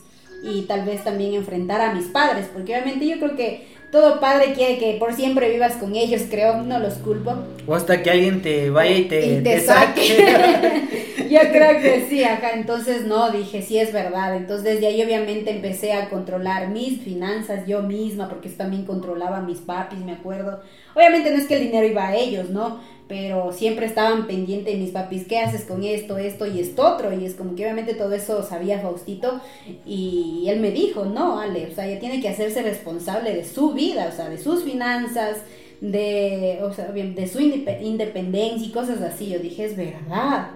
y 0.47 0.62
tal 0.62 0.84
vez 0.84 1.05
también 1.05 1.34
enfrentar 1.34 1.80
a 1.80 1.92
mis 1.94 2.07
padres, 2.07 2.47
porque 2.53 2.72
obviamente 2.72 3.07
yo 3.07 3.18
creo 3.18 3.36
que 3.36 3.76
todo 3.90 4.20
padre 4.20 4.53
quiere 4.53 4.78
que 4.78 4.97
por 4.99 5.14
siempre 5.14 5.49
vivas 5.49 5.74
con 5.74 5.94
ellos, 5.94 6.22
creo, 6.28 6.62
no 6.62 6.78
los 6.78 6.94
culpo. 6.94 7.34
O 7.66 7.74
hasta 7.74 8.03
que 8.03 8.11
alguien 8.11 8.42
te 8.42 8.68
vaya 8.70 8.97
y 8.97 9.05
te, 9.05 9.61
saque. 9.61 10.86
yo 11.30 11.40
creo 11.51 11.80
que 11.80 12.07
sí, 12.09 12.24
acá 12.24 12.51
entonces 12.53 13.07
no, 13.07 13.30
dije, 13.30 13.62
sí 13.62 13.78
es 13.78 13.92
verdad. 13.92 14.36
Entonces 14.36 14.74
desde 14.74 14.88
ahí 14.88 15.03
obviamente 15.03 15.51
empecé 15.51 15.92
a 15.92 16.09
controlar 16.09 16.68
mis 16.68 17.01
finanzas 17.01 17.66
yo 17.66 17.82
misma, 17.82 18.28
porque 18.28 18.49
eso 18.49 18.57
también 18.59 18.84
controlaba 18.84 19.38
a 19.38 19.42
mis 19.42 19.59
papis, 19.59 20.01
me 20.01 20.12
acuerdo. 20.12 20.61
Obviamente 20.94 21.30
no 21.30 21.36
es 21.36 21.47
que 21.47 21.57
el 21.57 21.62
dinero 21.62 21.86
iba 21.86 22.09
a 22.09 22.16
ellos, 22.16 22.51
¿no? 22.51 22.80
Pero 23.09 23.52
siempre 23.52 23.86
estaban 23.86 24.26
pendientes 24.26 24.78
mis 24.78 24.90
papis, 24.90 25.26
¿qué 25.28 25.38
haces 25.38 25.62
con 25.64 25.84
esto, 25.84 26.18
esto 26.18 26.46
y 26.46 26.61
esto 26.61 26.94
otro? 26.94 27.12
Y 27.12 27.24
es 27.24 27.34
como 27.34 27.54
que 27.54 27.62
obviamente 27.62 27.94
todo 27.94 28.12
eso 28.12 28.42
sabía 28.42 28.80
Faustito 28.80 29.40
y 29.86 30.46
él 30.48 30.59
me 30.59 30.72
dijo, 30.72 31.04
no, 31.04 31.38
Ale, 31.38 31.68
o 31.70 31.74
sea, 31.74 31.86
ella 31.86 32.00
tiene 32.00 32.20
que 32.20 32.28
hacerse 32.28 32.62
responsable 32.62 33.32
de 33.32 33.44
su 33.44 33.72
vida, 33.72 34.11
o 34.12 34.16
sea, 34.16 34.28
de 34.28 34.38
sus 34.38 34.64
finanzas, 34.64 35.38
de, 35.80 36.59
o 36.62 36.72
sea, 36.72 36.86
de 36.86 37.28
su 37.28 37.40
independencia 37.40 38.66
y 38.66 38.72
cosas 38.72 39.00
así. 39.02 39.28
Yo 39.28 39.38
dije, 39.38 39.66
es 39.66 39.76
verdad. 39.76 40.50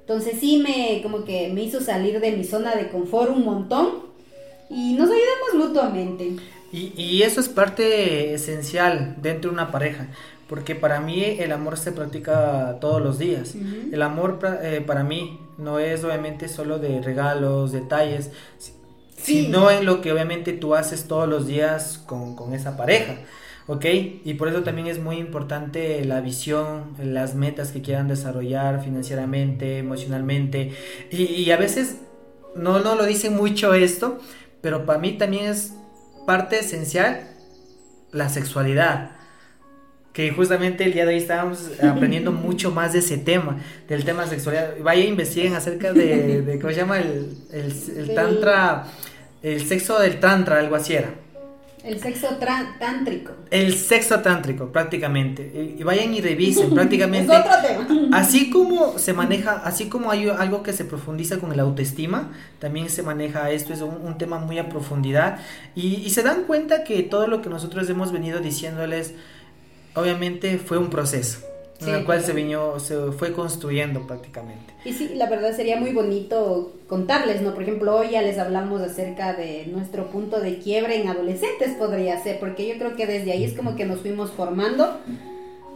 Entonces 0.00 0.38
sí 0.38 0.58
me, 0.58 1.00
como 1.02 1.24
que 1.24 1.48
me 1.48 1.62
hizo 1.62 1.80
salir 1.80 2.20
de 2.20 2.32
mi 2.32 2.44
zona 2.44 2.74
de 2.74 2.88
confort 2.90 3.30
un 3.30 3.44
montón 3.44 4.04
y 4.68 4.92
nos 4.92 5.08
ayudamos 5.08 5.68
mutuamente. 5.68 6.32
Y, 6.72 6.92
y 7.00 7.22
eso 7.22 7.40
es 7.40 7.48
parte 7.48 8.34
esencial 8.34 9.16
dentro 9.22 9.50
de 9.50 9.54
una 9.54 9.70
pareja 9.70 10.08
porque 10.48 10.74
para 10.74 11.00
mí 11.00 11.22
el 11.22 11.52
amor 11.52 11.76
se 11.76 11.92
practica 11.92 12.78
todos 12.80 13.02
los 13.02 13.18
días. 13.18 13.54
El 13.92 14.02
amor 14.02 14.38
eh, 14.62 14.82
para 14.86 15.02
mí 15.02 15.40
no 15.58 15.78
es 15.78 16.04
obviamente 16.04 16.48
solo 16.48 16.78
de 16.78 17.00
regalos, 17.00 17.72
detalles, 17.72 18.30
sino 19.16 19.70
en 19.70 19.86
lo 19.86 20.00
que 20.00 20.12
obviamente 20.12 20.52
tú 20.52 20.74
haces 20.74 21.08
todos 21.08 21.28
los 21.28 21.46
días 21.46 22.02
con, 22.06 22.52
esa 22.52 22.76
pareja. 22.76 23.16
¿ok? 23.66 23.84
Y 24.24 24.34
por 24.34 24.48
eso 24.48 24.62
también 24.62 24.86
es 24.86 24.98
muy 24.98 25.16
importante 25.16 26.04
la 26.04 26.20
visión, 26.20 26.94
las 27.02 27.34
metas 27.34 27.72
que 27.72 27.80
quieran 27.80 28.08
desarrollar 28.08 28.82
financieramente, 28.82 29.78
emocionalmente. 29.78 30.72
Y, 31.10 31.50
a 31.50 31.56
veces 31.56 31.98
no, 32.54 32.80
no 32.80 32.94
lo 32.96 33.06
dicen 33.06 33.34
mucho 33.34 33.72
esto, 33.72 34.18
pero 34.60 34.84
para 34.84 34.98
mí 34.98 35.12
también 35.12 35.46
es 35.46 35.74
parte 36.26 36.58
esencial 36.58 37.30
la 38.12 38.28
sexualidad 38.28 39.13
que 40.14 40.30
justamente 40.30 40.84
el 40.84 40.92
día 40.92 41.04
de 41.04 41.14
hoy 41.14 41.20
estábamos 41.20 41.72
aprendiendo 41.82 42.30
mucho 42.32 42.70
más 42.70 42.92
de 42.92 43.00
ese 43.00 43.18
tema, 43.18 43.58
del 43.88 44.04
tema 44.04 44.26
sexualidad. 44.26 44.74
Vaya, 44.80 45.04
investiguen 45.04 45.54
acerca 45.54 45.92
de, 45.92 46.56
¿cómo 46.60 46.72
se 46.72 46.78
llama? 46.78 46.98
El, 47.00 47.36
el, 47.52 48.14
tantra, 48.14 48.86
el 49.42 49.66
sexo 49.66 49.98
del 49.98 50.20
tantra, 50.20 50.60
algo 50.60 50.76
así 50.76 50.94
era. 50.94 51.10
El 51.82 52.00
sexo 52.00 52.28
tántrico. 52.78 53.32
El 53.50 53.74
sexo 53.74 54.20
tántrico, 54.20 54.68
prácticamente. 54.68 55.74
Y 55.78 55.82
vayan 55.82 56.14
y 56.14 56.20
revisen, 56.20 56.70
prácticamente. 56.74 57.34
es 57.34 57.40
otro 57.40 57.52
tema. 57.60 58.16
Así 58.16 58.50
como 58.50 58.98
se 59.00 59.12
maneja, 59.14 59.62
así 59.64 59.88
como 59.88 60.12
hay 60.12 60.28
algo 60.28 60.62
que 60.62 60.72
se 60.72 60.84
profundiza 60.84 61.38
con 61.38 61.52
el 61.52 61.58
autoestima, 61.58 62.30
también 62.60 62.88
se 62.88 63.02
maneja 63.02 63.50
esto, 63.50 63.72
es 63.72 63.82
un, 63.82 64.16
tema 64.16 64.38
muy 64.38 64.58
a 64.60 64.68
profundidad. 64.68 65.40
Y, 65.74 65.96
y 65.96 66.10
se 66.10 66.22
dan 66.22 66.44
cuenta 66.44 66.84
que 66.84 67.02
todo 67.02 67.26
lo 67.26 67.42
que 67.42 67.50
nosotros 67.50 67.90
hemos 67.90 68.12
venido 68.12 68.38
diciéndoles 68.38 69.14
obviamente 69.94 70.58
fue 70.58 70.78
un 70.78 70.90
proceso. 70.90 71.38
en 71.80 71.94
el 71.94 72.04
cual 72.04 72.22
se, 72.22 72.32
viñó, 72.32 72.78
se 72.80 72.96
fue 73.12 73.32
construyendo 73.32 74.06
prácticamente. 74.06 74.72
Y 74.84 74.92
sí, 74.92 75.10
la 75.16 75.28
verdad 75.28 75.54
sería 75.54 75.76
muy 75.76 75.92
bonito 75.92 76.72
contarles, 76.86 77.42
¿no? 77.42 77.52
Por 77.52 77.62
ejemplo, 77.62 77.96
hoy 77.96 78.10
ya 78.12 78.22
les 78.22 78.38
hablamos 78.38 78.80
acerca 78.80 79.34
de 79.34 79.66
nuestro 79.66 80.06
punto 80.06 80.40
de 80.40 80.58
quiebre 80.58 81.00
en 81.00 81.08
adolescentes, 81.08 81.74
podría 81.76 82.22
ser, 82.22 82.38
porque 82.40 82.66
yo 82.66 82.78
creo 82.78 82.96
que 82.96 83.06
desde 83.06 83.32
ahí 83.32 83.44
es 83.44 83.52
como 83.52 83.76
que 83.76 83.84
nos 83.84 84.00
fuimos 84.00 84.30
formando 84.30 84.98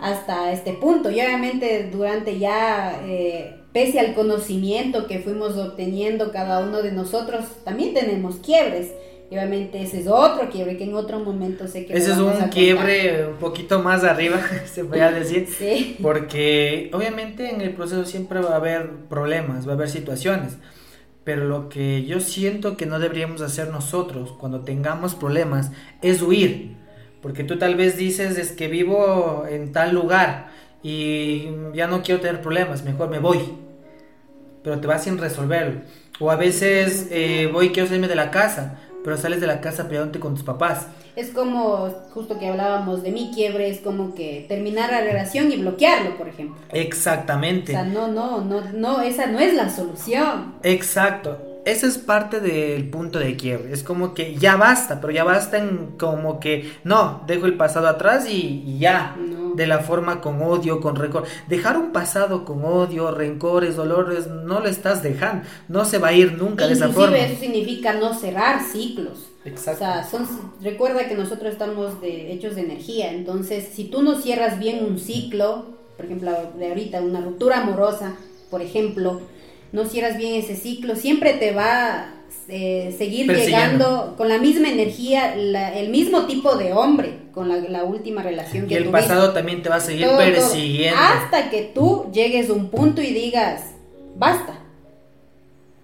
hasta 0.01 0.53
este 0.53 0.73
punto. 0.73 1.11
Y 1.11 1.21
obviamente 1.21 1.89
durante 1.93 2.39
ya, 2.39 3.01
eh, 3.05 3.55
pese 3.73 4.01
al 4.01 4.15
conocimiento 4.15 5.07
que 5.07 5.19
fuimos 5.19 5.57
obteniendo 5.57 6.33
cada 6.33 6.61
uno 6.61 6.83
de 6.83 6.93
nosotros, 6.93 7.45
también 7.65 7.95
tenemos 7.95 8.37
quiebres. 8.37 8.93
Y 9.31 9.35
obviamente 9.35 9.83
ese 9.83 10.01
es 10.01 10.07
otro 10.07 10.49
quiebre 10.49 10.79
que 10.79 10.85
en 10.85 10.95
otro 10.95 11.21
momento 11.21 11.69
sé 11.69 11.85
que... 11.85 11.93
Ese 11.93 12.13
es 12.13 12.19
un 12.19 12.33
quiebre 12.49 13.27
un 13.27 13.37
poquito 13.37 13.81
más 13.81 14.03
arriba, 14.03 14.41
se 14.67 14.85
podría 14.85 15.11
decir. 15.11 15.47
sí. 15.59 15.97
Porque 16.01 16.91
obviamente 16.95 17.51
en 17.51 17.61
el 17.61 17.75
proceso 17.75 18.07
siempre 18.07 18.41
va 18.41 18.53
a 18.53 18.57
haber 18.57 18.91
problemas, 19.11 19.67
va 19.67 19.73
a 19.73 19.75
haber 19.75 19.91
situaciones. 19.91 20.57
Pero 21.25 21.45
lo 21.45 21.69
que 21.69 22.07
yo 22.07 22.21
siento 22.21 22.79
que 22.79 22.87
no 22.87 22.99
deberíamos 22.99 23.43
hacer 23.43 23.69
nosotros 23.69 24.33
cuando 24.33 24.61
tengamos 24.61 25.15
problemas 25.15 25.73
es 26.01 26.23
huir. 26.23 26.77
Porque 27.21 27.45
tú 27.45 27.59
tal 27.59 27.75
vez 27.75 27.99
dices 27.99 28.39
es 28.39 28.53
que 28.53 28.69
vivo 28.69 29.45
en 29.47 29.73
tal 29.73 29.95
lugar 29.95 30.49
y 30.83 31.49
ya 31.75 31.87
no 31.87 32.03
quiero 32.03 32.23
tener 32.23 32.41
problemas, 32.41 32.83
mejor 32.83 33.11
me 33.11 33.19
voy. 33.19 33.41
Pero 34.63 34.81
te 34.81 34.87
vas 34.87 35.05
sin 35.05 35.19
resolverlo. 35.19 35.83
O 36.19 36.31
a 36.31 36.37
veces 36.37 37.09
eh, 37.11 37.51
voy 37.53 37.67
y 37.67 37.71
quiero 37.71 37.89
salirme 37.89 38.09
de 38.09 38.17
la 38.17 38.31
casa 38.31 38.79
pero 39.05 39.17
sales 39.17 39.41
de 39.41 39.47
la 39.47 39.61
casa 39.61 39.89
peleándote 39.89 40.21
con 40.21 40.35
tus 40.35 40.45
papás. 40.45 40.87
Es 41.17 41.31
como, 41.31 41.89
justo 42.13 42.39
que 42.39 42.49
hablábamos 42.49 43.03
de 43.03 43.11
mi 43.11 43.33
quiebre, 43.35 43.69
es 43.71 43.81
como 43.81 44.15
que 44.15 44.47
terminar 44.49 44.91
la 44.91 45.01
relación 45.01 45.51
y 45.51 45.57
bloquearlo, 45.57 46.17
por 46.17 46.29
ejemplo. 46.29 46.61
Exactamente. 46.71 47.73
O 47.73 47.75
sea, 47.75 47.85
no, 47.85 48.09
no, 48.09 48.41
no, 48.43 48.61
no, 48.73 49.01
esa 49.03 49.27
no 49.27 49.41
es 49.41 49.55
la 49.55 49.69
solución. 49.69 50.55
Exacto. 50.63 51.39
Ese 51.65 51.87
es 51.87 51.99
parte 51.99 52.41
del 52.41 52.89
punto 52.89 53.19
de 53.19 53.37
quiebre. 53.37 53.73
Es 53.73 53.83
como 53.83 54.15
que 54.15 54.37
ya 54.37 54.57
basta, 54.57 55.01
pero 55.01 55.13
ya 55.13 55.25
basta 55.25 55.59
en 55.59 55.99
como 55.99 56.41
que 56.41 56.73
no, 56.85 57.23
dejo 57.27 57.47
el 57.47 57.59
pasado 57.59 57.89
atrás 57.89 58.27
y, 58.27 58.79
ya. 58.79 59.15
De 59.59 59.67
la 59.67 59.81
forma 59.81 60.21
con 60.21 60.41
odio, 60.41 60.81
con 60.81 60.95
rencor. 60.95 61.25
Dejar 61.49 61.77
un 61.77 61.93
pasado 61.93 62.45
con 62.45 62.65
odio, 62.65 63.11
rencores, 63.11 63.75
dolores, 63.77 64.29
no 64.29 64.61
lo 64.61 64.69
estás 64.69 65.03
dejando. 65.03 65.47
No 65.69 65.85
se 65.85 65.99
va 65.99 66.09
a 66.09 66.13
ir 66.13 66.33
nunca 66.35 66.67
de 66.67 66.75
esa 66.75 66.89
forma. 66.89 67.19
Eso 67.19 67.41
significa 67.41 67.93
no 67.95 68.15
cerrar 68.15 68.63
ciclos. 68.63 69.27
Exacto. 69.45 69.85
O 69.85 69.87
sea, 69.87 70.09
son, 70.09 70.29
recuerda 70.63 71.09
que 71.09 71.17
nosotros 71.17 71.53
estamos 71.53 72.01
de, 72.01 72.33
hechos 72.33 72.55
de 72.55 72.63
energía. 72.63 73.13
Entonces, 73.13 73.69
si 73.75 73.85
tú 73.85 74.03
no 74.03 74.21
cierras 74.21 74.59
bien 74.61 74.85
un 74.85 74.99
ciclo, 74.99 75.67
por 75.97 76.07
ejemplo, 76.07 76.31
de 76.57 76.69
ahorita, 76.69 77.01
una 77.01 77.21
ruptura 77.21 77.63
amorosa, 77.63 78.15
por 78.51 78.63
ejemplo, 78.63 79.21
no 79.73 79.85
cierras 79.87 80.17
bien 80.17 80.35
ese 80.35 80.55
ciclo, 80.55 80.95
siempre 80.95 81.35
te 81.35 81.53
va 81.53 81.95
a 81.95 82.15
eh, 82.49 82.95
seguir 82.97 83.27
llegando 83.27 84.15
con 84.17 84.29
la 84.29 84.39
misma 84.39 84.69
energía, 84.69 85.35
el 85.35 85.91
mismo 85.91 86.27
tipo 86.27 86.57
de 86.57 86.73
hombre, 86.73 87.19
con 87.39 87.73
la, 87.73 87.85
última 87.85 88.21
relación 88.21 88.67
que 88.67 88.75
Y 88.75 88.77
el 88.77 88.89
pasado 88.89 89.33
también 89.33 89.63
te 89.63 89.69
va 89.69 89.77
a 89.77 89.81
seguir 89.81 90.09
persiguiendo. 90.17 90.99
hasta 91.01 91.51
que 91.51 91.71
tú 91.73 92.11
llegues 92.13 92.51
a 92.51 92.53
un 92.53 92.69
punto 92.69 93.01
y 93.01 93.13
digas, 93.13 93.63
basta, 94.17 94.59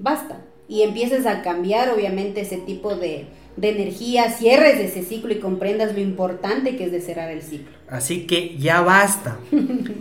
basta. 0.01 0.41
Y 0.67 0.83
empieces 0.83 1.27
a 1.27 1.43
cambiar, 1.43 1.91
obviamente, 1.91 2.41
ese 2.41 2.57
tipo 2.57 2.97
de, 2.97 3.27
de 3.57 3.69
energía, 3.69 4.31
cierres 4.31 4.81
ese 4.81 5.05
ciclo 5.05 5.33
y 5.33 5.39
comprendas 5.39 5.95
lo 5.95 6.01
importante 6.01 6.75
que 6.75 6.87
es 6.87 6.91
de 6.91 7.01
cerrar 7.01 7.31
el 7.31 7.43
ciclo. 7.43 7.71
Así 7.89 8.27
que 8.27 8.59
ya 8.59 8.81
basta, 8.81 9.39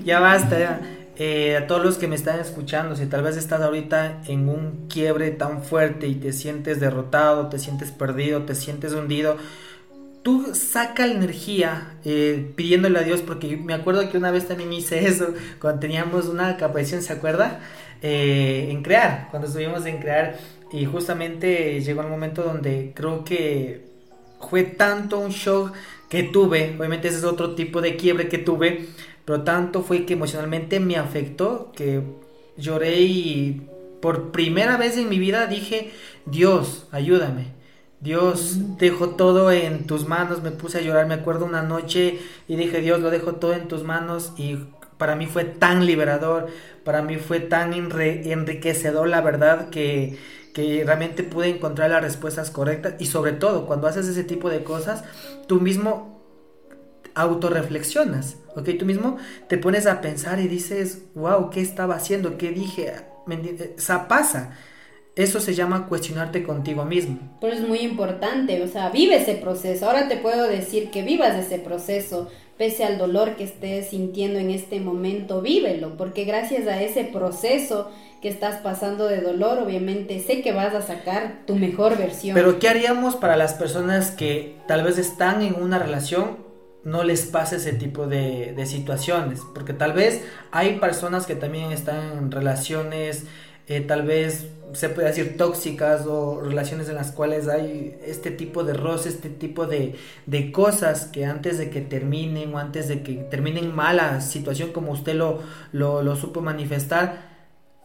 ya 0.04 0.20
basta, 0.20 0.58
ya. 0.60 0.82
Eh, 1.16 1.56
a 1.56 1.68
todos 1.68 1.86
los 1.86 2.00
que 2.00 2.08
me 2.08 2.16
están 2.16 2.40
escuchando, 2.40 2.96
si 2.96 3.06
tal 3.06 3.22
vez 3.22 3.38
estás 3.38 3.62
ahorita 3.62 4.24
en 4.26 4.50
un 4.50 4.88
quiebre 4.90 5.30
tan 5.30 5.62
fuerte 5.62 6.08
y 6.08 6.16
te 6.16 6.34
sientes 6.34 6.80
derrotado, 6.80 7.50
te 7.50 7.60
sientes 7.60 7.92
perdido, 7.92 8.42
te 8.46 8.56
sientes 8.56 8.94
hundido, 8.94 9.38
tú 10.24 10.56
saca 10.56 11.06
la 11.06 11.14
energía 11.14 11.98
eh, 12.06 12.52
pidiéndole 12.56 13.00
a 13.00 13.04
Dios, 13.04 13.22
porque 13.22 13.58
me 13.58 13.74
acuerdo 13.74 14.10
que 14.10 14.18
una 14.18 14.32
vez 14.32 14.48
también 14.48 14.74
hice 14.74 15.06
eso 15.06 15.34
cuando 15.60 15.82
teníamos 15.82 16.28
una 16.28 16.58
capacitación, 16.58 17.02
¿se 17.02 17.14
acuerda? 17.14 17.60
Eh, 18.02 18.68
en 18.70 18.84
crear, 18.84 19.28
cuando 19.30 19.48
estuvimos 19.48 19.86
en 19.86 20.00
crear 20.00 20.38
y 20.72 20.86
justamente 20.86 21.80
llegó 21.82 22.02
el 22.02 22.10
momento 22.10 22.44
donde 22.44 22.92
creo 22.96 23.24
que 23.24 23.86
fue 24.50 24.64
tanto 24.64 25.20
un 25.20 25.30
shock 25.30 25.74
que 26.10 26.24
tuve, 26.24 26.76
obviamente 26.78 27.08
ese 27.08 27.18
es 27.18 27.24
otro 27.24 27.56
tipo 27.56 27.82
de 27.82 27.96
quiebre 27.96 28.28
que 28.28 28.38
tuve, 28.38 28.88
pero 29.26 29.44
tanto 29.44 29.84
fue 29.84 30.06
que 30.06 30.14
emocionalmente 30.14 30.80
me 30.80 30.98
afectó 30.98 31.72
que 31.76 32.02
lloré 32.58 33.02
y 33.02 33.68
por 34.02 34.32
primera 34.32 34.76
vez 34.78 34.98
en 34.98 35.10
mi 35.10 35.18
vida 35.18 35.48
dije, 35.48 35.92
Dios, 36.26 36.88
ayúdame. 36.92 37.63
Dios, 38.04 38.78
dejo 38.78 39.12
todo 39.12 39.50
en 39.50 39.88
tus 39.88 40.08
manos, 40.08 40.44
me 40.44 40.52
puse 40.52 40.80
a 40.80 40.82
llorar, 40.82 41.08
me 41.08 41.14
acuerdo 41.14 41.46
una 41.46 41.62
noche 41.62 42.20
y 42.50 42.58
dije, 42.58 42.82
Dios, 42.82 43.00
lo 43.00 43.10
dejo 43.10 43.36
todo 43.36 43.54
en 43.54 43.70
tus 43.70 43.84
manos 43.84 44.34
y 44.36 44.58
para 44.98 45.16
mí 45.16 45.26
fue 45.26 45.46
tan 45.46 45.86
liberador, 45.86 46.48
para 46.84 47.02
mí 47.02 47.16
fue 47.16 47.40
tan 47.40 47.74
enriquecedor 47.74 49.08
la 49.08 49.22
verdad 49.22 49.70
que, 49.70 50.18
que 50.54 50.84
realmente 50.86 51.24
pude 51.24 51.48
encontrar 51.48 51.92
las 51.92 52.02
respuestas 52.02 52.52
correctas 52.52 52.96
y 53.00 53.06
sobre 53.06 53.32
todo 53.32 53.66
cuando 53.66 53.88
haces 53.88 54.06
ese 54.08 54.26
tipo 54.26 54.50
de 54.50 54.66
cosas, 54.66 55.06
tú 55.48 55.62
mismo 55.62 56.22
autorreflexionas, 57.16 58.36
¿ok? 58.56 58.70
Tú 58.78 58.86
mismo 58.86 59.18
te 59.48 59.58
pones 59.58 59.88
a 59.88 60.02
pensar 60.02 60.42
y 60.42 60.50
dices, 60.50 61.04
wow, 61.16 61.50
¿qué 61.50 61.62
estaba 61.62 61.96
haciendo? 61.96 62.38
¿Qué 62.38 62.52
dije? 62.52 62.94
Esa 63.78 64.10
pasa. 64.10 64.58
Eso 65.16 65.40
se 65.40 65.54
llama 65.54 65.88
cuestionarte 65.88 66.44
contigo 66.44 66.86
mismo. 66.86 67.20
Pero 67.40 67.54
es 67.54 67.68
muy 67.68 67.80
importante, 67.80 68.62
o 68.64 68.68
sea, 68.68 68.90
vive 68.90 69.18
ese 69.18 69.36
proceso. 69.36 69.86
Ahora 69.86 70.08
te 70.08 70.18
puedo 70.18 70.48
decir 70.48 70.90
que 70.90 71.04
vivas 71.04 71.36
ese 71.36 71.60
proceso, 71.60 72.32
pese 72.58 72.84
al 72.84 72.98
dolor 72.98 73.36
que 73.36 73.44
estés 73.44 73.90
sintiendo 73.90 74.40
en 74.40 74.50
este 74.50 74.80
momento, 74.80 75.42
vívelo, 75.42 75.98
porque 75.98 76.26
gracias 76.26 76.68
a 76.68 76.82
ese 76.82 77.04
proceso 77.04 77.92
que 78.24 78.30
estás 78.30 78.62
pasando 78.62 79.08
de 79.08 79.22
dolor, 79.22 79.60
obviamente 79.60 80.20
sé 80.20 80.42
que 80.42 80.52
vas 80.52 80.74
a 80.74 80.82
sacar 80.82 81.42
tu 81.46 81.58
mejor 81.58 81.96
versión. 81.98 82.34
Pero 82.34 82.58
¿qué 82.58 82.70
haríamos 82.70 83.16
para 83.16 83.38
las 83.38 83.54
personas 83.54 84.12
que 84.12 84.56
tal 84.68 84.84
vez 84.84 84.98
están 84.98 85.44
en 85.44 85.62
una 85.62 85.78
relación 85.78 86.44
no 86.84 87.04
les 87.04 87.26
pase 87.26 87.58
ese 87.58 87.74
tipo 87.74 88.08
de, 88.08 88.62
situaciones, 88.66 89.42
porque 89.54 89.74
tal 89.74 89.94
vez 89.94 90.24
hay 90.52 90.80
personas 90.80 91.26
que 91.26 91.36
también 91.36 91.72
están 91.72 92.18
en 92.18 92.32
relaciones, 92.32 93.26
eh, 93.68 93.82
tal 93.82 94.04
vez 94.04 94.48
se 94.74 94.90
puede 94.90 95.08
decir 95.08 95.38
tóxicas 95.38 96.06
o 96.08 96.42
relaciones 96.42 96.90
en 96.90 96.96
las 96.96 97.12
cuales 97.12 97.48
hay 97.48 97.98
este 98.06 98.32
tipo 98.32 98.64
de 98.64 98.74
roce, 98.74 99.10
este 99.10 99.30
tipo 99.30 99.68
de, 99.68 99.96
cosas 100.52 101.06
que 101.06 101.26
antes 101.26 101.58
de 101.58 101.70
que 101.70 101.82
terminen 101.82 102.54
o 102.54 102.58
antes 102.58 102.88
de 102.88 103.04
que 103.04 103.14
terminen 103.16 103.74
mala 103.74 104.22
situación 104.22 104.72
como 104.72 104.92
usted 104.92 105.16
lo, 105.16 105.42
lo, 105.72 106.02
lo 106.02 106.16
supo 106.16 106.42
manifestar, 106.42 107.30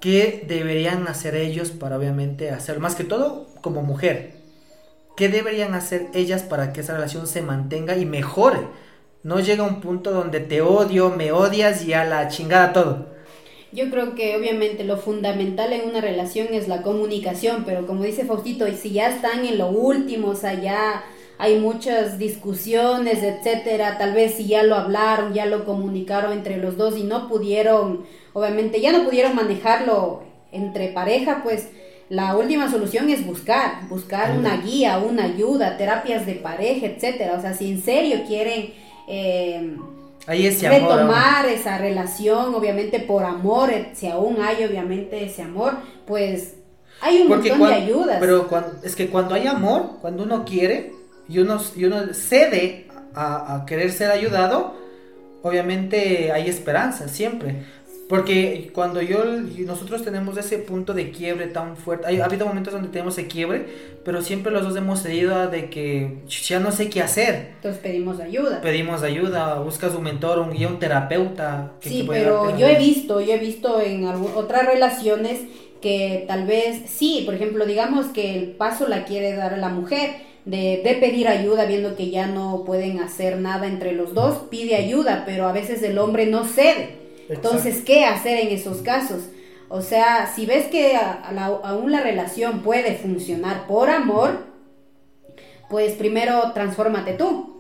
¿qué 0.00 0.44
deberían 0.48 1.06
hacer 1.08 1.34
ellos 1.34 1.70
para 1.70 1.98
obviamente 1.98 2.50
hacer, 2.50 2.80
más 2.80 2.94
que 2.94 3.04
todo 3.04 3.48
como 3.60 3.82
mujer? 3.82 4.38
¿Qué 5.16 5.28
deberían 5.28 5.74
hacer 5.74 6.06
ellas 6.14 6.42
para 6.42 6.72
que 6.72 6.80
esa 6.80 6.94
relación 6.94 7.26
se 7.26 7.42
mantenga 7.42 7.96
y 7.96 8.06
mejore? 8.06 8.60
no 9.22 9.40
llega 9.40 9.62
un 9.64 9.80
punto 9.80 10.12
donde 10.12 10.40
te 10.40 10.62
odio, 10.62 11.10
me 11.10 11.32
odias 11.32 11.84
y 11.84 11.92
a 11.92 12.04
la 12.04 12.28
chingada 12.28 12.72
todo. 12.72 13.17
Yo 13.70 13.90
creo 13.90 14.14
que 14.14 14.36
obviamente 14.36 14.84
lo 14.84 14.96
fundamental 14.96 15.72
en 15.72 15.88
una 15.88 16.00
relación 16.00 16.48
es 16.52 16.68
la 16.68 16.82
comunicación, 16.82 17.64
pero 17.66 17.86
como 17.86 18.04
dice 18.04 18.24
Faustito, 18.24 18.66
y 18.66 18.74
si 18.74 18.92
ya 18.92 19.10
están 19.10 19.44
en 19.44 19.58
lo 19.58 19.68
último, 19.68 20.28
o 20.28 20.34
sea, 20.34 20.54
ya 20.54 21.04
hay 21.36 21.58
muchas 21.58 22.18
discusiones, 22.18 23.22
etcétera, 23.22 23.98
tal 23.98 24.14
vez 24.14 24.34
si 24.34 24.46
ya 24.46 24.62
lo 24.62 24.74
hablaron, 24.74 25.34
ya 25.34 25.46
lo 25.46 25.64
comunicaron 25.64 26.32
entre 26.32 26.56
los 26.56 26.76
dos 26.76 26.96
y 26.96 27.04
no 27.04 27.28
pudieron, 27.28 28.06
obviamente 28.32 28.80
ya 28.80 28.90
no 28.90 29.04
pudieron 29.04 29.36
manejarlo 29.36 30.22
entre 30.50 30.88
pareja, 30.88 31.42
pues 31.44 31.68
la 32.08 32.36
última 32.36 32.70
solución 32.70 33.10
es 33.10 33.26
buscar, 33.26 33.86
buscar 33.88 34.36
una 34.36 34.56
guía, 34.56 34.98
una 34.98 35.24
ayuda, 35.24 35.76
terapias 35.76 36.24
de 36.24 36.36
pareja, 36.36 36.86
etcétera. 36.86 37.34
O 37.36 37.40
sea, 37.42 37.52
si 37.52 37.70
en 37.70 37.82
serio 37.82 38.20
quieren 38.26 38.72
eh, 39.06 39.76
retomar 40.28 41.46
esa 41.46 41.78
relación, 41.78 42.54
obviamente 42.54 43.00
por 43.00 43.24
amor, 43.24 43.70
eh, 43.70 43.90
si 43.94 44.08
aún 44.08 44.42
hay 44.42 44.64
obviamente 44.64 45.24
ese 45.24 45.42
amor, 45.42 45.74
pues 46.06 46.54
hay 47.00 47.22
un 47.22 47.28
montón 47.28 47.60
de 47.60 47.74
ayudas. 47.74 48.18
Pero 48.20 48.48
es 48.82 48.94
que 48.94 49.08
cuando 49.08 49.34
hay 49.34 49.46
amor, 49.46 49.98
cuando 50.00 50.24
uno 50.24 50.44
quiere 50.44 50.92
y 51.28 51.38
uno, 51.38 51.58
y 51.74 51.84
uno 51.84 52.12
cede 52.12 52.88
a, 53.14 53.64
querer 53.66 53.90
ser 53.90 54.10
ayudado, 54.10 54.74
obviamente 55.42 56.30
hay 56.32 56.48
esperanza 56.48 57.08
siempre. 57.08 57.64
Porque 58.08 58.70
cuando 58.72 59.02
yo, 59.02 59.22
nosotros 59.66 60.02
tenemos 60.02 60.38
ese 60.38 60.56
punto 60.56 60.94
de 60.94 61.10
quiebre 61.10 61.46
tan 61.48 61.76
fuerte, 61.76 62.06
ha 62.20 62.24
habido 62.24 62.46
momentos 62.46 62.72
donde 62.72 62.88
tenemos 62.88 63.18
ese 63.18 63.28
quiebre, 63.28 63.66
pero 64.02 64.22
siempre 64.22 64.50
los 64.50 64.62
dos 64.62 64.74
hemos 64.76 65.02
cedido 65.02 65.48
de 65.50 65.68
que 65.68 66.22
ya 66.26 66.58
no 66.58 66.72
sé 66.72 66.88
qué 66.88 67.02
hacer. 67.02 67.50
Entonces 67.56 67.82
pedimos 67.82 68.18
ayuda. 68.18 68.62
Pedimos 68.62 69.02
ayuda, 69.02 69.60
buscas 69.60 69.94
un 69.94 70.04
mentor, 70.04 70.38
un 70.38 70.52
guía, 70.52 70.68
un 70.68 70.78
terapeuta. 70.78 71.72
sí, 71.80 72.06
pero 72.08 72.56
yo 72.56 72.66
he 72.66 72.78
visto, 72.78 73.20
yo 73.20 73.34
he 73.34 73.38
visto 73.38 73.78
en 73.78 74.06
otras 74.06 74.64
relaciones 74.64 75.40
que 75.82 76.24
tal 76.26 76.46
vez, 76.46 76.84
sí, 76.86 77.24
por 77.26 77.34
ejemplo, 77.34 77.66
digamos 77.66 78.06
que 78.06 78.38
el 78.38 78.52
paso 78.52 78.88
la 78.88 79.04
quiere 79.04 79.34
dar 79.34 79.58
la 79.58 79.68
mujer, 79.68 80.26
de, 80.46 80.80
de, 80.82 80.94
pedir 80.94 81.28
ayuda 81.28 81.66
viendo 81.66 81.94
que 81.94 82.08
ya 82.08 82.26
no 82.26 82.64
pueden 82.64 83.00
hacer 83.00 83.36
nada 83.36 83.66
entre 83.66 83.92
los 83.92 84.14
dos, 84.14 84.38
pide 84.50 84.76
ayuda, 84.76 85.24
pero 85.26 85.46
a 85.46 85.52
veces 85.52 85.82
el 85.82 85.98
hombre 85.98 86.24
no 86.24 86.46
cede. 86.46 87.07
Entonces, 87.28 87.82
¿qué 87.84 88.04
hacer 88.04 88.38
en 88.38 88.48
esos 88.48 88.78
casos? 88.78 89.24
O 89.68 89.82
sea, 89.82 90.32
si 90.34 90.46
ves 90.46 90.66
que 90.66 90.96
aún 90.96 91.92
la 91.92 92.00
relación 92.00 92.62
puede 92.62 92.96
funcionar 92.96 93.66
por 93.66 93.90
amor, 93.90 94.46
pues 95.68 95.92
primero 95.92 96.52
transfórmate 96.52 97.12
tú. 97.12 97.54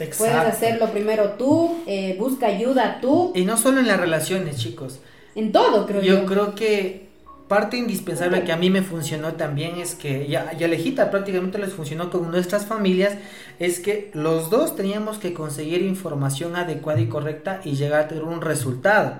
Exacto. 0.00 0.16
Puedes 0.18 0.36
hacerlo 0.36 0.90
primero 0.90 1.30
tú, 1.32 1.82
eh, 1.86 2.16
busca 2.18 2.46
ayuda 2.46 2.98
tú. 3.00 3.32
Y 3.34 3.44
no 3.44 3.56
solo 3.56 3.78
en 3.78 3.86
las 3.86 4.00
relaciones, 4.00 4.58
chicos. 4.58 4.98
En 5.34 5.52
todo, 5.52 5.86
creo 5.86 6.02
yo. 6.02 6.20
Yo 6.20 6.26
creo 6.26 6.54
que 6.54 7.11
parte 7.52 7.76
indispensable 7.76 8.44
que 8.44 8.52
a 8.52 8.56
mí 8.56 8.70
me 8.70 8.80
funcionó 8.80 9.34
también 9.34 9.76
es 9.76 9.94
que, 9.94 10.26
ya, 10.26 10.56
ya 10.56 10.68
lejita 10.68 11.10
prácticamente 11.10 11.58
les 11.58 11.74
funcionó 11.74 12.08
con 12.08 12.30
nuestras 12.30 12.64
familias, 12.64 13.18
es 13.58 13.78
que 13.78 14.10
los 14.14 14.48
dos 14.48 14.74
teníamos 14.74 15.18
que 15.18 15.34
conseguir 15.34 15.82
información 15.82 16.56
adecuada 16.56 17.02
y 17.02 17.08
correcta 17.08 17.60
y 17.62 17.74
llegar 17.74 18.00
a 18.00 18.08
tener 18.08 18.24
un 18.24 18.40
resultado. 18.40 19.18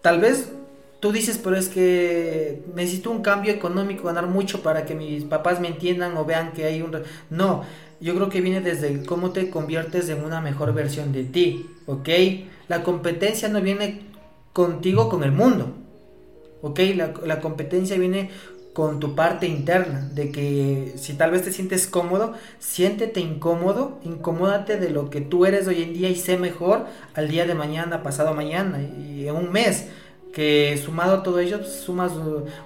Tal 0.00 0.20
vez 0.20 0.52
tú 1.00 1.10
dices, 1.10 1.40
pero 1.42 1.56
es 1.56 1.68
que 1.68 2.62
necesito 2.76 3.10
un 3.10 3.20
cambio 3.20 3.52
económico, 3.52 4.04
ganar 4.04 4.28
mucho 4.28 4.62
para 4.62 4.84
que 4.84 4.94
mis 4.94 5.24
papás 5.24 5.58
me 5.58 5.66
entiendan 5.66 6.16
o 6.16 6.24
vean 6.24 6.52
que 6.52 6.66
hay 6.66 6.82
un... 6.82 6.96
No, 7.30 7.64
yo 8.00 8.14
creo 8.14 8.28
que 8.28 8.40
viene 8.40 8.60
desde 8.60 9.04
cómo 9.04 9.32
te 9.32 9.50
conviertes 9.50 10.08
en 10.08 10.22
una 10.22 10.40
mejor 10.40 10.72
versión 10.72 11.10
de 11.10 11.24
ti, 11.24 11.68
¿ok? 11.86 12.08
La 12.68 12.84
competencia 12.84 13.48
no 13.48 13.60
viene 13.60 14.02
contigo 14.52 15.08
con 15.08 15.24
el 15.24 15.32
mundo 15.32 15.81
¿ok? 16.62 16.80
La, 17.24 17.40
competencia 17.40 17.98
viene 17.98 18.30
con 18.72 19.00
tu 19.00 19.14
parte 19.14 19.46
interna, 19.46 20.08
de 20.14 20.32
que 20.32 20.94
si 20.96 21.12
tal 21.12 21.30
vez 21.30 21.42
te 21.42 21.52
sientes 21.52 21.86
cómodo, 21.86 22.32
siéntete 22.58 23.20
incómodo, 23.20 23.98
incomódate 24.02 24.78
de 24.78 24.88
lo 24.88 25.10
que 25.10 25.20
tú 25.20 25.44
eres 25.44 25.68
hoy 25.68 25.82
en 25.82 25.92
día 25.92 26.08
y 26.08 26.16
sé 26.16 26.38
mejor 26.38 26.86
al 27.14 27.28
día 27.28 27.44
de 27.44 27.54
mañana, 27.54 28.02
pasado 28.02 28.32
mañana 28.32 28.80
y 28.80 29.28
en 29.28 29.36
un 29.36 29.52
mes, 29.52 29.88
que 30.32 30.80
sumado 30.82 31.16
a 31.16 31.22
todo 31.22 31.38
ello 31.40 31.58
pues, 31.58 31.72
sumas 31.72 32.12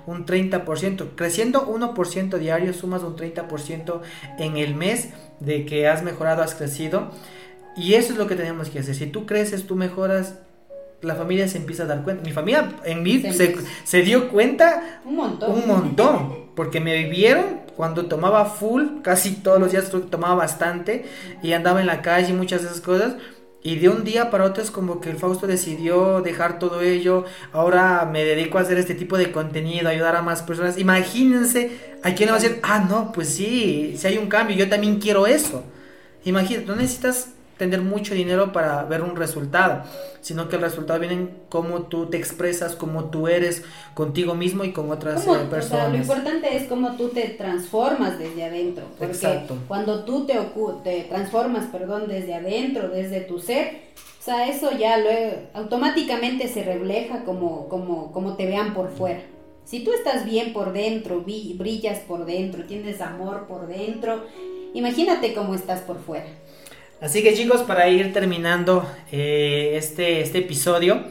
un 0.07 0.25
30%, 0.25 1.09
creciendo 1.17 1.67
1% 1.67 2.39
diario, 2.39 2.73
sumas 2.73 3.03
un 3.03 3.17
30% 3.17 4.01
en 4.39 4.57
el 4.57 4.75
mes 4.75 5.09
de 5.41 5.67
que 5.67 5.89
has 5.89 6.03
mejorado, 6.03 6.43
has 6.43 6.55
crecido. 6.55 7.11
Y 7.77 7.95
eso 7.95 8.13
es 8.13 8.19
lo 8.19 8.27
que 8.27 8.37
tenemos 8.37 8.71
que 8.71 8.79
hacer. 8.79 8.95
Si 8.95 9.07
tú 9.07 9.27
creces, 9.27 9.67
tú 9.67 9.77
mejoras, 9.77 10.39
la 11.03 11.15
familia 11.15 11.49
se 11.49 11.59
empieza 11.59 11.85
a 11.85 11.87
dar 11.87 12.03
cuenta. 12.03 12.25
Mi 12.25 12.33
familia 12.33 12.77
en 12.85 13.03
mí 13.03 13.23
se, 13.85 14.03
dio 14.03 14.29
cuenta 14.29 15.01
un 15.05 15.17
montón. 15.17 15.53
Un 15.53 15.67
montón. 15.67 16.47
Porque 16.55 16.81
me 16.81 16.97
vivieron 16.97 17.61
cuando 17.77 18.07
tomaba 18.07 18.47
full, 18.47 19.03
casi 19.03 19.33
todos 19.33 19.61
los 19.61 19.71
días 19.71 19.91
tomaba 20.11 20.35
bastante 20.35 21.05
y 21.43 21.53
andaba 21.53 21.81
en 21.81 21.87
la 21.87 22.01
calle 22.01 22.31
y 22.31 22.33
muchas 22.33 22.63
de 22.63 22.69
esas 22.69 22.81
cosas. 22.81 23.17
Y 23.63 23.77
de 23.77 23.89
un 23.89 24.05
día 24.05 24.31
para 24.31 24.45
otro 24.45 24.63
es 24.63 24.71
como 24.71 25.01
que 25.01 25.11
el 25.11 25.17
Fausto 25.17 25.47
decidió 25.47 26.23
dejar 26.23 26.59
todo 26.59 26.83
ello. 26.83 27.25
Ahora 27.53 28.09
me 28.11 28.25
dedico 28.25 28.59
a 28.59 28.61
hacer 28.61 28.79
este 28.79 28.95
tipo 28.95 29.19
de 29.19 29.33
contenido, 29.33 29.89
ayudar 29.89 30.15
a 30.15 30.23
más 30.23 30.43
personas. 30.43 30.79
Imagínense, 30.79 31.97
a 32.03 32.15
quién 32.15 32.29
le 32.29 32.33
va 32.33 32.39
a 32.39 32.41
decir, 32.41 32.61
ah, 32.63 32.87
no, 32.89 33.11
pues 33.13 33.29
sí, 33.29 33.97
si 33.99 34.07
hay 34.07 34.19
un 34.19 34.29
cambio, 34.29 34.57
yo 34.57 34.69
también 34.69 35.01
quiero 35.01 35.27
eso. 35.27 35.65
Imagínate, 36.25 36.67
no 36.67 36.77
necesitas 36.77 37.31
tener 37.57 37.81
mucho 37.81 38.15
dinero 38.15 38.53
para 38.53 38.85
ver 38.85 39.03
un 39.03 39.17
resultado, 39.17 39.83
sino 40.21 40.49
que 40.49 40.57
el 40.57 40.63
resultado 40.63 41.01
viene 41.01 41.15
en 41.15 41.31
cómo 41.49 41.83
tú 41.83 42.07
te 42.07 42.17
expresas, 42.17 42.75
cómo 42.75 43.07
tú 43.07 43.29
eres 43.29 43.65
contigo 43.95 44.35
mismo 44.35 44.65
y 44.65 44.73
con 44.73 44.91
otras 44.91 45.25
personas. 45.25 45.65
O 45.65 45.69
sea, 45.69 45.89
lo 45.89 45.97
importante 45.97 46.57
es 46.57 46.69
cómo 46.69 46.97
tú 46.97 47.09
te 47.09 47.29
transformas 47.31 48.19
desde 48.19 48.45
adentro, 48.45 48.85
porque 48.99 49.47
cuando 49.69 50.05
tú 50.05 50.27
te, 50.27 50.35
te 50.85 51.05
transformas, 51.05 51.67
perdón, 51.67 52.09
desde 52.09 52.35
adentro, 52.35 52.89
desde 52.89 53.21
tu 53.21 53.39
ser, 53.39 53.87
o 54.21 54.23
sea, 54.23 54.49
eso 54.49 54.77
ya 54.77 54.99
lo, 54.99 55.09
automáticamente 55.55 56.49
se 56.49 56.65
refleja 56.65 57.25
como, 57.25 57.69
como, 57.69 58.13
como 58.13 58.35
te 58.37 58.47
vean 58.47 58.75
por 58.75 58.91
fuera. 58.91 59.23
Si 59.65 59.83
tú 59.83 59.93
estás 59.93 60.25
bien 60.25 60.53
por 60.53 60.73
dentro, 60.73 61.23
brillas 61.23 61.99
por 62.01 62.25
dentro, 62.25 62.65
tienes 62.65 63.01
amor 63.01 63.47
por 63.49 63.67
dentro, 63.67 64.25
imagínate 64.75 65.33
cómo 65.35 65.55
estás 65.55 65.81
por 65.81 65.99
fuera. 65.99 66.27
Así 67.01 67.23
que 67.23 67.35
chicos, 67.35 67.63
para 67.63 67.89
ir 67.89 68.13
terminando 68.15 68.89
eh, 69.13 69.75
este, 69.77 70.23
este 70.23 70.39
episodio, 70.39 71.05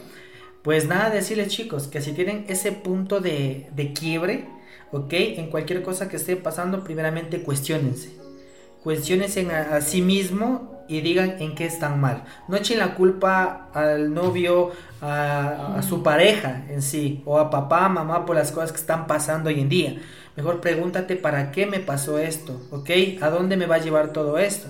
pues 0.63 0.87
nada, 0.87 1.11
decirles 1.11 1.49
chicos 1.49 1.87
que 1.87 2.01
si 2.01 2.13
tienen 2.13 2.45
ese 2.47 2.71
punto 2.71 3.21
de, 3.21 3.69
quiebre, 3.93 4.47
ok, 4.91 5.13
en 5.13 5.51
cualquier 5.51 5.83
cosa 5.83 6.09
que 6.09 6.15
esté 6.15 6.37
pasando, 6.37 6.83
primeramente 6.83 7.43
cuestionense. 7.43 8.17
Cuestionense 8.83 9.47
a, 9.51 9.75
a, 9.75 9.81
sí 9.81 10.01
mismo 10.01 10.83
y 10.87 11.01
digan 11.01 11.35
en 11.39 11.53
qué 11.53 11.65
están 11.65 12.01
mal. 12.01 12.23
No 12.47 12.57
echen 12.57 12.79
la 12.79 12.95
culpa 12.95 13.69
al 13.73 14.11
novio, 14.11 14.71
a, 15.01 15.77
a, 15.77 15.83
su 15.83 16.01
pareja 16.01 16.65
en 16.67 16.81
sí, 16.81 17.21
o 17.25 17.37
a 17.37 17.51
papá, 17.51 17.89
mamá 17.89 18.25
por 18.25 18.35
las 18.35 18.51
cosas 18.51 18.71
que 18.71 18.79
están 18.79 19.05
pasando 19.05 19.49
hoy 19.49 19.59
en 19.59 19.69
día. 19.69 20.01
Mejor 20.35 20.61
pregúntate 20.61 21.15
para 21.15 21.51
qué 21.51 21.67
me 21.67 21.79
pasó 21.79 22.17
esto, 22.17 22.59
¿ok? 22.71 22.89
¿A 23.21 23.29
dónde 23.29 23.55
me 23.55 23.67
va 23.67 23.75
a 23.75 23.79
llevar 23.79 24.13
todo 24.13 24.39
esto? 24.39 24.69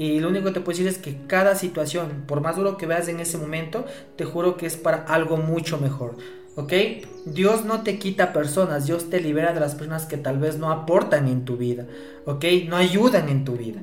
Y 0.00 0.18
lo 0.18 0.30
único 0.30 0.46
que 0.46 0.52
te 0.52 0.60
puedo 0.62 0.78
decir 0.78 0.88
es 0.88 0.96
que 0.96 1.26
cada 1.26 1.54
situación, 1.54 2.24
por 2.26 2.40
más 2.40 2.56
duro 2.56 2.78
que 2.78 2.86
veas 2.86 3.08
en 3.08 3.20
ese 3.20 3.36
momento, 3.36 3.84
te 4.16 4.24
juro 4.24 4.56
que 4.56 4.64
es 4.64 4.78
para 4.78 5.04
algo 5.04 5.36
mucho 5.36 5.76
mejor. 5.76 6.16
¿Ok? 6.56 6.72
Dios 7.26 7.66
no 7.66 7.82
te 7.82 7.98
quita 7.98 8.32
personas, 8.32 8.86
Dios 8.86 9.10
te 9.10 9.20
libera 9.20 9.52
de 9.52 9.60
las 9.60 9.74
personas 9.74 10.06
que 10.06 10.16
tal 10.16 10.38
vez 10.38 10.56
no 10.56 10.70
aportan 10.70 11.28
en 11.28 11.44
tu 11.44 11.58
vida. 11.58 11.86
¿Ok? 12.24 12.46
No 12.66 12.76
ayudan 12.76 13.28
en 13.28 13.44
tu 13.44 13.58
vida. 13.58 13.82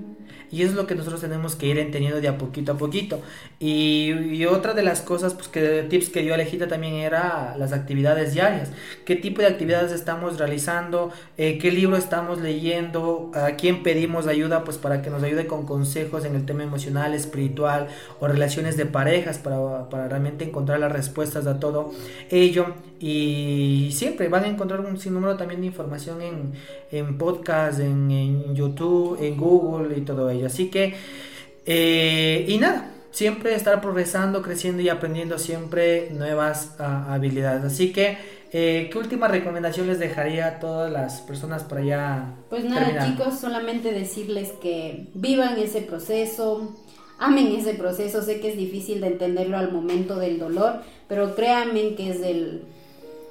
Y 0.52 0.62
es 0.64 0.74
lo 0.74 0.88
que 0.88 0.95
nosotros 0.95 1.22
tenemos 1.22 1.56
que 1.56 1.68
ir 1.68 1.78
entendiendo 1.78 2.22
de 2.22 2.28
a 2.28 2.38
poquito 2.38 2.74
a 2.74 2.78
poquito. 2.78 3.22
Y, 3.60 4.45
otra 4.45 4.74
de 4.74 4.84
las 4.84 5.02
cosas, 5.02 5.34
pues 5.34 5.50
que 5.50 5.86
tips 5.89 6.10
que 6.10 6.22
dio 6.22 6.34
Alejita 6.34 6.68
también 6.68 6.93
era 6.93 7.56
las 7.58 7.74
actividades 7.74 8.34
diarias. 8.34 8.72
¿Qué 9.06 9.16
tipo 9.16 9.41
de 9.41 9.48
actividades 9.48 9.91
estamos 9.91 10.38
realizando? 10.38 11.12
Eh, 11.38 11.58
¿Qué 11.58 11.72
libro 11.72 11.98
estamos 11.98 12.39
leyendo? 12.39 13.32
¿A 13.34 13.52
quién 13.58 13.84
pedimos 13.84 14.28
ayuda? 14.28 14.64
Pues 14.64 14.78
para 14.78 15.02
que 15.02 15.10
nos 15.10 15.22
ayude 15.24 15.48
con 15.48 15.66
consejos 15.66 16.24
en 16.24 16.36
el 16.36 16.45
tema 16.45 16.64
emocional, 16.64 17.14
espiritual 17.14 17.88
o 18.20 18.28
relaciones 18.28 18.78
de 18.78 18.86
parejas 18.86 19.38
para, 19.38 19.89
para 19.89 20.08
realmente 20.08 20.45
encontrar 20.45 20.80
las 20.80 20.91
respuestas 20.91 21.45
a 21.45 21.60
todo 21.60 21.91
ello. 22.30 22.76
Y 23.00 23.89
siempre 23.91 24.28
van 24.28 24.45
a 24.45 24.48
encontrar 24.48 24.80
un 24.80 24.98
sinnúmero 24.98 25.38
también 25.38 25.62
de 25.62 25.68
información 25.68 26.22
en, 26.22 26.54
en 26.91 27.18
podcast, 27.18 27.80
en, 27.80 28.10
en 28.10 28.56
YouTube, 28.56 29.18
en 29.22 29.38
Google 29.38 29.98
y 29.98 30.02
todo 30.02 30.30
ello. 30.30 30.36
Así 30.43 30.69
que, 30.69 30.95
eh, 31.65 32.45
y 32.47 32.57
nada, 32.57 32.91
siempre 33.11 33.55
estar 33.55 33.81
progresando, 33.81 34.43
creciendo 34.43 34.81
y 34.83 34.89
aprendiendo 34.89 35.39
siempre 35.39 36.09
nuevas 36.11 36.75
ah, 36.77 37.13
habilidades. 37.13 37.63
Así 37.63 37.91
que, 37.91 38.17
eh, 38.51 38.89
¿qué 38.91 38.97
última 38.99 39.27
recomendación 39.27 39.88
les 39.88 39.97
dejaría 39.97 40.47
a 40.47 40.59
todas 40.59 40.91
las 40.91 41.21
personas 41.21 41.63
para 41.63 41.81
allá? 41.81 42.25
Pues 42.49 42.63
nada, 42.63 43.05
chicos, 43.05 43.39
solamente 43.39 43.91
decirles 43.91 44.51
que 44.61 45.09
vivan 45.15 45.57
ese 45.57 45.81
proceso, 45.81 46.75
amen 47.17 47.47
ese 47.47 47.73
proceso. 47.73 48.21
Sé 48.21 48.39
que 48.39 48.49
es 48.49 48.57
difícil 48.57 49.01
de 49.01 49.07
entenderlo 49.07 49.57
al 49.57 49.71
momento 49.71 50.17
del 50.17 50.38
dolor, 50.38 50.81
pero 51.07 51.35
créanme 51.35 51.95
que 51.95 52.11
es 52.11 52.21
el, 52.21 52.65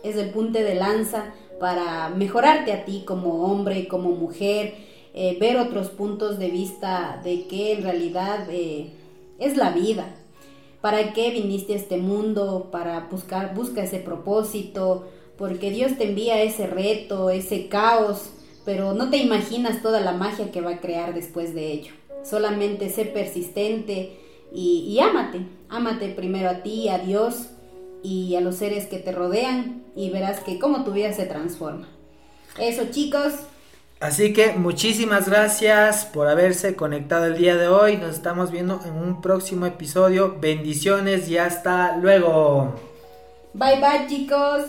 es 0.03 0.17
el 0.17 0.31
punte 0.31 0.65
de 0.65 0.75
lanza 0.75 1.33
para 1.61 2.09
mejorarte 2.09 2.73
a 2.73 2.85
ti 2.85 3.05
como 3.07 3.45
hombre, 3.45 3.89
como 3.89 4.11
mujer 4.11 4.75
eh, 5.19 5.39
ver 5.41 5.57
otros 5.57 5.89
puntos 5.89 6.39
de 6.39 6.51
vista 6.51 7.23
de 7.25 7.47
que 7.47 7.73
en 7.73 7.83
realidad 7.83 8.47
eh, 8.51 8.91
es 9.39 9.57
la 9.57 9.71
vida. 9.71 10.15
¿Para 10.83 11.15
qué 11.15 11.31
viniste 11.31 11.73
a 11.73 11.77
este 11.77 11.97
mundo? 11.97 12.69
Para 12.71 13.09
buscar, 13.11 13.55
busca 13.55 13.83
ese 13.83 13.99
propósito, 13.99 15.09
porque 15.39 15.71
Dios 15.71 15.97
te 15.97 16.05
envía 16.05 16.43
ese 16.43 16.67
reto, 16.67 17.31
ese 17.31 17.69
caos, 17.69 18.29
pero 18.67 18.93
no 18.93 19.09
te 19.09 19.17
imaginas 19.17 19.81
toda 19.81 20.01
la 20.01 20.13
magia 20.13 20.53
que 20.53 20.61
va 20.61 20.73
a 20.73 20.81
crear 20.81 21.15
después 21.15 21.55
de 21.55 21.73
ello. 21.73 21.93
Solamente 22.23 22.91
sé 22.91 23.07
persistente 23.07 24.19
y, 24.53 24.81
y 24.87 25.01
ámate, 25.01 25.47
ámate 25.71 26.11
primero 26.11 26.51
a 26.51 26.63
ti, 26.63 26.91
a 26.91 26.99
Dios 26.99 27.47
y 28.03 28.35
a 28.37 28.43
los 28.43 28.57
seres 28.57 28.85
que 28.87 28.99
te 28.99 29.13
rodean 29.13 29.83
y 29.97 30.11
verás 30.11 30.41
que 30.41 30.59
cómo 30.59 30.85
tu 30.85 30.93
vida 30.93 31.15
se 31.15 31.25
transforma. 31.25 31.89
Eso 32.59 32.83
chicos, 32.91 33.33
Así 33.99 34.35
que 34.35 34.53
muchísimas 34.53 35.29
gracias 35.29 36.05
por 36.05 36.29
haberse 36.29 36.77
conectado 36.77 37.27
el 37.27 37.39
día 37.39 37.57
de 37.57 37.69
hoy. 37.69 37.97
Nos 37.97 38.15
estamos 38.15 38.51
viendo 38.51 38.81
en 38.85 38.93
un 38.93 39.23
próximo 39.23 39.65
episodio. 39.65 40.37
Bendiciones 40.39 41.29
y 41.29 41.39
hasta 41.39 41.97
luego. 41.97 42.75
Bye 43.55 43.81
bye 43.81 44.07
chicos. 44.07 44.67